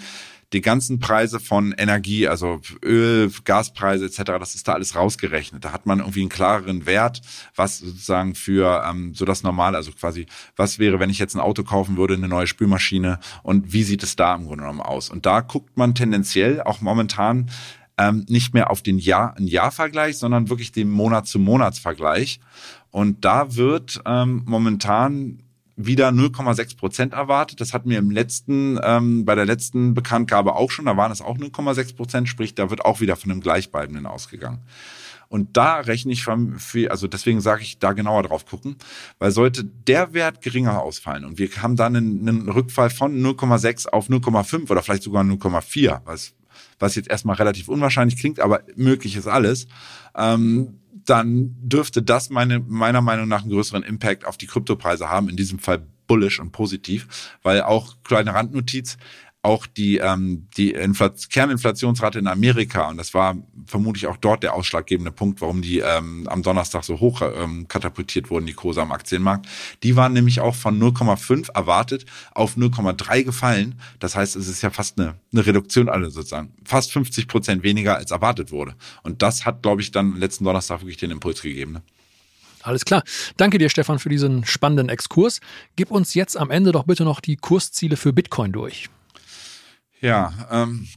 die 0.56 0.62
ganzen 0.62 1.00
Preise 1.00 1.40
von 1.40 1.74
Energie, 1.74 2.28
also 2.28 2.62
Öl, 2.84 3.30
Gaspreise 3.44 4.06
etc., 4.06 4.24
das 4.40 4.56
ist 4.56 4.68
da 4.68 4.74
alles 4.74 4.96
rausgerechnet. 4.96 5.66
Da 5.66 5.74
hat 5.74 5.86
man 5.86 6.00
irgendwie 6.00 6.22
einen 6.22 6.30
klareren 6.30 6.86
Wert, 6.86 7.22
was 7.56 7.80
sozusagen 7.80 8.36
für 8.36 8.84
ähm, 8.88 9.14
so 9.14 9.26
das 9.26 9.44
Normale, 9.44 9.76
also 9.76 9.92
quasi, 9.92 10.28
was 10.56 10.80
wäre, 10.80 11.00
wenn 11.00 11.10
ich 11.10 11.20
jetzt 11.20 11.36
ein 11.36 11.42
Auto 11.42 11.64
kaufen 11.64 11.98
würde, 11.98 12.14
eine 12.14 12.30
neue 12.30 12.48
Spülmaschine 12.48 13.20
und 13.44 13.74
wie 13.74 13.84
sieht 13.84 14.02
es 14.02 14.16
da 14.16 14.34
im 14.34 14.46
Grunde 14.46 14.64
genommen 14.64 14.82
aus? 14.82 15.10
Und 15.10 15.26
da 15.26 15.42
guckt 15.42 15.76
man 15.78 15.94
tendenziell 15.94 16.62
auch 16.62 16.80
momentan 16.80 17.52
ähm, 17.98 18.26
nicht 18.30 18.54
mehr 18.54 18.72
auf 18.72 18.82
den 18.82 18.98
Jahr, 18.98 19.36
ein 19.38 19.48
Jahrvergleich, 19.48 20.18
sondern 20.18 20.50
wirklich 20.50 20.72
den 20.72 20.90
Monat 20.90 21.28
zu 21.28 21.38
Monatsvergleich. 21.38 22.40
Und 22.92 23.26
da 23.26 23.56
wird 23.56 24.02
ähm, 24.06 24.44
momentan 24.46 25.40
wieder 25.76 26.10
0,6 26.10 26.78
Prozent 26.78 27.14
erwartet. 27.14 27.60
Das 27.60 27.74
hatten 27.74 27.90
wir 27.90 28.00
im 28.00 28.12
letzten, 28.12 28.80
ähm, 28.84 29.26
bei 29.26 29.36
der 29.36 29.46
letzten 29.46 29.94
Bekanntgabe 29.94 30.56
auch 30.56 30.72
schon. 30.72 30.86
Da 30.86 30.96
waren 30.96 31.12
es 31.12 31.22
auch 31.22 31.38
0,6 31.38 31.96
Prozent, 31.96 32.30
sprich, 32.30 32.56
da 32.56 32.70
wird 32.70 32.86
auch 32.86 33.02
wieder 33.02 33.16
von 33.16 33.32
einem 33.32 33.42
Gleichbleibenden 33.42 34.06
ausgegangen. 34.06 34.62
Und 35.28 35.58
da 35.58 35.80
rechne 35.80 36.14
ich 36.14 36.24
von, 36.24 36.58
also 36.90 37.08
deswegen 37.08 37.42
sage 37.42 37.64
ich 37.64 37.80
da 37.80 37.94
genauer 37.94 38.24
drauf 38.24 38.46
gucken, 38.46 38.78
weil 39.20 39.32
sollte 39.32 39.64
der 39.64 40.14
Wert 40.14 40.42
geringer 40.42 40.82
ausfallen 40.82 41.26
und 41.26 41.40
wir 41.40 41.50
haben 41.62 41.76
dann 41.76 41.96
einen, 41.96 42.30
einen 42.30 42.50
Rückfall 42.50 42.90
von 42.90 43.20
0,6 43.22 43.88
auf 43.90 44.08
0,5 44.08 44.70
oder 44.70 44.84
vielleicht 44.84 45.04
sogar 45.04 45.24
0,4, 45.24 46.02
was, 46.06 46.34
was 46.80 46.96
jetzt 46.96 47.10
erstmal 47.10 47.38
relativ 47.38 47.68
unwahrscheinlich 47.68 48.18
klingt, 48.18 48.40
aber 48.40 48.62
möglich 48.76 49.16
ist 49.16 49.28
alles, 49.28 49.68
ähm, 50.16 50.80
dann 51.06 51.56
dürfte 51.62 52.02
das 52.02 52.30
meine, 52.30 52.60
meiner 52.60 53.02
Meinung 53.02 53.28
nach 53.28 53.42
einen 53.42 53.52
größeren 53.52 53.84
Impact 53.84 54.26
auf 54.26 54.38
die 54.38 54.48
Kryptopreise 54.48 55.10
haben, 55.10 55.30
in 55.30 55.36
diesem 55.36 55.60
Fall 55.60 55.86
bullish 56.08 56.40
und 56.40 56.52
positiv, 56.52 57.34
weil 57.42 57.62
auch 57.62 57.96
kleine 58.04 58.34
Randnotiz, 58.34 58.98
auch 59.46 59.68
die, 59.68 59.98
ähm, 59.98 60.48
die 60.58 60.72
Infl 60.72 61.12
Kerninflationsrate 61.30 62.20
in 62.20 62.28
Amerika, 62.28 62.90
und 62.90 62.98
das 62.98 63.14
war 63.14 63.38
vermutlich 63.68 64.08
auch 64.08 64.18
dort 64.18 64.44
der 64.44 64.54
ausschlaggebende 64.56 65.12
Punkt, 65.12 65.40
warum 65.40 65.62
die 65.62 65.80
ähm, 65.80 66.28
am 66.28 66.42
Donnerstag 66.42 66.84
so 66.84 67.00
hoch 67.00 67.22
ähm, 67.22 67.68
katapultiert 67.68 68.30
wurden, 68.30 68.48
die 68.48 68.54
Kurse 68.54 68.82
am 68.82 68.92
Aktienmarkt. 68.92 69.48
Die 69.84 69.96
waren 69.96 70.14
nämlich 70.14 70.42
auch 70.42 70.56
von 70.56 70.82
0,5 70.82 71.54
erwartet 71.54 72.06
auf 72.34 72.58
0,3 72.58 73.24
gefallen. 73.24 73.76
Das 74.00 74.16
heißt, 74.16 74.36
es 74.36 74.48
ist 74.48 74.64
ja 74.64 74.72
fast 74.72 75.00
eine, 75.00 75.16
eine 75.32 75.46
Reduktion 75.46 75.90
alle 75.90 76.10
sozusagen. 76.10 76.52
Fast 76.64 76.92
50 76.92 77.28
Prozent 77.28 77.64
weniger 77.64 77.96
als 77.98 78.12
erwartet 78.12 78.52
wurde. 78.52 78.76
Und 79.04 79.22
das 79.22 79.46
hat, 79.46 79.62
glaube 79.62 79.82
ich, 79.82 79.92
dann 79.92 80.18
letzten 80.18 80.44
Donnerstag 80.44 80.82
wirklich 80.82 80.98
den 80.98 81.12
Impuls 81.12 81.42
gegeben. 81.42 81.74
Ne? 81.74 81.82
Alles 82.64 82.84
klar. 82.84 83.04
Danke 83.38 83.60
dir, 83.60 83.70
Stefan, 83.70 84.00
für 84.00 84.10
diesen 84.10 84.44
spannenden 84.44 84.90
Exkurs. 84.90 85.40
Gib 85.76 85.92
uns 85.92 86.16
jetzt 86.16 86.36
am 86.36 86.50
Ende 86.50 86.72
doch 86.72 86.86
bitte 86.86 87.04
noch 87.04 87.20
die 87.20 87.36
Kursziele 87.36 87.96
für 87.96 88.12
Bitcoin 88.12 88.52
durch. 88.52 88.90
Ja, 90.02 90.34
ähm, 90.52 90.88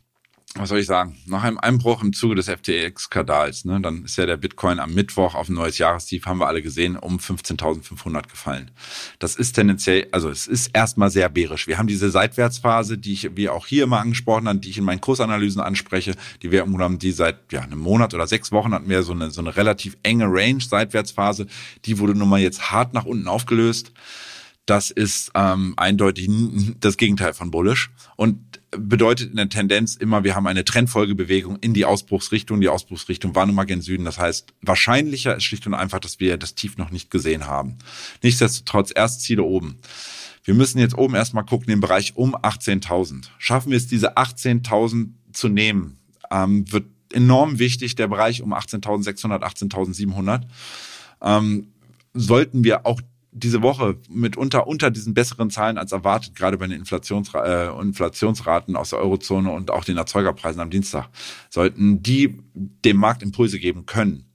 was 0.54 0.70
soll 0.70 0.78
ich 0.78 0.86
sagen? 0.86 1.16
Nach 1.26 1.44
einem 1.44 1.58
Einbruch 1.58 2.02
im 2.02 2.12
Zuge 2.12 2.34
des 2.34 2.48
FTX-Skandals, 2.48 3.64
ne, 3.64 3.80
dann 3.80 4.04
ist 4.04 4.16
ja 4.16 4.26
der 4.26 4.38
Bitcoin 4.38 4.80
am 4.80 4.94
Mittwoch 4.94 5.34
auf 5.34 5.48
ein 5.48 5.54
neues 5.54 5.78
Jahrestief, 5.78 6.26
haben 6.26 6.38
wir 6.38 6.48
alle 6.48 6.62
gesehen, 6.62 6.96
um 6.96 7.18
15.500 7.18 8.28
gefallen. 8.28 8.70
Das 9.18 9.36
ist 9.36 9.52
tendenziell, 9.52 10.08
also 10.10 10.30
es 10.30 10.46
ist 10.46 10.68
erstmal 10.68 11.10
sehr 11.10 11.28
bärisch. 11.28 11.66
Wir 11.66 11.78
haben 11.78 11.86
diese 11.86 12.10
Seitwärtsphase, 12.10 12.98
die 12.98 13.12
ich, 13.12 13.36
wie 13.36 13.48
auch 13.48 13.66
hier 13.66 13.84
immer 13.84 14.00
angesprochen 14.00 14.48
habe, 14.48 14.58
die 14.58 14.70
ich 14.70 14.78
in 14.78 14.84
meinen 14.84 15.00
Kursanalysen 15.00 15.60
anspreche, 15.60 16.14
die 16.42 16.50
wir 16.50 16.62
im 16.62 16.98
die 16.98 17.12
seit 17.12 17.52
ja, 17.52 17.60
einem 17.60 17.78
Monat 17.78 18.14
oder 18.14 18.26
sechs 18.26 18.50
Wochen 18.50 18.72
hatten 18.72 18.88
wir 18.88 19.02
so 19.02 19.12
eine, 19.12 19.30
so 19.30 19.40
eine 19.40 19.56
relativ 19.56 19.96
enge 20.02 20.26
Range-Seitwärtsphase. 20.26 21.46
Die 21.84 21.98
wurde 21.98 22.14
nun 22.14 22.28
mal 22.28 22.40
jetzt 22.40 22.70
hart 22.70 22.94
nach 22.94 23.04
unten 23.04 23.28
aufgelöst. 23.28 23.92
Das 24.68 24.90
ist 24.90 25.30
ähm, 25.34 25.72
eindeutig 25.78 26.28
das 26.80 26.98
Gegenteil 26.98 27.32
von 27.32 27.50
bullish 27.50 27.90
und 28.16 28.47
bedeutet 28.70 29.30
in 29.30 29.36
der 29.36 29.48
Tendenz 29.48 29.96
immer, 29.96 30.24
wir 30.24 30.34
haben 30.34 30.46
eine 30.46 30.64
Trendfolgebewegung 30.64 31.56
in 31.60 31.74
die 31.74 31.84
Ausbruchsrichtung. 31.84 32.60
Die 32.60 32.68
Ausbruchsrichtung 32.68 33.34
war 33.34 33.46
nun 33.46 33.54
mal 33.54 33.64
gen 33.64 33.80
Süden. 33.80 34.04
Das 34.04 34.18
heißt, 34.18 34.52
wahrscheinlicher 34.62 35.36
ist 35.36 35.44
schlicht 35.44 35.66
und 35.66 35.74
einfach, 35.74 36.00
dass 36.00 36.20
wir 36.20 36.36
das 36.36 36.54
Tief 36.54 36.76
noch 36.76 36.90
nicht 36.90 37.10
gesehen 37.10 37.46
haben. 37.46 37.76
Nichtsdestotrotz 38.22 38.92
erst 38.94 39.22
Ziele 39.22 39.42
oben. 39.42 39.78
Wir 40.44 40.54
müssen 40.54 40.78
jetzt 40.78 40.96
oben 40.96 41.14
erstmal 41.14 41.44
gucken, 41.44 41.66
den 41.66 41.80
Bereich 41.80 42.16
um 42.16 42.34
18.000. 42.34 43.28
Schaffen 43.38 43.70
wir 43.70 43.76
es, 43.76 43.86
diese 43.86 44.16
18.000 44.16 45.10
zu 45.32 45.48
nehmen, 45.48 45.98
ähm, 46.30 46.70
wird 46.70 46.86
enorm 47.12 47.58
wichtig, 47.58 47.96
der 47.96 48.08
Bereich 48.08 48.42
um 48.42 48.52
18.600, 48.52 49.42
18.700. 49.42 50.42
Ähm, 51.22 51.68
sollten 52.14 52.64
wir 52.64 52.86
auch 52.86 53.00
diese 53.30 53.62
Woche 53.62 53.98
mitunter 54.08 54.66
unter 54.66 54.90
diesen 54.90 55.14
besseren 55.14 55.50
Zahlen 55.50 55.78
als 55.78 55.92
erwartet, 55.92 56.34
gerade 56.34 56.56
bei 56.58 56.66
den 56.66 56.78
Inflationsra 56.78 57.44
äh, 57.44 57.80
Inflationsraten 57.80 58.76
aus 58.76 58.90
der 58.90 59.00
Eurozone 59.00 59.50
und 59.50 59.70
auch 59.70 59.84
den 59.84 59.96
Erzeugerpreisen 59.96 60.60
am 60.60 60.70
Dienstag, 60.70 61.08
sollten 61.50 62.02
die 62.02 62.42
dem 62.54 62.96
Markt 62.96 63.22
Impulse 63.22 63.58
geben 63.58 63.86
können, 63.86 64.26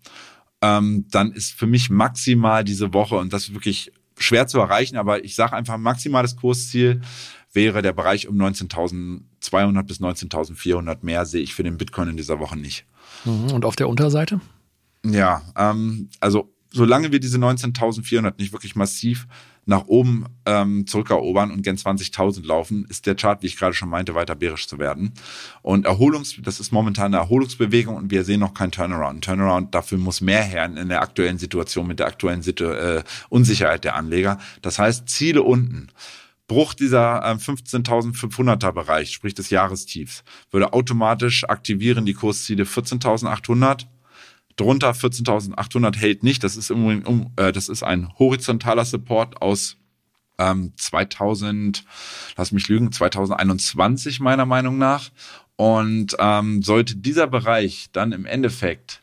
ähm, 0.62 1.06
dann 1.10 1.32
ist 1.32 1.54
für 1.54 1.68
mich 1.68 1.90
maximal 1.90 2.64
diese 2.64 2.94
Woche, 2.94 3.16
und 3.16 3.34
das 3.34 3.44
ist 3.44 3.54
wirklich 3.54 3.92
schwer 4.18 4.48
zu 4.48 4.60
erreichen, 4.60 4.98
aber 4.98 5.24
ich 5.24 5.36
sage 5.36 5.54
einfach, 5.54 5.78
maximales 5.78 6.36
Kursziel 6.36 7.02
wäre 7.52 7.82
der 7.82 7.94
Bereich 7.94 8.28
um 8.28 8.36
19.200 8.38 9.84
bis 9.84 10.00
19.400 10.00 11.00
mehr, 11.02 11.26
sehe 11.26 11.42
ich 11.42 11.54
für 11.54 11.64
den 11.64 11.78
Bitcoin 11.78 12.10
in 12.10 12.18
dieser 12.18 12.40
Woche 12.40 12.58
nicht. 12.58 12.86
Mhm. 13.26 13.52
Und 13.52 13.66
auf 13.66 13.76
der 13.76 13.90
Unterseite? 13.90 14.40
Ja, 15.06 15.42
ähm, 15.56 16.10
also 16.20 16.54
solange 16.74 17.12
wir 17.12 17.20
diese 17.20 17.38
19.400 17.38 18.34
nicht 18.38 18.52
wirklich 18.52 18.76
massiv 18.76 19.28
nach 19.66 19.86
oben 19.86 20.26
ähm, 20.46 20.86
zurückerobern 20.88 21.52
und 21.52 21.62
gen 21.62 21.78
20.000 21.78 22.46
laufen, 22.46 22.86
ist 22.90 23.06
der 23.06 23.16
Chart, 23.16 23.42
wie 23.42 23.48
ich 23.48 23.56
gerade 23.56 23.74
schon 23.74 23.90
meinte, 23.90 24.16
weiter 24.16 24.36
bärisch 24.36 24.68
zu 24.68 24.80
werden. 24.80 25.14
Und 25.62 25.86
Erholungs, 25.86 26.36
das 26.42 26.60
ist 26.60 26.72
momentan 26.72 27.14
eine 27.14 27.18
Erholungsbewegung 27.18 27.96
und 27.96 28.12
wir 28.12 28.26
sehen 28.26 28.42
noch 28.42 28.54
kein 28.54 28.72
Turnaround. 28.72 29.24
Turnaround, 29.24 29.74
dafür 29.74 30.00
muss 30.00 30.20
mehr 30.20 30.44
her 30.44 30.66
in 30.66 30.90
der 30.90 31.02
aktuellen 31.02 31.38
Situation 31.38 31.88
mit 31.88 32.00
der 32.00 32.08
aktuellen 32.08 32.42
Situ 32.42 32.66
äh, 32.66 33.04
Unsicherheit 33.30 33.84
der 33.86 33.96
Anleger. 33.96 34.40
Das 34.62 34.80
heißt, 34.80 35.08
Ziele 35.08 35.44
unten. 35.44 35.88
Bruch 36.48 36.74
dieser 36.74 37.24
äh, 37.24 37.36
15.500er 37.36 38.74
Bereich, 38.74 39.14
sprich 39.14 39.34
des 39.34 39.50
Jahrestiefs, 39.50 40.24
würde 40.52 40.74
automatisch 40.74 41.46
aktivieren 41.46 42.06
die 42.06 42.14
Kursziele 42.14 42.64
14.800 42.66 43.86
Drunter 44.56 44.92
14.800 44.92 45.96
hält 45.98 46.24
nicht. 46.24 46.44
Das 46.44 46.56
ist, 46.56 46.70
im, 46.70 47.32
äh, 47.36 47.52
das 47.52 47.70
ist 47.70 47.84
ein 47.84 48.14
horizontaler 48.20 48.86
Support 48.86 49.42
aus 49.42 49.78
ähm, 50.38 50.74
2000, 50.76 51.84
lass 52.38 52.52
mich 52.52 52.68
lügen, 52.68 52.92
2021 52.92 54.20
meiner 54.20 54.46
Meinung 54.46 54.78
nach. 54.78 55.10
Und 55.56 56.16
ähm, 56.20 56.64
sollte 56.64 56.96
dieser 56.96 57.28
Bereich 57.28 57.90
dann 57.92 58.12
im 58.12 58.26
Endeffekt 58.26 59.02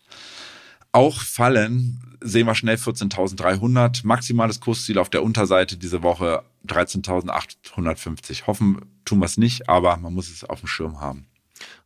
auch 0.92 1.20
fallen, 1.20 2.18
sehen 2.20 2.46
wir 2.46 2.54
schnell 2.54 2.76
14.300. 2.76 4.04
Maximales 4.04 4.60
Kursziel 4.60 4.98
auf 4.98 5.08
der 5.08 5.22
Unterseite 5.22 5.76
diese 5.76 6.02
Woche 6.02 6.42
13.850. 6.66 8.46
Hoffen 8.46 8.80
tun 9.04 9.20
wir 9.20 9.26
es 9.26 9.36
nicht, 9.36 9.68
aber 9.68 9.96
man 9.96 10.12
muss 10.12 10.28
es 10.28 10.44
auf 10.44 10.60
dem 10.60 10.66
Schirm 10.66 11.00
haben. 11.00 11.29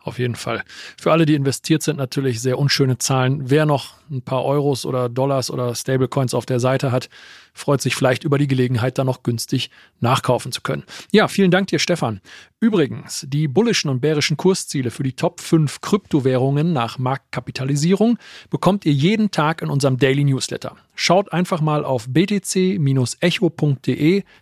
Auf 0.05 0.19
jeden 0.19 0.35
Fall. 0.35 0.63
Für 1.01 1.13
alle, 1.13 1.25
die 1.25 1.35
investiert 1.35 1.83
sind, 1.83 1.97
natürlich 1.97 2.43
sehr 2.43 2.59
unschöne 2.59 2.99
Zahlen. 2.99 3.49
Wer 3.49 3.65
noch 3.65 3.95
ein 4.11 4.21
paar 4.21 4.45
Euros 4.45 4.85
oder 4.85 5.09
Dollars 5.09 5.51
oder 5.51 5.75
Stablecoins 5.75 6.35
auf 6.35 6.45
der 6.45 6.61
Seite 6.61 6.93
hat, 6.93 7.09
freut 7.55 7.81
sich 7.81 7.97
vielleicht 7.97 8.23
über 8.25 8.37
die 8.37 8.47
Gelegenheit, 8.47 8.99
da 8.99 9.05
noch 9.05 9.23
günstig 9.23 9.71
nachkaufen 10.01 10.53
zu 10.53 10.61
können. 10.61 10.83
Ja, 11.11 11.27
vielen 11.29 11.51
Dank 11.51 11.69
dir, 11.69 11.79
Stefan. 11.79 12.21
Übrigens, 12.61 13.25
die 13.29 13.49
bullischen 13.49 13.89
und 13.89 14.01
bärischen 14.01 14.37
Kursziele 14.37 14.91
für 14.91 15.05
die 15.05 15.15
Top 15.15 15.41
5 15.41 15.81
Kryptowährungen 15.81 16.75
nach 16.75 16.99
Marktkapitalisierung 16.99 18.19
bekommt 18.51 18.85
ihr 18.85 18.93
jeden 18.93 19.31
Tag 19.31 19.63
in 19.63 19.71
unserem 19.71 19.99
Daily 19.99 20.25
Newsletter. 20.25 20.77
Schaut 20.95 21.33
einfach 21.33 21.63
mal 21.63 21.83
auf 21.85 22.09
btc-echo.de 22.09 22.75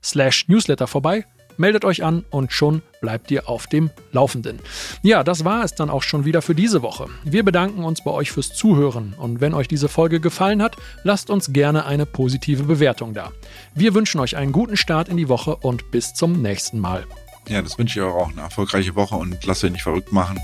slash 0.03 0.49
Newsletter 0.49 0.89
vorbei 0.89 1.24
Meldet 1.57 1.84
euch 1.84 2.03
an 2.03 2.24
und 2.30 2.53
schon 2.53 2.82
bleibt 3.00 3.30
ihr 3.30 3.48
auf 3.48 3.66
dem 3.66 3.90
Laufenden. 4.12 4.59
Ja, 5.03 5.24
das 5.24 5.44
war 5.44 5.64
es 5.64 5.74
dann 5.74 5.90
auch 5.90 6.03
schon 6.03 6.24
wieder 6.24 6.42
für 6.42 6.55
diese 6.55 6.82
Woche. 6.82 7.07
Wir 7.24 7.44
bedanken 7.44 7.84
uns 7.84 8.03
bei 8.03 8.11
euch 8.11 8.30
fürs 8.30 8.55
Zuhören 8.55 9.14
und 9.16 9.40
wenn 9.40 9.55
euch 9.55 9.68
diese 9.68 9.88
Folge 9.88 10.20
gefallen 10.20 10.62
hat, 10.62 10.76
lasst 11.03 11.30
uns 11.30 11.53
gerne 11.53 11.86
eine 11.86 12.07
positive 12.07 12.64
Bewertung 12.64 13.14
da. 13.14 13.32
Wir 13.74 13.94
wünschen 13.94 14.20
euch 14.20 14.36
einen 14.36 14.53
guten 14.53 14.76
Start 14.76 15.09
in 15.09 15.16
die 15.16 15.28
Woche 15.28 15.57
und 15.57 15.90
bis 15.90 16.14
zum 16.14 16.40
nächsten 16.42 16.78
Mal. 16.78 17.05
Ja, 17.48 17.61
das 17.61 17.78
wünsche 17.78 17.98
ich 17.98 18.07
euch 18.07 18.12
auch 18.12 18.30
eine 18.30 18.42
erfolgreiche 18.42 18.94
Woche 18.94 19.16
und 19.16 19.44
lasst 19.44 19.64
euch 19.64 19.72
nicht 19.72 19.82
verrückt 19.82 20.12
machen. 20.12 20.38